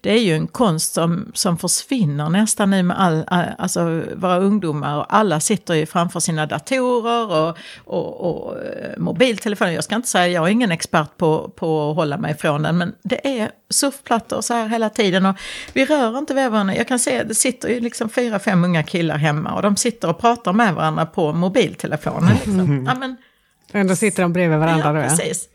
[0.00, 3.24] det är ju en konst som, som försvinner nästan nu med all,
[3.58, 4.98] alltså våra ungdomar.
[4.98, 9.72] Och alla sitter ju framför sina datorer och, och, och eh, mobiltelefoner.
[9.72, 12.78] Jag ska inte säga, jag är ingen expert på, på att hålla mig ifrån den,
[12.78, 15.26] men det är surfplattor så här hela tiden.
[15.26, 15.36] Och
[15.72, 16.76] vi rör inte vid varandra.
[16.76, 20.08] Jag kan se, det sitter ju liksom fyra, fem unga killar hemma och de sitter
[20.08, 21.32] och pratar med varandra på
[22.22, 22.66] mobiltelefonen.
[22.66, 22.86] Liksom.
[22.86, 23.16] Ja, men,
[23.72, 25.08] ändå sitter de bredvid varandra ja, då, ja.
[25.08, 25.48] precis.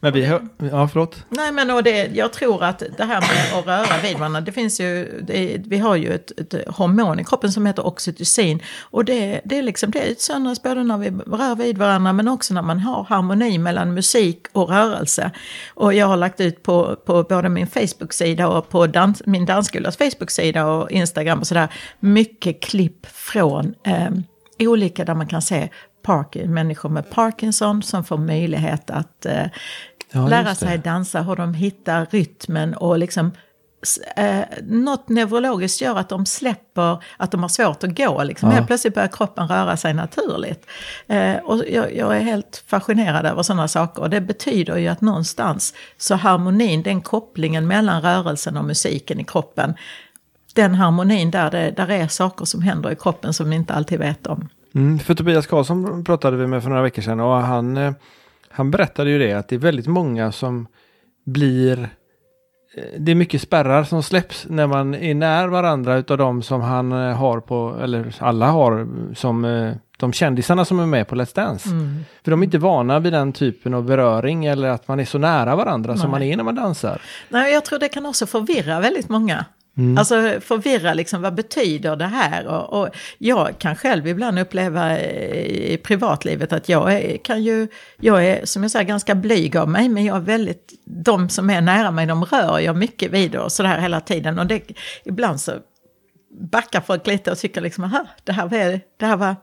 [0.00, 1.24] Men vi hör, ja förlåt.
[1.28, 4.52] Nej men och det, jag tror att det här med att röra vid varandra, det
[4.52, 8.62] finns ju, det, vi har ju ett, ett hormon i kroppen som heter oxytocin.
[8.80, 12.54] Och det, det, är liksom, det utsöndras både när vi rör vid varandra men också
[12.54, 15.30] när man har harmoni mellan musik och rörelse.
[15.74, 19.96] Och jag har lagt ut på, på både min Facebook-sida och på dans, min dansskolas
[19.96, 21.68] Facebook-sida och Instagram och sådär,
[22.00, 24.10] mycket klipp från eh,
[24.58, 25.68] olika där man kan se
[26.04, 29.46] Park, människor med Parkinson som får möjlighet att eh,
[30.14, 33.30] Ja, lära sig dansa, hur de hittar rytmen och liksom
[34.16, 38.22] eh, något neurologiskt gör att de släpper att de har svårt att gå.
[38.22, 38.48] Liksom.
[38.48, 38.54] Ja.
[38.54, 40.66] Helt plötsligt börjar kroppen röra sig naturligt.
[41.06, 44.02] Eh, och jag, jag är helt fascinerad över sådana saker.
[44.02, 49.24] Och det betyder ju att någonstans så harmonin, den kopplingen mellan rörelsen och musiken i
[49.24, 49.74] kroppen,
[50.54, 53.98] den harmonin där, det, där är saker som händer i kroppen som vi inte alltid
[53.98, 54.48] vet om.
[54.74, 57.92] Mm, för Tobias Karlsson pratade vi med för några veckor sedan och han, eh,
[58.50, 60.66] han berättade ju det att det är väldigt många som
[61.26, 61.82] blir
[62.76, 66.60] eh, det är mycket spärrar som släpps när man är när varandra utav de som
[66.60, 71.34] han eh, har på, eller alla har, som de kändisarna som är med på Let's
[71.34, 71.68] Dance.
[71.68, 72.04] Mm.
[72.24, 75.18] För de är inte vana vid den typen av beröring eller att man är så
[75.18, 76.20] nära varandra som Nej.
[76.20, 77.02] man är när man dansar.
[77.28, 79.44] Nej, jag tror det kan också förvirra väldigt många.
[79.76, 79.98] Mm.
[79.98, 82.46] Alltså förvirra liksom, vad betyder det här?
[82.46, 87.68] Och, och jag kan själv ibland uppleva i privatlivet att jag är, kan ju,
[88.00, 91.50] jag är som jag säger ganska blyg av mig, men jag är väldigt, de som
[91.50, 94.38] är nära mig, de rör jag mycket vid och sådär hela tiden.
[94.38, 94.62] Och det,
[95.04, 95.52] ibland så
[96.40, 99.36] backar folk lite och tycker liksom, aha, det här var, det här var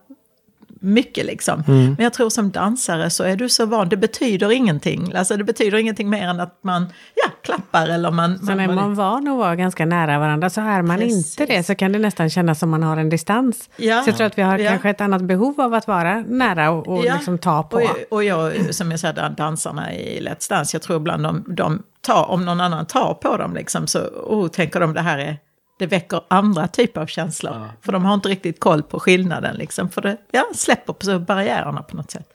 [0.82, 1.64] mycket liksom.
[1.68, 5.14] Men jag tror som dansare så är du så van, det betyder ingenting.
[5.16, 8.40] Alltså det betyder ingenting mer än att man, ja, klappar eller man...
[8.40, 11.40] Så när man van att vara ganska nära varandra så är man Precis.
[11.40, 13.70] inte det så kan det nästan kännas som man har en distans.
[13.78, 14.02] Ja.
[14.04, 14.70] Så jag tror att vi har Ja.
[14.70, 17.14] kanske ett annat behov av att vara nära och, och Ja.
[17.14, 17.78] liksom ta på.
[17.78, 21.44] Och, och jag, som jag säger, dan- dansarna i Let's Dance, jag tror ibland de,
[21.48, 25.18] de tar, om någon annan tar på dem liksom, så oh, tänker de det här
[25.18, 25.38] är,
[25.82, 27.70] det väcker andra typer av känslor.
[27.82, 31.20] För de har inte riktigt koll på skillnaden liksom, för det ja, släpper på så
[31.20, 32.28] barriärerna på något sätt.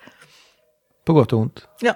[1.05, 1.69] På gott och ont.
[1.81, 1.95] Ja,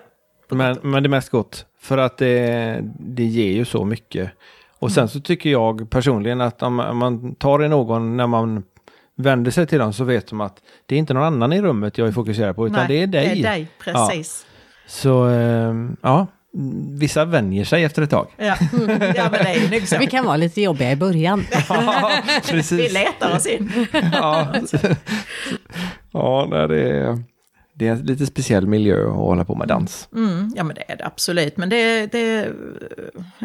[0.51, 1.67] Men, men det är mest gott.
[1.81, 4.31] För att det, det ger ju så mycket.
[4.79, 8.63] Och sen så tycker jag personligen att om om man tar i någon när man
[9.15, 11.99] vänder sig till dem så vet de att det är inte någon annan i rummet
[11.99, 13.43] jag är fokuserad på utan nej, det är dig.
[13.43, 14.47] Det är dig, precis.
[14.87, 16.27] Så eh, ja,
[16.99, 18.27] vissa vänjer sig efter ett tag.
[18.37, 18.57] Ja,
[19.17, 19.99] ja men det är ju.
[19.99, 21.47] Vi kan vara lite jobbiga i början.
[21.69, 22.11] ja,
[22.47, 22.93] Vi precis.
[22.93, 23.73] letar oss in.
[24.13, 24.55] ja,
[26.13, 27.23] ja det, är,
[27.75, 30.09] det är en lite speciell miljö att hålla på med dans.
[30.15, 31.57] Mm, ja men det är det absolut.
[31.57, 32.49] Men det, det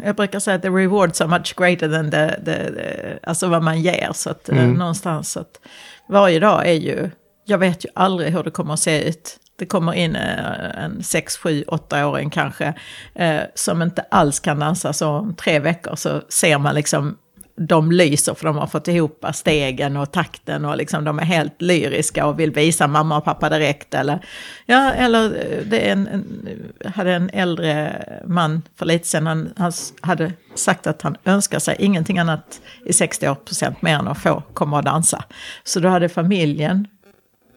[0.04, 3.62] jag brukar säga att the reward so much greater than the, the, the alltså vad
[3.62, 4.10] man ger.
[4.14, 5.60] Så att eh, någonstans så att
[6.08, 7.10] varje dag är ju,
[7.44, 9.36] jag vet ju aldrig hur det kommer att se ut.
[9.58, 12.74] Det kommer in eh, en 6, 7, 8-åring kanske
[13.14, 14.92] eh, som inte alls kan dansa.
[14.92, 17.16] Så om tre veckor så ser man liksom
[17.56, 21.62] de lyser för de har fått ihop stegen och takten och liksom de är helt
[21.62, 23.94] lyriska och vill visa mamma och pappa direkt.
[23.94, 24.24] Eller,
[24.66, 26.62] ja, eller eh, det är en, en,
[26.94, 31.76] hade en äldre man för lite sedan, han, han hade sagt att han önskar sig
[31.78, 35.24] ingenting annat i 60 procent mer än att få komma och dansa.
[35.64, 36.88] Så då hade familjen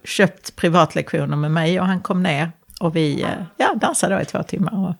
[0.10, 4.26] köpt privatlektioner med mig och han kom ner och vi eh, ja, dansade då i
[4.26, 4.88] två timmar.
[4.88, 4.96] Och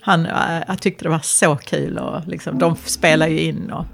[0.00, 3.84] han eh, jag tyckte det var så kul och liksom, de spelar ju in och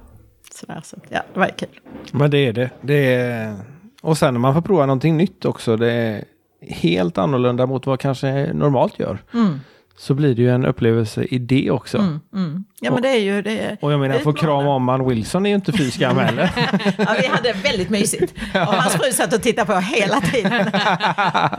[0.53, 0.81] sådär.
[0.85, 1.81] Så ja, det var kul.
[2.13, 2.71] Men det är det.
[2.81, 3.57] det är...
[4.03, 6.25] Och sen när man får prova någonting nytt också, det är
[6.61, 9.19] helt annorlunda mot vad kanske normalt gör.
[9.35, 9.61] Mm,
[9.99, 11.99] Så blir det ju en upplevelse i det också.
[11.99, 12.65] mm, mm.
[12.81, 13.77] Ja men det är ju det.
[13.81, 16.51] Och jag menar, att få krama om man Wilson är ju inte fy skam heller.
[16.99, 18.35] Ja, vi hade väldigt mysigt.
[18.55, 20.53] Och hans fru satt och tittade på hela tiden.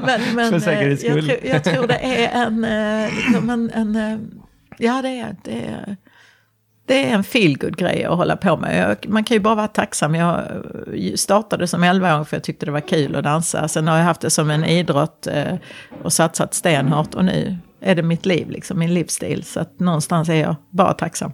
[0.06, 1.28] Men, men För säkerhets eh, jag, skull.
[1.38, 2.64] tror, jag tror det är en...
[2.64, 4.20] eh, Liksom en, en eh,
[4.78, 5.96] ja, det är, det är,
[6.88, 8.90] det är en feelgood grej att hålla på med.
[8.90, 10.16] Jag, man kan ju bara vara tacksam.
[10.16, 10.42] Jag
[11.16, 13.68] startade som 11-åring för jag tyckte det var kul att dansa.
[13.68, 15.28] Sen har jag haft det som en idrott
[16.04, 17.14] och satsat stenhårt.
[17.16, 17.58] Och nu
[17.88, 19.44] är det mitt liv, liksom, min livsstil.
[19.44, 21.32] Så att någonstans är jag bara tacksam.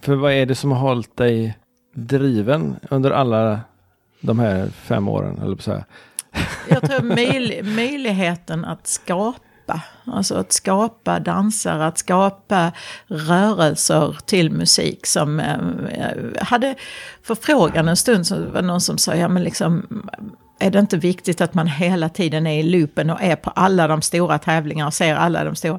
[0.00, 1.58] För vad är det som har hållit dig
[1.94, 3.60] driven under alla
[4.20, 5.84] de här fem åren, eller så här.
[6.68, 12.72] Jag tror möj, möjligheten att skapa, alltså att skapa dansare, att skapa
[13.06, 16.74] rörelser till musik som eh, hade
[17.22, 20.02] förfrågan en stund så var det någon som sa, ja men liksom
[20.60, 23.88] är det inte viktigt att man hela tiden är i loopen och är på alla
[23.88, 25.78] de stora tävlingarna och ser alla de stora?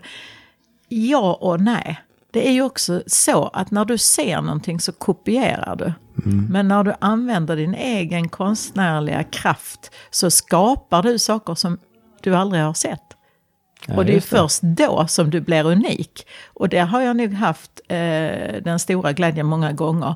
[0.89, 2.01] Ja och nej.
[2.31, 5.93] Det är ju också så att när du ser någonting så kopierar du.
[6.49, 11.79] Men när du använder din egen konstnärliga kraft så skapar du saker som
[12.21, 13.03] du aldrig har sett.
[13.87, 14.21] Ja, och det är det.
[14.21, 16.27] först då som du blir unik.
[16.53, 17.97] Och det har jag nog haft eh,
[18.63, 20.15] den stora glädjen många gånger.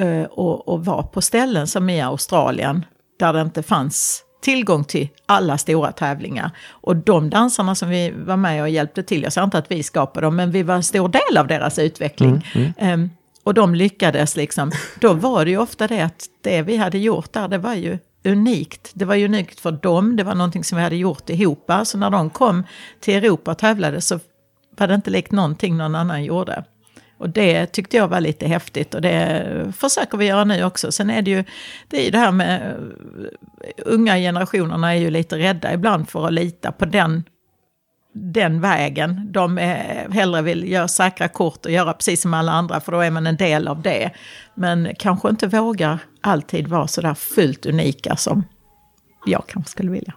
[0.00, 2.84] Eh, och, och vara på ställen som i Australien
[3.18, 6.50] där det inte fanns tillgång till alla stora tävlingar.
[6.70, 9.82] Och de dansarna som vi var med och hjälpte till, jag säger inte att vi
[9.82, 12.46] skapade dem, men vi var en stor del av deras utveckling.
[12.78, 13.10] Ehm,
[13.44, 14.72] och de lyckades liksom.
[15.00, 17.98] Då var det ju ofta det att det vi hade gjort där, det var ju
[18.24, 18.90] unikt.
[18.94, 21.70] Det var ju unikt för dem, det var någonting som vi hade gjort ihop.
[21.84, 22.64] Så när de kom
[23.00, 24.20] till Europa och tävlade så
[24.70, 26.64] var det inte likt någonting någon annan gjorde.
[27.18, 30.92] Och det tyckte jag var lite häftigt och det försöker vi göra nu också.
[30.92, 31.44] Sen är det ju
[31.88, 32.70] det, är ju det här med
[33.62, 37.24] eh, unga generationerna är ju lite rädda ibland för att lita på den,
[38.12, 39.28] den vägen.
[39.32, 43.00] De är, hellre vill göra säkra kort och göra precis som alla andra för då
[43.00, 44.10] är man en del av det.
[44.54, 48.44] Men kanske inte vågar alltid vara sådär fullt unika som
[49.26, 50.14] jag kanske skulle vilja.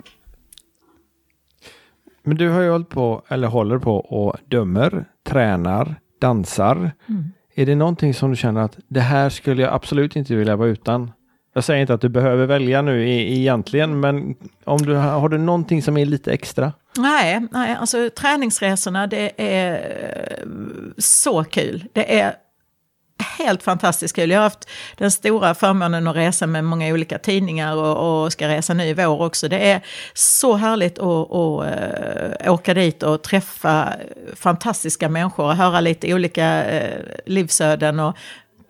[2.24, 6.92] Men du har ju hållit på, eller håller på och dömer, tränar, dansar.
[7.10, 7.32] Mm.
[7.56, 10.70] Är det någonting som du känner att det här skulle jag absolut inte vilja vara
[10.70, 11.12] utan?
[11.54, 15.82] Jag säger inte att du behöver välja nu egentligen, men om du har du någonting
[15.82, 16.74] som är lite extra?
[16.98, 19.82] Nej, nej, alltså träningsresorna det är
[20.98, 21.86] så kul.
[21.94, 22.36] Det är
[23.22, 24.32] helt fantastiskt kul.
[24.32, 28.48] Jag har haft den stora förmånen att resa med många olika tidningar och, och ska
[28.48, 29.48] resa nu i vår också.
[29.48, 29.82] Det är
[30.14, 31.66] så härligt att, att
[32.42, 33.94] eh, åka dit och träffa
[34.36, 38.18] fantastiska människor och höra lite olika eh, livsöden och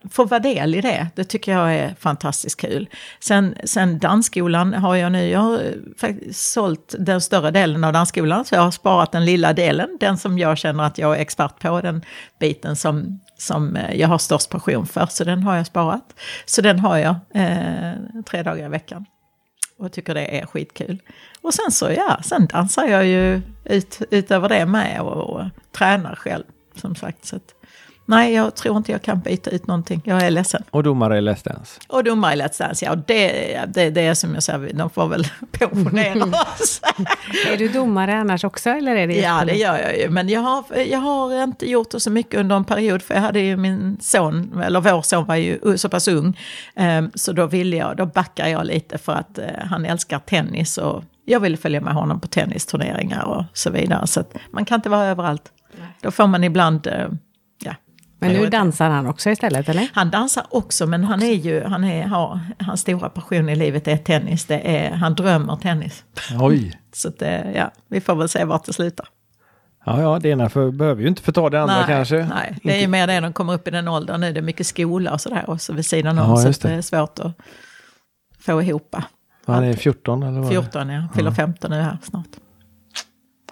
[0.09, 1.07] få vara del i det.
[1.15, 2.89] Det tycker jag är fantastiskt kul.
[3.19, 5.61] Sen, sen dansskolan har jag nu, jag har
[5.97, 10.17] faktiskt sålt den större delen av dansskolan, så jag har sparat den lilla delen, den
[10.17, 12.01] som jag känner att jag är expert på, den
[12.39, 16.13] biten som, som eh, jag har störst passion för, så den har jag sparat.
[16.45, 17.93] Så den har jag eh,
[18.25, 19.05] tre dagar i veckan.
[19.77, 21.01] Och tycker det är skitkul.
[21.41, 26.15] Och sen så, ja, sen dansar jag ju ut, utöver det med och, och tränar
[26.15, 26.43] själv,
[26.75, 27.25] som sagt.
[27.25, 27.55] Så att,
[28.05, 30.01] Nej, jag tror inte jag kan byta ut någonting.
[30.05, 30.63] Jag är ledsen.
[30.69, 31.79] Och domare i Let's Dance?
[31.87, 32.95] Och domare i Let's Dance, ja.
[32.95, 36.81] Det, det, det är som jag säger, de får väl pensionera oss.
[37.51, 38.69] är du domare annars också?
[38.69, 40.09] Eller är det ja, det gör jag ju.
[40.09, 43.01] Men jag har, jag har inte gjort det så mycket under en period.
[43.01, 46.39] För jag hade ju min son, eller vår son var ju så pass ung.
[46.75, 50.77] Um, så då ville jag, då backar jag lite för att uh, han älskar tennis.
[50.77, 54.07] Och jag ville följa med honom på tennisturneringar och så vidare.
[54.07, 55.51] Så man kan inte vara överallt.
[56.01, 56.87] Då får man ibland...
[58.21, 59.89] Men nu dansar han också istället, eller?
[59.93, 63.87] Han dansar också, men han är ju, han är, har, hans stora passion i livet
[63.87, 64.45] är tennis.
[64.45, 66.03] Det är, han drömmer tennis.
[66.39, 66.79] Oj!
[66.93, 69.07] Så det, ja, vi får väl se vart det slutar.
[69.85, 72.25] Ja, ja, det ena för, behöver ju inte förta det andra nej, kanske.
[72.25, 74.33] Nej, det är ju mer det när de kommer upp i den åldern nu.
[74.33, 76.29] Det är mycket skola och sådär och så vid sidan om.
[76.29, 76.73] Ja, så det.
[76.73, 77.33] det är svårt att
[78.39, 78.95] få ihop.
[79.45, 80.49] Han är 14 eller vad?
[80.49, 81.35] 14 ja, fyller ja.
[81.35, 82.27] 15 nu här snart.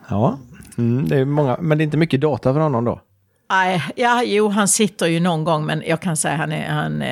[0.09, 0.37] Ja,
[0.77, 3.01] mm, det är många, men det är inte mycket data för honom då?
[3.49, 7.03] Nej, ja, jo, han sitter ju någon gång, men jag kan säga han är, han,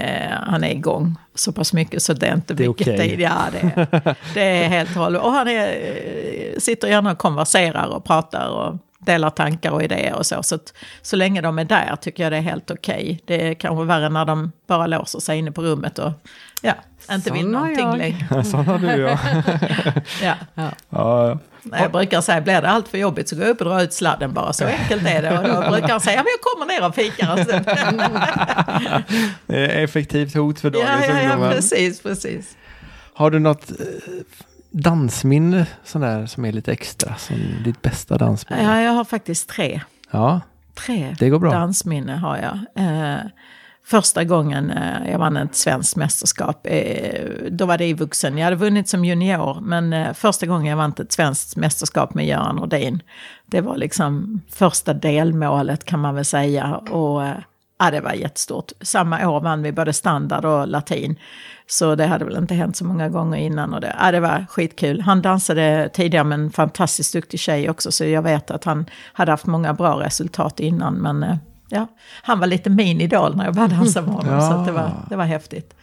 [0.51, 3.09] han är igång så pass mycket så det är inte det är mycket okay.
[3.09, 3.19] tid.
[3.19, 5.21] Ja, det, det är helt hållet.
[5.21, 10.25] Och han är, sitter gärna och konverserar och pratar och delar tankar och idéer och
[10.25, 10.43] så.
[10.43, 12.95] Så, att, så länge de är där tycker jag det är helt okej.
[12.95, 13.19] Okay.
[13.25, 16.11] Det är kanske värre när de bara låser sig inne på rummet och
[16.61, 16.73] ja,
[17.11, 18.43] inte vill någonting längre.
[18.43, 19.17] Sån har du ja.
[20.21, 20.35] ja.
[20.55, 20.71] ja.
[20.89, 21.39] ja.
[21.71, 23.93] Jag brukar säga, blir det allt för jobbigt så går jag upp och drar ut
[23.93, 24.53] sladden bara.
[24.53, 25.37] Så enkelt är det.
[25.37, 27.65] Och då brukar han säga, ja men jag kommer ner och fikar stund.
[29.47, 31.53] det är effektivt hot för dagens ja, ja, ja, ungdomar.
[31.53, 32.57] precis, precis.
[33.13, 33.71] Har du något
[34.82, 37.15] dansminne sån där, som är lite extra?
[37.15, 38.63] Som ditt bästa dansminne?
[38.63, 39.82] Ja, jag har faktiskt tre.
[40.11, 40.41] Ja,
[40.73, 41.51] tre det går bra.
[41.51, 42.86] dansminne har jag.
[42.86, 43.19] Eh,
[43.86, 48.38] första gången eh, jag vann ett svenskt mästerskap, eh, då var det i vuxen.
[48.38, 52.28] Jag hade vunnit som junior, men eh, första gången jag vann ett svenskt mästerskap med
[52.28, 53.01] Göran Nordin,
[53.45, 56.78] det var liksom första delmålet kan man väl säga.
[56.78, 57.23] Och
[57.80, 58.71] ja, det var jättestort.
[58.82, 61.19] Samma år vann vi både standard och latin.
[61.69, 63.73] Så det hade väl inte hänt så många gånger innan.
[63.73, 65.01] Och det, ja, det var skitkul.
[65.01, 67.91] Han dansade tidigare med en fantastiskt duktig tjej också.
[67.91, 70.93] Så jag vet att han hade haft många bra resultat innan.
[70.93, 71.38] Men
[71.69, 71.88] ja,
[72.23, 74.34] han var lite min idol när jag började dansa med honom.
[74.34, 74.41] ja.
[74.41, 75.73] Så det, var, det var häftigt.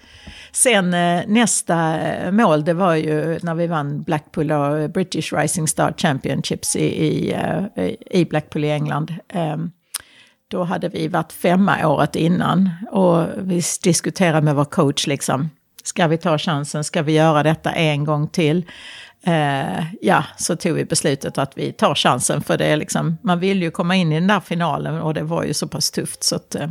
[0.52, 1.98] Sen eh, nästa
[2.30, 7.32] mål, det var ju när vi vann Blackpool och British Rising Star Championships i, i,
[7.76, 9.14] eh, i Blackpool i England.
[10.48, 15.50] Då hade vi varit femma året innan och vi diskuterade med vår coach liksom,
[15.84, 18.64] ska vi ta chansen, ska vi göra detta en gång till?
[19.26, 22.40] eh, ja, så tog vi beslutet att vi tar chansen.
[22.42, 25.22] För det är liksom, man vill ju komma in i den där finalen och det
[25.22, 26.22] var ju så pass tufft.
[26.22, 26.68] Så att, eh,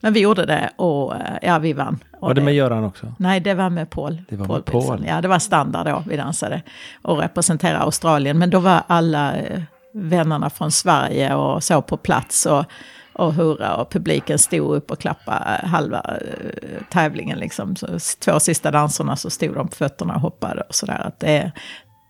[0.00, 1.98] men vi gjorde det och eh, ja, vi vann.
[2.20, 3.12] Var det med Göran också?
[3.18, 4.22] Nej, det var med Paul.
[4.28, 5.04] Det var Paul med Paul.
[5.08, 6.62] Ja, det var standard då vi dansade
[7.02, 8.38] och representerade Australien.
[8.38, 9.62] Men då var alla eh,
[9.96, 12.46] vännerna från Sverige och så på plats.
[12.46, 12.64] Och,
[13.12, 17.38] och hurra och publiken stod upp och klappade halva uh, tävlingen.
[17.38, 17.76] Liksom.
[17.76, 17.86] Så,
[18.24, 21.12] två sista danserna så stod de på fötterna och hoppade och sådär.
[21.18, 21.52] det,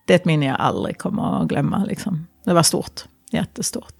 [0.06, 1.84] det är ett minne jag aldrig kommer att glömma.
[1.84, 2.26] Liksom.
[2.44, 3.94] Det var stort, jättestort.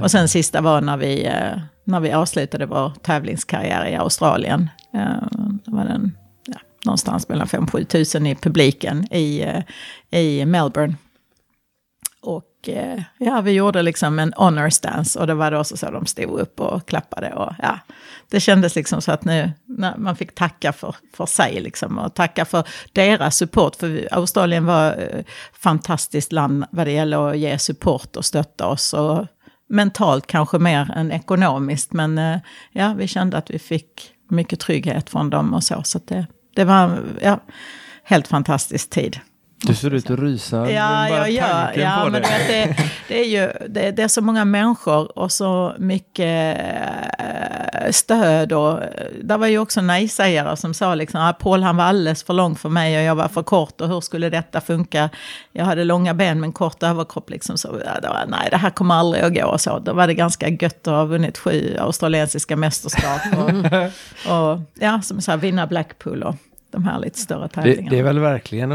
[0.00, 4.68] Och sen sista var när vi, uh, när vi avslutade vår tävlingskarriär i Australien.
[5.64, 6.16] Det var den,
[6.46, 9.46] ja, någonstans mellan 5-7 tusen i publiken i,
[10.10, 10.94] i Melbourne.
[12.22, 15.76] Och och eh, ja, vi gjorde liksom en honors dance och det var då så,
[15.76, 17.32] så de stod upp och klappade.
[17.34, 17.78] Och, ja,
[18.28, 19.52] det kändes liksom så att nu,
[19.96, 23.76] man fick tacka för, för sig liksom, och tacka för deras support.
[23.76, 28.92] För Australien var ett fantastiskt land vad det gäller att ge support och stötta oss.
[28.92, 29.26] Och
[29.68, 32.38] mentalt kanske mer än ekonomiskt, men eh,
[32.72, 35.82] ja, vi kände att vi fick mycket trygghet från dem och så.
[35.82, 37.40] Så det, det var ja,
[38.04, 39.20] helt fantastisk tid.
[39.66, 40.70] Du ser ut att rysa.
[40.70, 41.72] Ja, jag gör.
[41.76, 42.28] Ja, men det.
[42.48, 42.76] det,
[43.08, 46.58] det, är ju, det, det är så många människor och så mycket
[47.18, 48.52] eh, stöd.
[48.52, 48.88] Och, eh,
[49.22, 52.56] där var ju också nej-sägare som sa liksom att Paul han var alldeles för lång
[52.56, 55.10] för mig och jag var för kort och hur skulle detta funka?
[55.52, 57.58] Jag hade långa ben men kort överkropp liksom.
[57.58, 59.78] Så, det var, nej, det här kommer aldrig att gå och så.
[59.78, 63.20] Då var det ganska gött att ha vunnit sju australiensiska mästerskap.
[63.36, 63.48] Och,
[64.32, 66.34] och ja, som så här, vinna Blackpool och
[66.70, 67.90] de här lite större Det, tävlingarna.
[67.90, 68.72] det är väl verkligen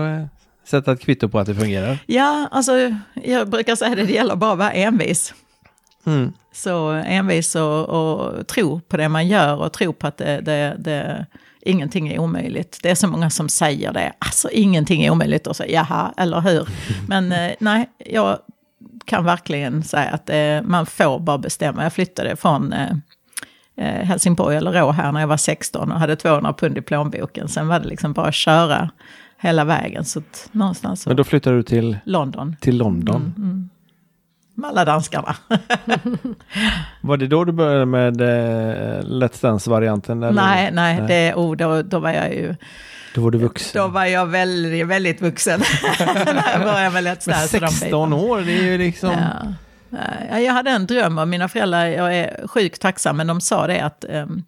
[0.68, 2.00] sätta ett kvitto på att det fungerar.
[2.06, 2.72] Ja, alltså
[3.14, 5.34] jag brukar säga det, det gäller bara att vara envis.
[6.06, 6.34] Mm.
[6.52, 10.76] Så envis och, och tro på det man gör och tro på att det, det,
[10.80, 11.26] det,
[11.62, 12.80] ingenting är omöjligt.
[12.84, 14.14] Det är så många som säger det.
[14.20, 16.68] Alltså ingenting är omöjligt och så jaha, eller hur?
[17.08, 18.40] Men eh, nej, jag
[19.06, 21.84] kan verkligen säga att eh, man får bara bestämma.
[21.84, 22.92] Jag flyttade från eh,
[23.78, 27.48] eh, Helsingborg eller Rå här när jag var 16 och hade 200 pund i plånboken.
[27.48, 28.90] Sen var det liksom bara att köra
[29.40, 30.06] hela vägen.
[30.06, 30.22] Så
[30.52, 32.56] någonstans så, Men då flyttar du till, London.
[32.62, 33.34] till London.
[33.38, 33.70] Mm.
[34.56, 35.36] Med alla danskarna.
[37.02, 40.24] Var det då du började med eh, Let's Dance-varianten?
[40.24, 40.34] eller?
[40.42, 42.56] nej, nej, Det, oh, då, då var jag ju
[43.16, 43.82] Då var du vuxen.
[43.82, 45.60] då var jag väldigt, väldigt vuxen.
[46.00, 47.60] när jag började med Let's Men Dance.
[47.60, 48.16] de 16 bitarna.
[48.16, 49.10] år, det är ju liksom...
[49.12, 49.54] Ja.
[50.32, 53.68] Ja, jag hade en dröm och mina föräldrar, jag är sjukt tacksam, men de sa
[53.68, 54.44] det att ehm,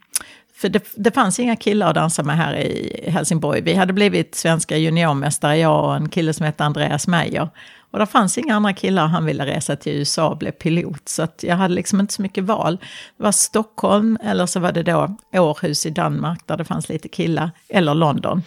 [0.59, 3.61] för det, det fanns inga killar att dansa med här i Helsingborg.
[3.61, 7.49] Vi hade blivit svenska juniormästare, jag och en kille som hette Andreas Meyer.
[7.91, 11.09] Och det fanns inga andra killar, han ville resa till USA och bli pilot.
[11.09, 12.77] Så att jag hade liksom inte så mycket val.
[13.17, 17.07] Det var Stockholm, eller så var det då Århus i Danmark, där det fanns lite
[17.07, 18.43] killar, eller London.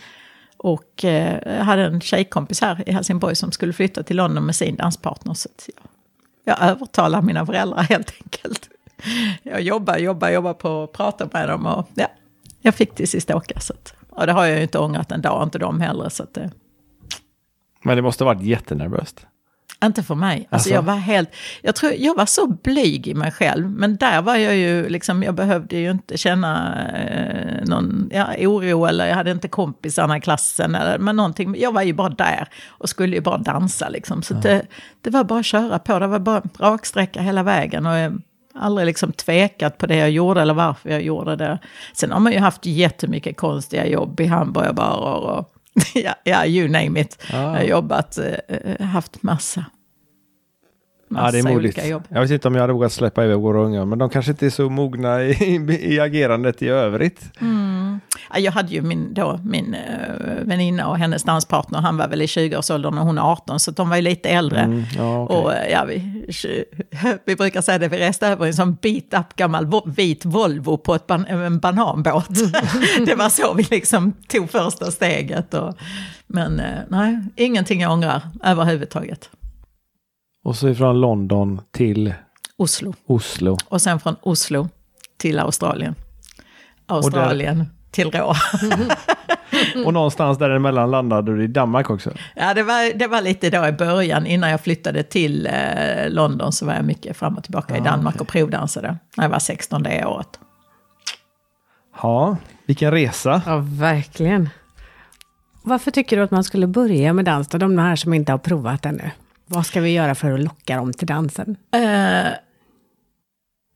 [0.56, 4.56] Och eh, jag hade en tjejkompis här i Helsingborg som skulle flytta till London med
[4.56, 5.34] sin danspartner.
[5.34, 5.84] Så att jag,
[6.44, 8.68] jag övertalade mina föräldrar helt enkelt.
[9.42, 12.06] Jag jobbar, jobbar, jobbar på att prata med dem och ja,
[12.60, 13.60] jag fick till sist åka.
[13.60, 16.08] Så att, och det har jag ju inte ångrat en dag, inte de heller.
[16.08, 16.46] Så att, eh,
[17.82, 19.26] Men det måste ha varit jättenervöst.
[19.84, 20.36] inte för mig.
[20.38, 20.70] Alltså, Alltså?
[20.70, 21.30] jag var helt,
[21.62, 23.70] jag tror jag var så blyg i mig själv.
[23.70, 28.84] Men där var jag ju liksom, jag behövde ju inte känna eh, någon ja, oro
[28.86, 31.54] eller jag hade inte kompisarna i klassen eller men någonting.
[31.58, 34.22] Jag var ju bara där och skulle ju bara dansa liksom.
[34.22, 34.62] Så det,
[35.00, 37.86] det var bara att köra på, det var bara raksträcka hela vägen.
[37.86, 38.22] Och jag
[38.54, 41.58] aldrig liksom tvekat på det jag gjorde eller varför jag gjorde det.
[41.94, 45.48] Sen har man ju haft jättemycket konstiga jobb i hamburgerbarer och
[45.94, 47.22] ja, ja, you name it.
[47.32, 49.64] Jag har jobbat, eh, haft massa.
[51.16, 51.56] Ja, det är modigt.
[51.56, 52.02] olika jobb.
[52.08, 54.46] Jag vet inte om jag hade vågat släppa iväg våra unga, men de kanske inte
[54.46, 57.30] är så mogna i, i, i agerandet i övrigt.
[58.34, 62.22] Ja, jag hade ju min, då, min uh, väninna och hennes danspartner, han var väl
[62.22, 64.60] i 20-årsåldern och hon är 18, så de var ju lite äldre.
[64.60, 65.36] Mm, ja, okej.
[65.36, 66.26] Och eh, ja, vi,
[67.24, 70.76] vi brukar säga det, vi reste över i en sån beat-up gammal vo- vit Volvo
[70.76, 72.28] på ett ban en bananbåt.
[73.06, 75.54] det var så vi liksom tog första steget.
[75.54, 75.74] Och,
[76.26, 79.30] men eh, nej, ingenting jag ångrar överhuvudtaget.
[80.42, 82.14] Och så ifrån London till
[82.56, 82.94] Oslo.
[83.06, 83.58] Oslo.
[83.68, 84.68] Och sen från Oslo
[85.18, 85.94] till Australien.
[86.86, 88.34] Australien till Rå.
[89.86, 92.10] Och någonstans däremellan landade du i Danmark också.
[92.36, 94.26] Ja, det var, det var lite då i början.
[94.26, 98.20] Innan jag flyttade till eh, London så var jag mycket fram och tillbaka i Danmark
[98.20, 98.96] och provdansade.
[99.16, 100.40] När jag var 16 det året.
[102.02, 102.36] Ja,
[102.66, 103.42] vilken resa.
[103.46, 104.48] Ja, verkligen.
[105.62, 107.48] Varför tycker du att man skulle börja med dans?
[107.48, 109.10] De här som inte har provat ännu.
[109.54, 111.56] Vad ska vi göra för att locka dem till dansen?
[111.76, 112.32] Uh,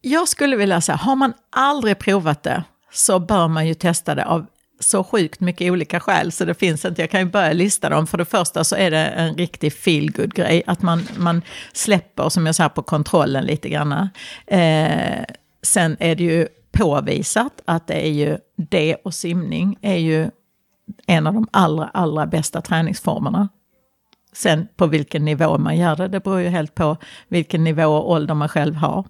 [0.00, 4.24] jag skulle vilja säga, har man aldrig provat det så bör man ju testa det
[4.24, 4.46] av
[4.80, 7.02] så sjukt mycket olika skäl så det finns inte.
[7.02, 8.06] Jag kan ju börja lista dem.
[8.06, 12.46] För det första så är det en riktig feel grej Att man, man släpper, som
[12.46, 14.08] jag sa, på kontrollen lite grann.
[14.46, 15.24] Eh,
[15.62, 20.30] sen är det ju påvisat att det är ju det och simning är ju
[21.06, 23.48] en av de allra, allra bästa träningsformerna.
[24.36, 26.96] Sen på vilken nivå man gör det, det beror ju helt på
[27.28, 29.04] vilken nivå och ålder man själv har.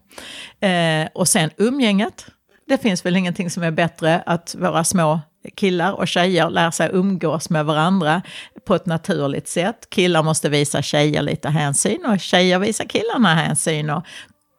[0.61, 2.27] Eh, och sen umgänget.
[2.69, 5.21] Det finns väl ingenting som är bättre att våra små
[5.55, 8.23] killar och tjejer lär sig umgås med varandra
[8.67, 9.91] på ett naturligt sätt.
[9.91, 13.91] Killar måste visa tjejer lite hänsyn och tjejer visar killarna hänsyn.
[13.91, 14.03] Och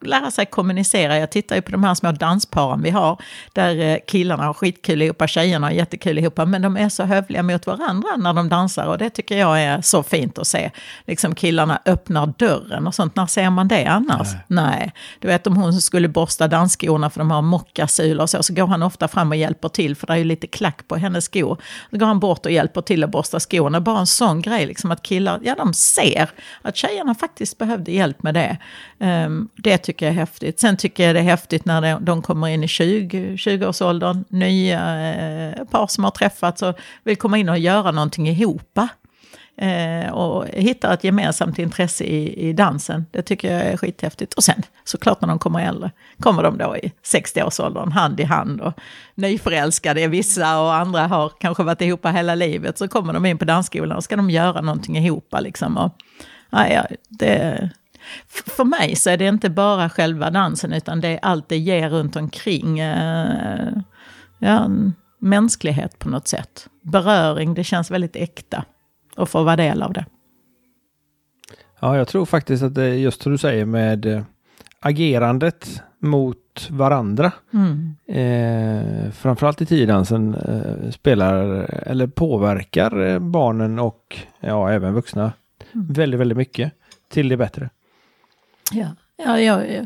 [0.02, 1.18] lära sig kommunicera.
[1.18, 3.22] Jag tittar ju på de här små dansparen vi har,
[3.54, 7.44] där eh, killarna har skitkul ihop, tjejerna har jättekul ihop, men de är så hövliga
[7.44, 10.72] mot varandra när de dansar och det tycker jag är så fint att se.
[11.08, 14.28] Liksom killarna öppnar dörren och sånt, när ser man det annars?
[14.48, 14.94] Nej.
[15.20, 18.68] Du vet om hon skulle borsta dansskorna för de har mockasulor och så, så går
[18.68, 21.62] han ofta fram och hjälper till, för det är ju lite klack på hennes skor.
[21.92, 23.82] Då går han bort och hjälper till att borsta skorna.
[23.82, 26.30] Bara en sån grej, liksom att killar, ja de ser
[26.62, 28.58] att tjejerna faktiskt behövde hjälp med det.
[29.00, 30.60] Um, det tycker jag är häftigt.
[30.60, 35.12] Sen tycker jag det är häftigt när de, de kommer in i 20, 20-årsåldern, nya
[35.14, 38.80] eh, par som har träffats och vill komma in och göra någonting ihop.
[39.62, 43.06] Eh, och hittar ett gemensamt intresse i, i dansen.
[43.12, 44.34] Det tycker jag är skithäftigt.
[44.34, 48.62] Och sen såklart när de kommer äldre, kommer de då i 60-årsåldern hand i hand
[48.62, 48.74] och
[49.16, 52.78] nyförälskade är vissa och andra har kanske varit ihop hela livet.
[52.78, 55.36] Så kommer de in på dansskolan och ska de göra någonting ihop.
[55.40, 55.78] Liksom.
[55.78, 55.92] Och,
[56.50, 57.70] ja, det,
[58.28, 61.90] för mig så är det inte bara själva dansen utan det är allt det ger
[61.90, 62.80] runt omkring.
[62.80, 63.74] Eh,
[64.40, 64.70] ja,
[65.20, 66.68] mänsklighet på något sätt.
[66.82, 68.66] Beröring, det känns väldigt äkta
[69.16, 70.06] att få vara del av det.
[71.80, 74.24] Ja, jag tror faktiskt att det är just som du säger med äh,
[74.80, 77.32] agerandet mot varandra.
[77.54, 77.96] Mm.
[78.08, 81.44] Eh, framförallt i tiddansen eh, spelar
[81.88, 85.34] eller påverkar eh, barnen och ja, även vuxna
[85.74, 85.88] mm.
[85.94, 86.74] väldigt, väldigt mycket
[87.10, 87.70] till det bättre.
[88.72, 88.88] Ja,
[89.18, 89.86] ja, ja, ja.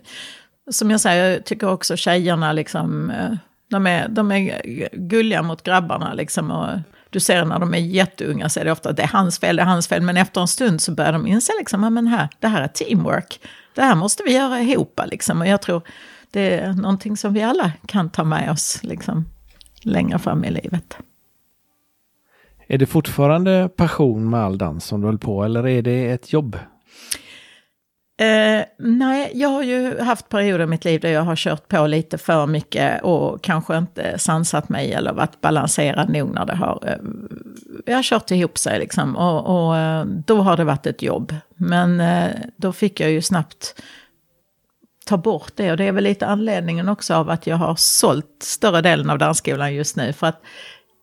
[0.71, 3.31] som jag säger, jag tycker också tjejerna liksom, eh,
[3.69, 4.61] de är, de är
[4.91, 6.51] gulliga mot grabbarna liksom.
[6.51, 6.69] Och
[7.09, 9.55] du ser när de är jätteunga så är det ofta att det är hans fel,
[9.55, 10.01] det är hans fel.
[10.01, 13.39] Men efter en stund så börjar de inse liksom, men här, det här är teamwork.
[13.75, 15.41] Det här måste vi göra ihop liksom.
[15.41, 15.81] Och jag tror
[16.31, 19.25] det är någonting som vi alla kan ta med oss liksom,
[19.81, 20.97] längre fram i livet.
[22.67, 26.33] Är det fortfarande passion med all dans som du höll på eller är det ett
[26.33, 26.57] jobb?
[28.21, 31.87] Eh, nej, jag har ju haft perioder i mitt liv där jag har kört på
[31.87, 36.83] lite för mycket och kanske inte sansat mig eller varit balanserad nog när det har...
[36.87, 36.95] Eh,
[37.85, 41.35] jag har kört ihop sig liksom och, och eh, då har det varit ett jobb.
[41.55, 43.81] Men eh, då fick jag ju snabbt
[45.05, 48.37] ta bort det och det är väl lite anledningen också av att jag har sålt
[48.43, 50.13] större delen av dansskolan just nu.
[50.13, 50.41] För att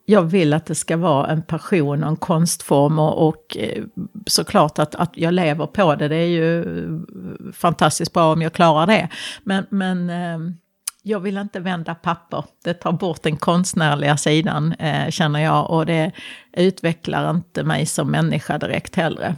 [0.09, 3.83] jag vill att det ska vara en passion och en konstform och, och eh,
[4.25, 6.07] såklart att, att jag lever på det.
[6.07, 9.09] Det är ju eh, fantastiskt bra om jag klarar det.
[9.43, 10.57] Men, men ehm,
[11.03, 12.45] jag vill inte vända papper.
[12.63, 16.11] Det tar bort den konstnärliga sidan eh, känner jag och det
[16.53, 19.35] utvecklar inte mig som människa direkt heller.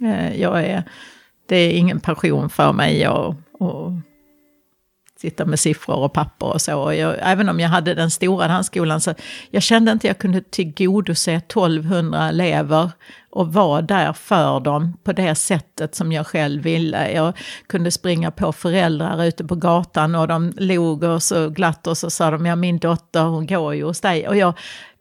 [0.00, 0.82] Eh, jag är,
[1.48, 3.92] det är ingen passion för mig och, och
[5.20, 6.78] sitta med siffror och papper och så.
[6.78, 9.14] Och jag, även om jag hade den stora dansskolan så
[9.50, 12.90] jag kände inte att jag kunde tillgodose 1200 elever
[13.30, 17.12] och vara där för dem på det sättet som jag själv ville.
[17.12, 17.32] Jag
[17.66, 22.10] kunde springa på föräldrar ute på gatan och de log och så glatt och så
[22.10, 24.28] sa de, ja min dotter hon går ju hos dig.
[24.28, 24.54] Och jag,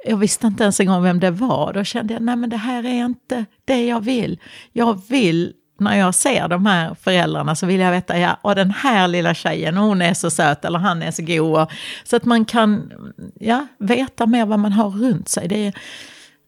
[0.05, 1.74] jag visste inte ens en gång vem det var.
[1.74, 4.39] Då kände jag, nej men det här är inte det jag vill.
[4.72, 8.71] Jag vill när jag ser de här föräldrarna så vill jag veta, ja, och den
[8.71, 11.67] här lilla tjejen, hon är så söt eller han är så god.
[12.03, 12.91] Så att man kan
[13.39, 15.47] ja, veta mer vad man har runt sig.
[15.47, 15.73] Det är,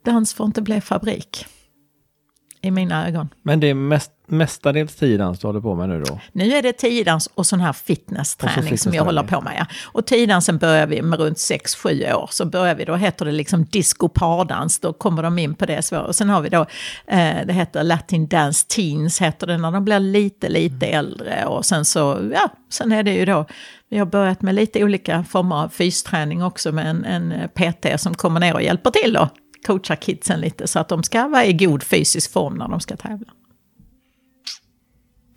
[0.06, 1.46] dans får inte bli fabrik.
[2.68, 3.30] I mina ögon.
[3.44, 6.20] Men det är mest mestadels tiodans du håller på med nu då?
[6.32, 9.54] Nu är det tiodans och sån här fitnessträning fitness som jag håller på med.
[9.60, 9.66] Ja.
[9.86, 12.30] Och tiodansen börjar vi med runt 6-7 år.
[12.32, 15.82] Så börjar vi, då heter det liksom disco pardans, då kommer de in på det.
[15.82, 16.00] Så.
[16.00, 16.62] Och sen har vi då,
[17.08, 21.00] eh, det heter Latin Dance Teens, heter det när de blir lite, lite mm.
[21.00, 21.46] äldre.
[21.46, 23.46] Och sen så, ja, sen är det ju då,
[23.90, 28.14] vi har börjat med lite olika former av fysträning också med en, en PT som
[28.14, 29.30] kommer ner och hjälper till då
[29.66, 32.98] coachar kidsen lite så att de ska vara i god fysisk form när de ska
[32.98, 33.28] tävla.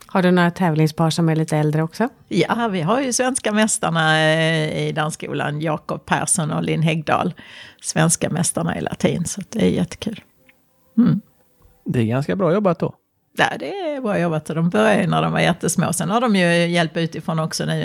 [0.07, 2.09] Har du några tävlingspar som är lite äldre också?
[2.29, 7.35] Ja, vi har ju svenska mästarna eh, i dansskolan, Jakob Persson och Linn Häggdahl.
[7.83, 10.21] Svenska mästarna i latin, så det är jättekul.
[10.99, 11.21] Mm.
[11.85, 12.95] Det är ganska bra jobbat då.
[13.39, 14.47] Ja, det bra jobbat.
[14.47, 15.93] De började när de var jättesmå.
[15.93, 17.83] Sen har de ju hjälp utifrån också nu.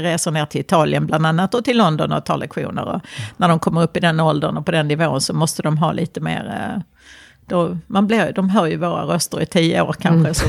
[0.00, 2.84] Reser ner till Italien bland annat och till London och tar lektioner.
[2.84, 3.00] Och
[3.36, 5.92] när de kommer upp i den åldern och på den nivån så måste de ha
[5.92, 6.82] lite mer eh,
[7.48, 10.34] då, man blir, de hör ju våra röster i tio år kanske, mm.
[10.34, 10.44] så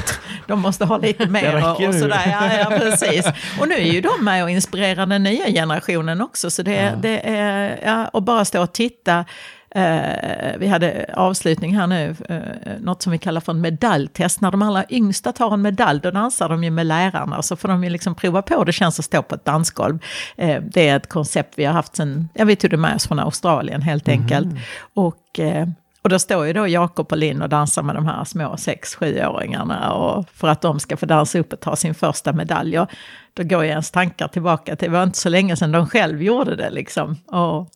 [0.48, 2.22] de måste ha lite mer och, och sådär.
[2.26, 3.26] Ja, ja, precis.
[3.60, 6.92] Och nu är ju de med och inspirerar den nya generationen också, så det, ja.
[7.02, 9.26] det är, ja, och bara stå och titta.
[9.72, 14.42] Eh, vi hade avslutning här nu, eh, något som vi kallar för en medaljtest.
[14.42, 17.68] När de allra yngsta tar en medalj, då dansar de ju med lärarna, så får
[17.68, 20.00] de ju liksom prova på det känns att stå på ett dansgolv.
[20.38, 23.08] Eh, det är ett koncept vi har haft sen, ja vi tog det med oss
[23.08, 24.22] från Australien helt mm.
[24.22, 24.48] enkelt.
[24.94, 25.68] Och eh,
[26.02, 29.90] och då står ju då Jakob och Linn och dansar med de här små 6-7-åringarna
[29.90, 32.80] och för att de ska få dansa upp och ta sin första medalj.
[32.80, 32.90] Och
[33.34, 36.24] då går ju ens tankar tillbaka till, det var inte så länge sedan de själv
[36.24, 37.16] gjorde det liksom.
[37.28, 37.70] Och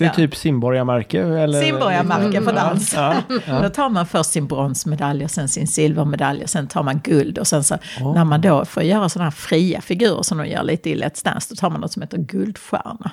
[0.00, 0.14] det är ja.
[0.14, 1.52] typ simborgarmärke?
[1.52, 2.94] Simborgarmärke för dans.
[2.94, 3.14] Ja,
[3.46, 3.60] ja.
[3.62, 7.38] Då tar man först sin bronsmedalj och sen sin silvermedalj och sen tar man guld.
[7.38, 8.14] Och sen så oh.
[8.14, 11.24] när man då får göra sådana här fria figurer som de gör lite i Let's
[11.24, 13.10] Dance, då tar man något som heter guldstjärna.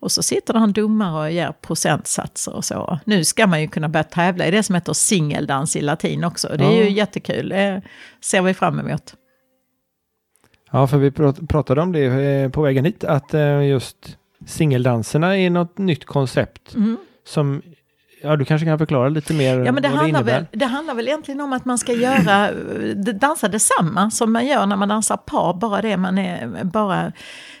[0.00, 2.98] Och så sitter det en domare och ger procentsatser och så.
[3.04, 6.48] Nu ska man ju kunna börja tävla i det som heter singeldans i latin också.
[6.58, 7.82] Det är ju jättekul, det
[8.24, 9.14] ser vi fram emot.
[10.72, 11.10] Ja, för vi
[11.46, 14.16] pratade om det eh, på vägen hit, att eh, just
[14.46, 16.96] singeldanserna är något nytt koncept mm.
[17.26, 17.62] som
[18.22, 20.32] ja, du kanske kan förklara lite mer Ja, men det, vad det handlar innebär?
[20.32, 22.50] väl, det handlar väl egentligen om att man ska göra,
[22.94, 27.12] dansa detsamma som man gör när man dansar par, bara det man är, bara,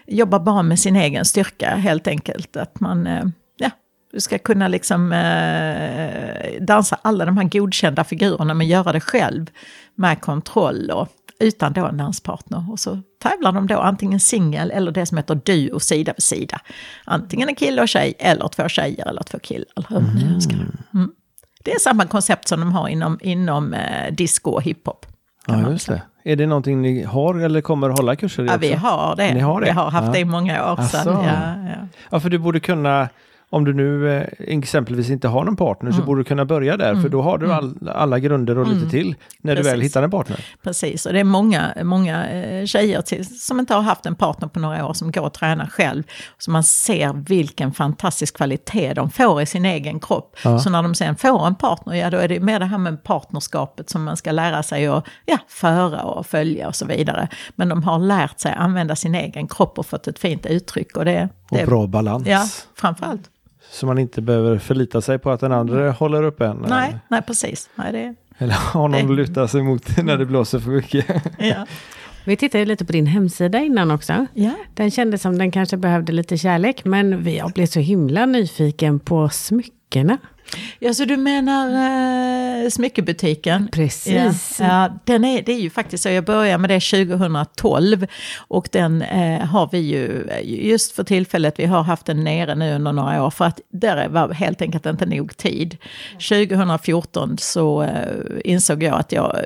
[0.06, 2.56] jobbar bara med sin egen styrka helt enkelt.
[2.56, 3.24] Att man, eh,
[3.56, 3.70] ja,
[4.12, 9.50] du ska kunna liksom eh, dansa alla de här godkända figurerna men göra det själv
[9.94, 11.08] med kontroll och
[11.40, 12.70] utan då en danspartner.
[12.70, 16.60] Och så tävlar de då antingen singel eller det som heter duo sida vid sida.
[17.04, 19.86] Antingen en kille och tjej eller två tjejer eller två killar.
[19.88, 20.56] Hur man önskar.
[20.94, 21.10] Mm.
[21.64, 25.06] Det är samma koncept som de har inom, inom eh, disco och hiphop.
[25.46, 26.02] Ja, just det.
[26.24, 28.60] Är det någonting ni har eller kommer hålla kurser i Ja, också?
[28.68, 29.34] vi har det.
[29.34, 29.66] Ni har det?
[29.66, 30.12] Vi har haft Ja.
[30.12, 30.80] det i många år.
[30.80, 31.24] Att, ja,
[31.66, 31.74] ja.
[32.10, 33.08] Ja, för du borde kunna,
[33.52, 36.94] om du nu eh, exempelvis inte har någon partner, så borde du kunna börja där,
[36.96, 39.90] för då har du all, alla grunder och lite till när du väl Precis.
[39.90, 40.44] hittar en partner.
[40.62, 44.48] Precis, och det är många, många eh, tjejer till, som inte har haft en partner
[44.48, 46.02] på några år som går och tränar själv.
[46.38, 50.36] Så man ser vilken fantastisk kvalitet de får i sin egen kropp.
[50.64, 53.02] Så när de sen får en partner, ja då är det mer det här med
[53.02, 57.28] partnerskapet som man ska lära sig att ja, föra och följa och så vidare.
[57.56, 60.96] Men de har lärt sig använda sin egen kropp och fått ett fint uttryck.
[60.96, 62.26] Och det, Och det bra balans.
[62.26, 63.30] Ja, framförallt.
[63.70, 66.66] Så man inte behöver förlita sig på att den andra håller upp en.
[66.68, 67.70] Nej, nej precis.
[67.74, 71.06] Nej, det, Eller har någon Det- att luta sig mot när det blåser för mycket.
[71.38, 71.66] ja.
[72.24, 74.26] Vi tittade lite på din hemsida innan också.
[74.34, 74.52] Ja.
[74.74, 79.00] Den kändes som den kanske behövde lite kärlek, men vi- jag blev så himla nyfiken
[79.00, 80.18] på smyckena.
[80.78, 81.68] Ja, så du menar
[82.64, 83.68] eh, smyckebutiken?
[83.72, 84.60] Precis.
[84.60, 88.06] Ja, ja, den är, det är ju faktiskt så, jag började med det 2012
[88.38, 92.54] och den eh, har vi ju eh, just för tillfället, vi har haft den nere
[92.54, 95.76] nu under några år för att där var helt enkelt inte nog tid.
[96.12, 97.90] 2014 så eh,
[98.44, 99.44] insåg jag att jag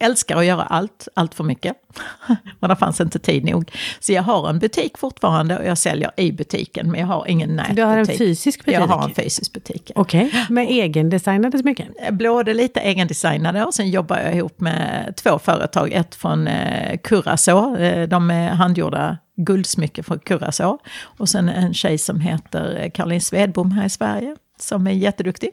[0.00, 1.76] älskar att göra allt, allt för mycket.
[2.60, 3.70] Men det fanns inte tid nog.
[4.00, 7.56] Så jag har en butik fortfarande och jag säljer i butiken men jag har ingen
[7.56, 7.76] nätbutik.
[7.76, 8.74] Du har en fysisk butik?
[8.74, 9.90] Jag har en fysisk butik.
[9.94, 11.94] Okej, med egendesignade smycken?
[12.10, 15.92] Både lite egendesignade och sen jobbar jag ihop med två företag.
[15.92, 20.78] Ett från eh, Curacao, eh, de är handgjorda guldsmycken från Curacao.
[21.02, 25.50] Och sen en tjej som heter eh, Caroline Svedbom här i Sverige, som är jätteduktig.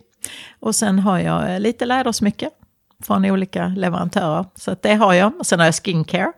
[0.59, 2.49] Och sen har jag eh, lite lädersmycke
[3.03, 4.45] från olika leverantörer.
[4.55, 5.33] Så det har jag.
[5.39, 6.31] Och sen har jag skincare.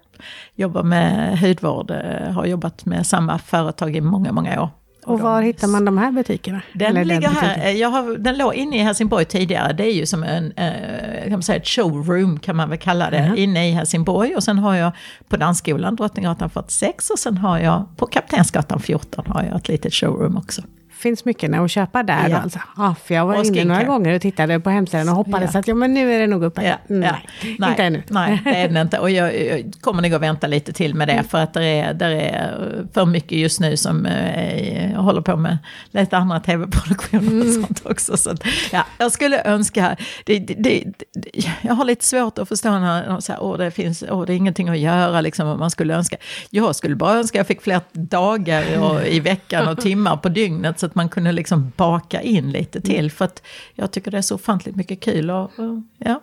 [0.56, 4.70] Jobbar med hudvård, eh, har jobbat med samma företag i många, många år.
[5.06, 6.62] Och var hittar man de här butikerna?
[6.74, 7.62] Den ligger här, butiken?
[7.62, 9.74] eh, jag har, den låg inne i Helsingborg tidigare.
[9.74, 13.10] Det är ju som en, eh, kan man säga ett showroom kan man väl kalla
[13.10, 13.38] det, Mhm.
[13.38, 14.36] inne i Helsingborg.
[14.36, 14.92] Och sen har jag
[15.28, 19.94] på Dansskolan, Drottninggatan 46 och sen har jag på Kaptensgatan 14 har jag ett litet
[19.94, 20.62] showroom också.
[21.04, 22.38] Finns smyckena att köpa där Ja.
[22.38, 22.60] alltså?
[22.78, 25.60] Ja, för jag var Och inne några gånger och tittade på hemsidan och hoppades Ja.
[25.60, 26.64] att ja, men nu är det nog uppe.
[26.64, 27.28] Ja, nej.
[27.60, 28.04] Nej, inte ännu.
[28.08, 29.00] Nej, det är den inte.
[29.00, 31.24] Och jag, jag kommer nog att vänta lite till med det.
[31.30, 35.36] För att det är, det är för mycket just nu som eh, jag håller på
[35.36, 35.58] med
[35.92, 38.18] lite andra tv-produktioner och sånt också.
[38.18, 39.96] Så att, ja, jag skulle önska,
[40.26, 40.84] det, det, det,
[41.14, 41.30] det,
[41.62, 44.38] jag har lite svårt att förstå när de säger åh det finns, åh det är
[44.38, 45.48] ingenting att göra liksom.
[45.48, 46.18] vad Man skulle önska,
[46.50, 50.80] jag skulle bara önska jag fick fler dagar och, i veckan och timmar på dygnet
[50.80, 53.12] så att man kunde liksom baka in lite till.
[53.12, 56.22] För att jag tycker det är så ofantligt mycket kul och, och ja,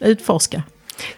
[0.00, 0.62] utforska.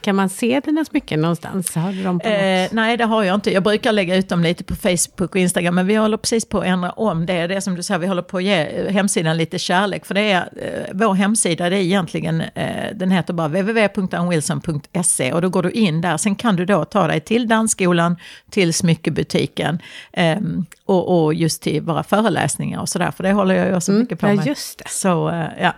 [0.00, 1.74] Kan man se dina smycken någonstans?
[1.74, 3.52] Har du dem på Eh, nej, det har jag inte.
[3.52, 6.58] Jag brukar lägga ut dem lite på Facebook och Instagram, men vi håller precis på
[6.58, 7.46] att ändra om det.
[7.46, 10.06] Det är som du säger, vi håller på att ge eh, hemsidan lite kärlek.
[10.06, 15.42] För det är, eh, vår hemsida, det är egentligen, eh, den heter bara www.anwilson.se och
[15.42, 16.16] då går du in där.
[16.16, 18.16] Sen kan du då ta dig till dansskolan,
[18.50, 19.78] till smyckebutiken
[20.12, 20.38] eh,
[20.84, 23.10] och, och just till våra föreläsningar och sådär.
[23.10, 24.46] För det håller jag ju också mycket på ja, med.
[24.46, 24.84] just det.
[24.88, 25.72] Så eh, ja,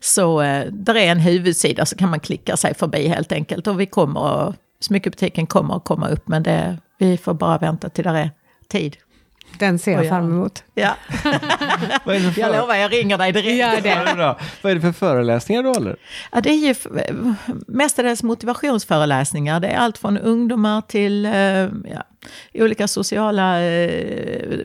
[0.00, 3.66] så eh, där är en huvudsida så kan man klicka sig förbi helt enkelt.
[3.66, 8.04] Och vi kommer, smyckebutiken kommer att komma upp men det, vi får bara vänta till
[8.04, 8.30] det är
[8.68, 8.96] tid.
[9.58, 10.62] Den ser jag fram emot.
[10.74, 10.94] Ja,
[12.04, 13.56] Vad är det för, jag lovar, jag ringer dig direkt.
[13.58, 14.36] Gör Ja, det.
[14.62, 15.96] Vad är det för föreläsningar du håller?
[16.32, 16.74] Ja, det är ju
[17.66, 19.60] mestadels motivationsföreläsningar.
[19.60, 22.02] Det är allt från ungdomar till eh, ja,
[22.54, 24.58] olika sociala, eh,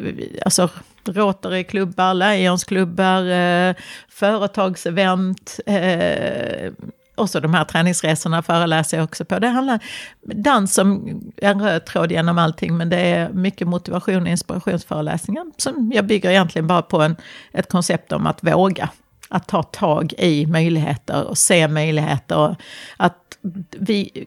[0.45, 0.69] alltså
[1.09, 3.75] Rotaryklubbar, Lionsklubbar, eh,
[4.09, 5.59] företagsevent.
[5.65, 6.71] Eh,
[7.15, 9.39] och så de här träningsresorna föreläser jag också på.
[9.39, 9.79] Det handlar
[10.21, 15.91] dans som en röd tråd genom allting, men det är mycket motivation och inspirationsföreläsningar som
[15.95, 17.15] jag bygger egentligen bara på en,
[17.51, 18.89] ett koncept om att våga.
[19.29, 22.37] Att ta tag i möjligheter och se möjligheter.
[22.37, 22.55] Och
[22.97, 23.37] att
[23.71, 24.25] vi,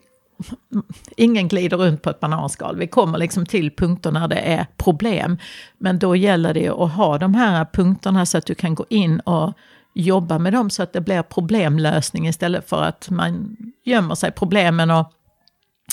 [1.16, 2.76] ingen glider runt på ett bananskal.
[2.76, 5.38] Vi kommer liksom till punkter när det är problem.
[5.78, 9.20] Men då gäller det att ha de här punkterna så att du kan gå in
[9.20, 9.52] och
[9.94, 14.90] jobba med dem så att det blir problemlösning istället för att man gömmer sig problemen
[14.90, 15.12] och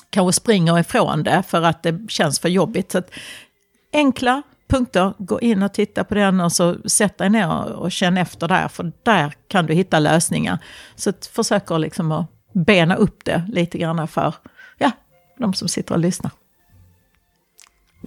[0.10, 2.92] kanske springer ifrån det för att det känns för jobbigt.
[2.92, 3.12] Så att
[3.94, 8.18] enkla punkter, gå in och titta på den och så sätt dig ner och, känn
[8.18, 10.58] efter där, för där kan du hitta lösningar.
[10.96, 14.36] Så försök att liksom att bena upp det lite grann för
[14.78, 14.92] ja,
[15.38, 16.32] de som sitter och lyssnar.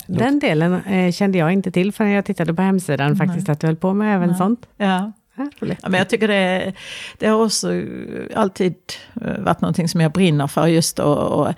[0.07, 3.67] Den delen eh, kände jag inte till förrän jag tittade på hemsidan faktiskt, att du
[3.67, 4.39] höll på med även Nej.
[4.39, 4.69] sånt.
[4.77, 5.13] Ja.
[5.61, 6.73] Ja, men jag tycker det,
[7.19, 7.83] det har också
[8.35, 8.75] alltid
[9.23, 11.51] eh, varit någonting som jag brinner för just eh,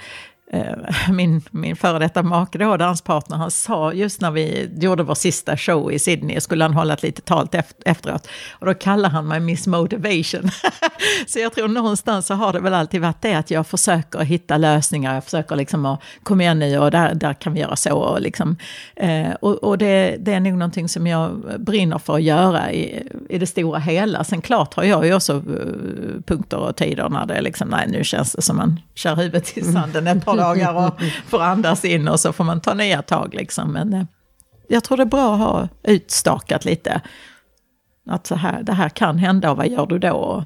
[1.11, 5.57] min, min före detta make då, danspartner, han sa just när vi gjorde vår sista
[5.57, 8.29] show i Sydney, skulle han hålla ett litet tal efter, efteråt.
[8.51, 10.51] Och då kallade han mig Miss Motivation.
[11.27, 14.57] så jag tror någonstans så har det väl alltid varit det att jag försöker hitta
[14.57, 17.99] lösningar, jag försöker liksom att kom igen nu och där, där kan vi göra så.
[17.99, 18.57] Och, liksom,
[18.97, 23.09] eh, och, och det, det är nog någonting som jag brinner för att göra i,
[23.29, 24.25] i det stora hela.
[24.25, 27.89] Sen klart har jag ju också eh, punkter och tider när det är liksom, nej
[27.89, 31.85] nu känns det som man kör huvudet i sanden ett par dagar och får andas
[31.85, 33.73] in och så får man ta nya tag liksom.
[33.73, 34.05] Men eh,
[34.69, 37.01] jag tror det är bra att ha utstakat lite.
[38.11, 40.45] Att så här, det här kan hända och vad gör du då?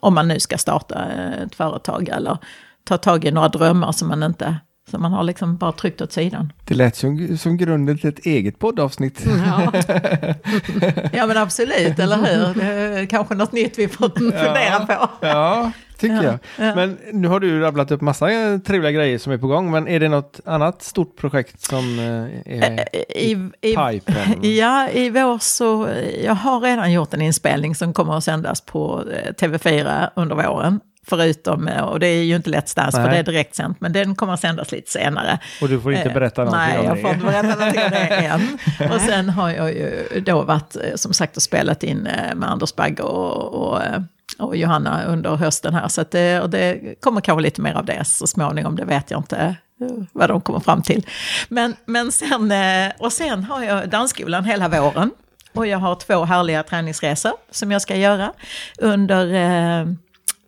[0.00, 1.04] Om man nu ska starta
[1.44, 2.38] ett företag eller
[2.84, 4.56] ta tag i några drömmar som man inte,
[4.90, 6.52] som man har liksom bara tryckt åt sidan.
[6.64, 9.26] Det lät som, som grunden till ett eget poddavsnitt.
[9.46, 9.72] Ja.
[11.12, 13.06] Ja men absolut, eller hur?
[13.06, 15.08] Kanske något nytt vi får fundera på.
[15.20, 16.38] Ja, tycker Ja, jag.
[16.68, 16.74] ja.
[16.74, 19.70] Men nu har du rabblat upp massa eh, trevliga grejer som är på gång.
[19.70, 22.88] Men är det något annat stort projekt som eh, är
[23.18, 24.14] I, i, pipen?
[24.56, 25.88] Ja, i vår så,
[26.24, 30.80] jag har redan gjort en inspelning som kommer att sändas på eh, TV4 under våren.
[31.08, 33.10] Förutom, eh, och det är ju inte Let's Dance för Nej.
[33.10, 35.38] det är direktsänt, men den kommer att sändas lite senare.
[35.62, 37.00] Och du får inte Eh, berätta någonting Nej, om jag det.
[37.00, 38.92] får inte berätta någonting om det än.
[38.92, 42.50] Och sen har jag ju då varit, eh, som sagt, och spelat in eh, med
[42.50, 44.00] Anders Bagge och, och, eh,
[44.38, 45.88] och Johanna under hösten här.
[45.88, 49.20] Så det, och det kommer kanske lite mer av det så småningom, det vet jag
[49.20, 51.06] inte eh, vad de kommer fram till.
[51.48, 55.10] Men, men sen, eh, och sen har jag dansskolan hela våren.
[55.52, 58.32] Och jag har två härliga träningsresor som jag ska göra
[58.78, 59.86] under eh,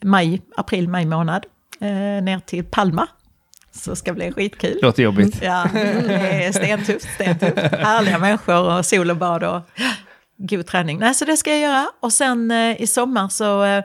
[0.02, 1.46] maj, april, maj månad.
[1.80, 1.88] Eh,
[2.22, 3.06] ner till Palma.
[3.72, 4.78] Så ska bli skitkul.
[4.82, 5.42] Låter jobbigt.
[5.42, 7.58] Ja, det är stentufft, stentufft.
[7.58, 9.62] Härliga människor och sol och bad och
[10.38, 10.98] god träning.
[10.98, 11.86] Nej, så det ska jag göra.
[12.00, 13.84] Och sen eh, i sommar så, eh,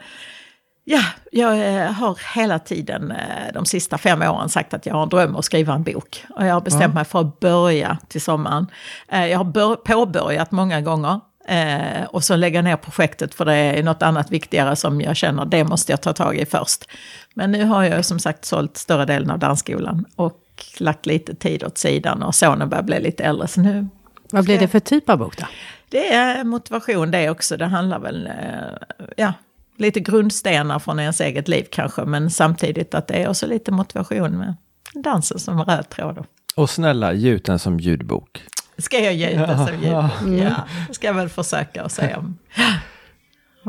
[0.84, 1.01] ja,
[1.32, 5.10] jag eh, har hela tiden eh, de sista fem åren sagt att jag har en
[5.10, 6.26] dröm att skriva en bok.
[6.30, 8.68] Och jag har bestämt mig för att börja till sommaren.
[9.12, 11.20] Eh, jag har bör- påbörjat många gånger.
[11.47, 15.45] Eh, och så lägga ner projektet för det är något annat viktigare som jag känner
[15.45, 16.86] det måste jag ta tag i först.
[17.34, 20.39] Men nu har jag som sagt sålt större delen av dansskolan och
[20.78, 23.47] lagt lite tid åt sidan och sonen börjar bli lite äldre.
[23.47, 23.88] Så nu,
[24.32, 25.45] Vad blir det för typ av bok då?
[25.94, 27.58] Det är motivation det också.
[27.58, 29.34] Det handlar väl, eh, ja,
[29.78, 32.06] lite grundstenar från ens eget liv kanske.
[32.06, 34.56] Men samtidigt att det är också lite motivation med
[34.94, 36.26] dansen som röd tråd.
[36.56, 38.44] Och snälla, ge ut den som ljudbok.
[38.78, 40.44] Ska jag ge ut det som ljud?
[40.44, 40.56] Ja,
[40.91, 42.38] ska jag väl försöka och se om...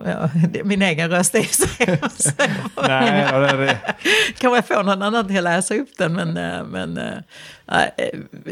[0.05, 0.31] Ja,
[0.65, 2.41] min egen röst är ju så hemsk.
[2.89, 3.79] Nej, ja, det är det.
[4.39, 7.19] Kan jag få någon annan till att läsa upp den, men, eh, men eh,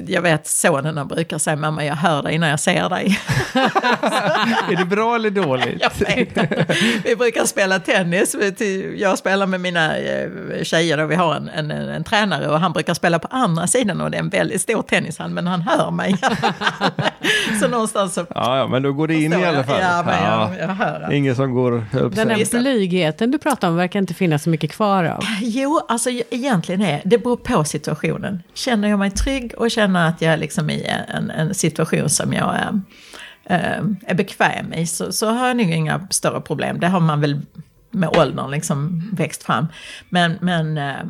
[0.07, 3.19] jag vet sonen brukar säga mamma jag hör dig när jag ser dig.
[4.71, 5.77] Är det bra eller dåligt?
[5.81, 6.67] Jag vet inte.
[7.05, 8.37] Vi brukar spela tennis.
[8.97, 10.29] Jag spelar med mina eh,
[10.63, 14.01] tjejer och vi har en, en, en tränare och han brukar spela på andra sidan
[14.01, 16.17] och det är en väldigt stor tennishand men han hör mig.
[17.61, 18.27] så någonstans så...
[18.35, 19.81] Ja, ja, men då går det in i alla fall.
[19.81, 20.51] Ja, men Ja.
[20.59, 21.13] jag, jag hör.
[21.13, 24.73] Ingen som går upp Den här blygheten du pratar om verkar inte finnas så mycket
[24.73, 25.25] kvar av.
[25.41, 28.43] Jo, alltså egentligen är det beror på situationen.
[28.55, 32.33] Känner jag mig trygg och känner att jag är liksom i en, en situation som
[32.33, 32.81] jag är,
[33.45, 36.81] eh, är bekväm i så, så har jag nog inga större problem.
[36.81, 37.41] Det har man väl
[37.91, 39.67] med åldern liksom växt fram.
[40.09, 41.05] Men, men eh,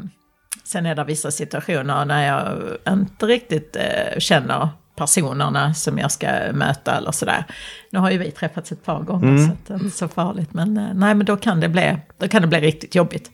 [0.64, 6.26] sen är det vissa situationer när jag inte riktigt eh, känner personerna som jag ska
[6.52, 7.44] möta eller sådär.
[7.90, 10.54] Nu har ju vi träffats ett par gånger så att det är inte så farligt.
[10.54, 13.30] Men eh, nej, men då kan det bli, då kan det bli riktigt jobbigt.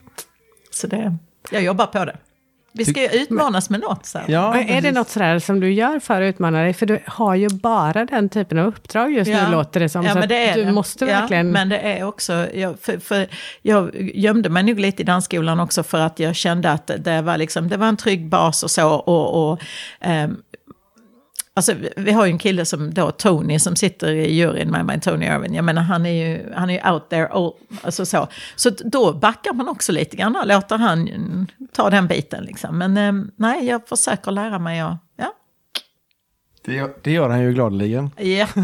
[0.70, 1.16] Så det,
[1.50, 2.16] jag jobbar på det.
[2.72, 4.12] Vi ska ju utmanas med något.
[4.14, 4.24] Här.
[4.28, 6.74] Ja, är det något sådär som du gör för att utmana dig?
[6.74, 10.04] För du har ju bara den typen av uppdrag just nu låter det som.
[10.04, 10.72] Ja, så men att det är du det.
[10.72, 11.50] måste ja, verkligen...
[11.50, 13.26] Men det är också, jag, för, för
[13.62, 17.36] jag gömde mig nog lite i dansskolan också för att jag kände att det var,
[17.36, 18.88] liksom, det var en trygg bas och så.
[18.88, 19.60] Och, och,
[20.00, 20.36] ehm,
[21.58, 25.00] Alltså, vi- har ju en kille som då, Tony, som sitter i juryn med mig,
[25.00, 25.54] Tony Irvin.
[25.54, 27.52] Jag menar, han är ju, han är ju out there, all,
[27.82, 28.28] alltså så.
[28.56, 32.78] Så då backar man också lite grann och låter han ta den biten liksom.
[32.78, 35.32] Men eh, nej, jag försöker lära mig att, ja,
[36.68, 38.10] det gör, det gör han ju gladeligen.
[38.16, 38.46] Ja,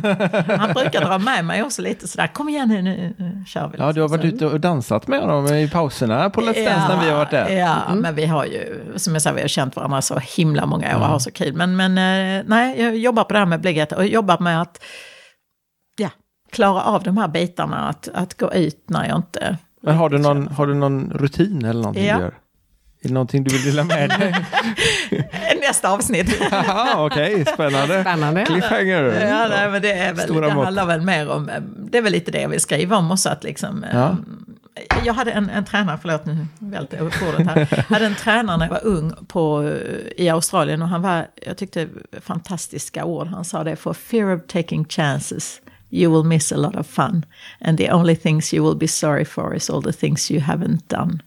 [0.58, 3.78] han brukar dra med mig också lite sådär, kom igen nu, nu nu kör vi.
[3.78, 4.18] Ja, du har liksom.
[4.18, 7.30] varit ute och dansat med honom i pauserna på Let's Dance när vi har varit
[7.30, 7.48] där.
[7.48, 10.96] Ja, men vi har ju, som jag sa, vi har känt varandra så himla många
[10.96, 11.54] år och har så kul.
[11.54, 11.90] Men, men
[12.38, 14.82] eh, nej, jag jobbar på det här med bligget och jobbar med att
[15.96, 16.10] ja,
[16.52, 19.58] klara av de här bitarna, att, att gå ut när jag inte...
[19.82, 22.16] Men har du någon, har du någon rutin eller någonting Ja.
[22.16, 22.34] du gör?
[23.04, 24.34] Är det någonting du vill dela med dig?
[25.60, 26.36] Nästa avsnitt.
[26.50, 28.00] Jaha, Okej, spännande.
[28.00, 28.44] Spännande.
[28.44, 29.02] Cliffhanger.
[29.28, 30.64] Ja, nej, men det, är väl, Stora det mått.
[30.64, 31.60] handlar väl mer om, eh,
[31.90, 33.84] det är väl lite det jag vill skriva om också, att liksom...
[33.84, 34.16] eh, Ja.
[35.04, 37.68] Jag hade en, en tränare, förlåt nu välter jag bordet här.
[37.70, 41.26] Jag hade en tränare när jag var ung på, eh, i Australien och han var,
[41.46, 41.88] jag tyckte
[42.20, 43.26] fantastiska ord.
[43.26, 45.60] Han sa det, for fear of taking chances
[45.94, 47.24] you will miss a lot of fun.
[47.60, 50.88] And the only things you will be sorry for is all the things you haven't
[50.88, 51.18] done.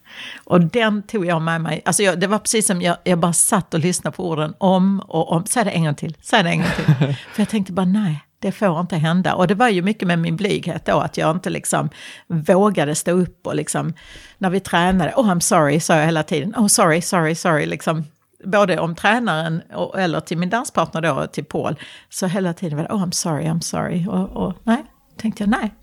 [0.46, 1.82] Och den tog jag med mig.
[1.86, 5.00] Alltså jag, det var precis som jag, jag bara satt och lyssnade på orden om
[5.00, 5.46] och om.
[5.46, 6.86] Säg det en gång till, säg det en gång till.
[7.34, 9.36] För jag tänkte bara nej, det får inte hända.
[9.36, 11.90] Och det var ju mycket med min blyghet då, att jag inte liksom
[12.28, 13.94] vågade stå upp och liksom,
[14.38, 18.04] när vi tränade, oh I'm sorry, sa jag hela tiden, oh sorry, sorry, sorry, liksom.
[18.44, 21.76] Både om tränaren och, eller till min danspartner då, till Paul.
[22.10, 24.08] Så hela tiden var det, oh I'm sorry, I'm sorry.
[24.08, 24.86] Och, och nej,
[25.18, 25.74] tänkte jag, nej,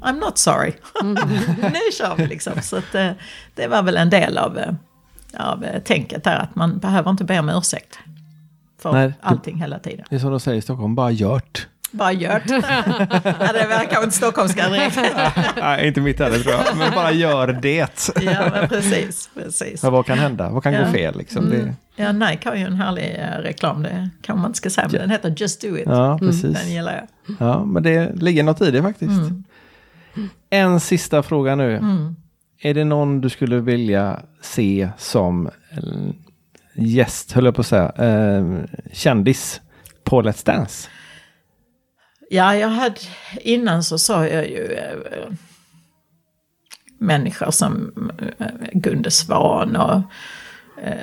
[0.00, 0.72] I'm not sorry.
[1.72, 2.52] nu kör vi liksom.
[2.62, 3.10] Så att, eh,
[3.54, 4.72] det var väl en del av, eh,
[5.36, 7.98] av eh, tänket där, att man behöver inte be om ursäkt.
[8.78, 10.06] För Nej, allting hela tiden.
[10.10, 11.68] Det är som de säger i Stockholm, bara gjort.
[11.90, 12.42] Bara gjort.
[12.48, 14.98] ja, det verkar inte stockholmska direkt.
[15.60, 16.76] Nej, inte mitt heller tror jag.
[16.76, 18.10] Men bara gör det.
[18.22, 19.30] ja, men precis.
[19.34, 19.82] precis.
[19.82, 20.50] Men vad kan hända?
[20.50, 20.84] Vad kan Ja.
[20.84, 21.50] gå fel liksom?
[21.50, 24.88] Det, Ja, Nike har ju en härlig eh, reklam, det kanske man inte ska säga,
[24.92, 25.82] men den heter Just Do It.
[25.86, 26.60] ja, precis.
[26.62, 26.94] Den gillar
[27.26, 27.36] jag.
[27.40, 29.20] Ja, men det ligger något i det faktiskt.
[30.50, 31.80] En sista fråga nu.
[32.60, 35.82] Är det någon du skulle vilja se som eh,
[36.74, 38.58] gäst, höll jag på att säga, eh,
[38.92, 39.60] kändis
[40.04, 40.88] på Let's Dance?
[42.30, 43.00] Ja, jag hade,
[43.40, 45.32] innan så sa jag ju äh,
[46.98, 47.92] människor som
[48.38, 50.02] äh, Gunde Svan och
[50.82, 50.94] äh,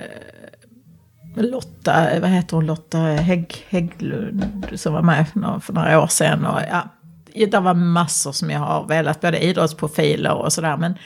[1.35, 6.07] Lotta, vad heter hon, Lotta Hägg, Hägglund som var med för några, för några år
[6.07, 6.45] sedan.
[6.45, 6.89] Och, ja,
[7.33, 10.77] det var massor som jag har velat, både idrottsprofiler och sådär.
[10.77, 10.97] Men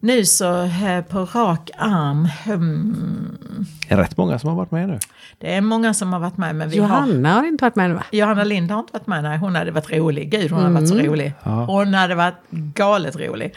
[0.00, 4.88] nu så eh, på rak arm, hmm, Det är rätt många som har varit med
[4.88, 4.98] nu.
[5.38, 6.54] det är många som har varit med.
[6.54, 8.02] Men vi har, Johanna har inte varit med va?
[8.12, 9.38] Johanna Lind har inte varit med, nej.
[9.38, 10.30] Hon hade varit rolig.
[10.30, 11.32] Gud, hon hade varit så rolig.
[11.42, 13.54] Hon hade varit galet rolig.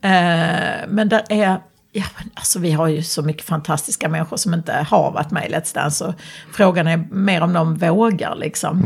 [0.00, 0.10] Eh,
[0.88, 1.58] men där är...
[1.96, 5.46] Ja, men alltså vi har ju så mycket fantastiska människor som inte har varit med
[5.50, 6.04] i Let's Dance.
[6.04, 6.14] Och
[6.52, 8.80] frågan är mer om de vågar liksom.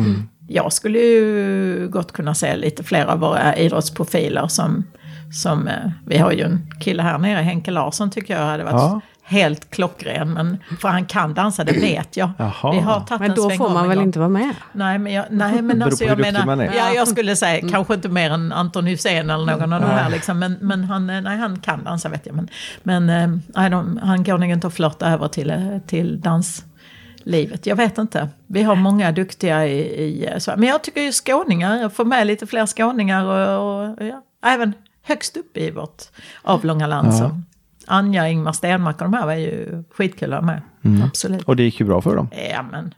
[0.48, 4.84] Jag skulle ju gott kunna se lite fler av våra idrottsprofiler som...
[5.32, 5.74] som eh,
[6.06, 9.00] vi har ju en kille här nere, Henke Larsson tycker jag hade varit Ja.
[9.22, 10.32] helt klockren.
[10.32, 12.30] Men, för han kan dansa, det vet jag.
[12.38, 12.72] Jaha.
[12.72, 14.54] Vi har tagit Men en då får man väl inte vara med?
[14.72, 18.30] Nej, men jag, nej, men alltså jag menar, ja, jag skulle säga kanske inte mer
[18.30, 21.58] än Anton Hysén eller någon av de här liksom, men, men han, eh, nej, han
[21.60, 22.34] kan dansa vet jag.
[22.36, 22.48] Men,
[22.82, 27.66] men eh, nej, de, han går nog inte att flörta över till, till danslivet.
[27.66, 28.28] Jag vet inte.
[28.46, 32.26] Vi har många duktiga i, i så, men jag tycker ju skåningar, jag får med
[32.26, 34.72] lite fler skåningar och, och ja, även
[35.08, 36.02] högst upp i vårt
[36.42, 37.14] avlånga land.
[37.14, 37.40] Så.
[37.86, 40.62] Anja, Ingmar Stenmark och de här var ju skitkul att med.
[41.04, 41.42] Absolut.
[41.42, 42.28] Och det gick ju bra för dem.
[42.52, 42.94] Ja, men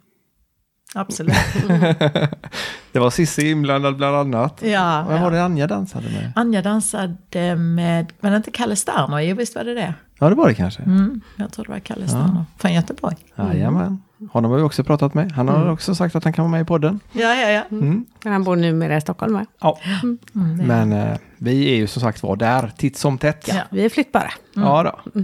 [0.94, 1.34] absolut.
[2.92, 4.62] Det var Cissi inblandad bland annat.
[4.62, 5.22] Ja, Vad ja.
[5.22, 6.32] var det Anja dansade med?
[6.36, 9.20] Anja dansade med, var det inte Kalle Sterner?
[9.20, 9.94] Jo, visst var det det.
[10.18, 10.82] Ja, det var det kanske.
[10.82, 13.16] Mm, jag tror det var Kalle Sterner från Göteborg.
[13.36, 14.02] Jajamän.
[14.32, 15.32] Honom har vi också pratat med.
[15.32, 17.00] Han har också sagt att han kan vara med i podden.
[17.12, 17.62] Ja, ja, ja.
[17.70, 18.06] Mm.
[18.24, 19.46] Men han bor numera i Stockholm va?
[19.60, 19.78] Ja.
[20.62, 23.48] Men eh, vi är ju som sagt var där titt som tätt.
[23.48, 23.62] Ja.
[23.70, 24.30] Vi är flyttbara.
[24.54, 25.20] Ja, då.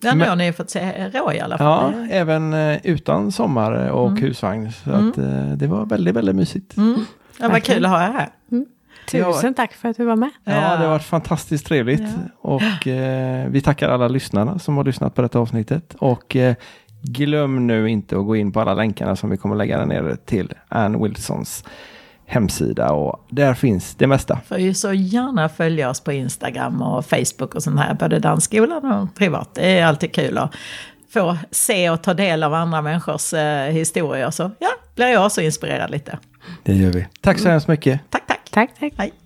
[0.00, 1.92] Ja, nu Men- har ni fått se Rå i alla fall.
[1.96, 4.72] ja även eh, utan sommar och husvagn.
[4.72, 6.76] Så att, eh, det var väldigt, väldigt mysigt.
[6.76, 7.04] Mm.
[7.40, 8.28] Ja, vad kul att ha er här.
[9.10, 10.30] Tusen tack för att du var med.
[10.44, 12.02] Ja, det har varit fantastiskt trevligt.
[12.40, 15.94] Och eh, vi tackar alla lyssnarna som har lyssnat på detta avsnittet.
[15.98, 16.54] Och eh,
[17.06, 20.16] glöm nu inte att gå in på alla länkarna som vi kommer lägga där nere
[20.16, 21.64] till Ann Wilsons
[22.26, 22.92] hemsida.
[22.92, 24.40] Och där finns det mesta.
[24.46, 28.92] Får ju så gärna följa oss på Instagram och Facebook och sånt här, både dansskolan
[28.92, 29.54] och privat.
[29.54, 30.54] Det är alltid kul att
[31.08, 34.30] få se och ta del av andra människors eh, historier.
[34.30, 36.18] Så ja, blir jag också inspirerad lite.
[36.62, 37.06] Det gör vi.
[37.20, 38.00] Tack så hemskt mycket.
[38.10, 38.50] Tack, tack.
[38.50, 38.92] Tack, tack.
[38.96, 39.25] Hej.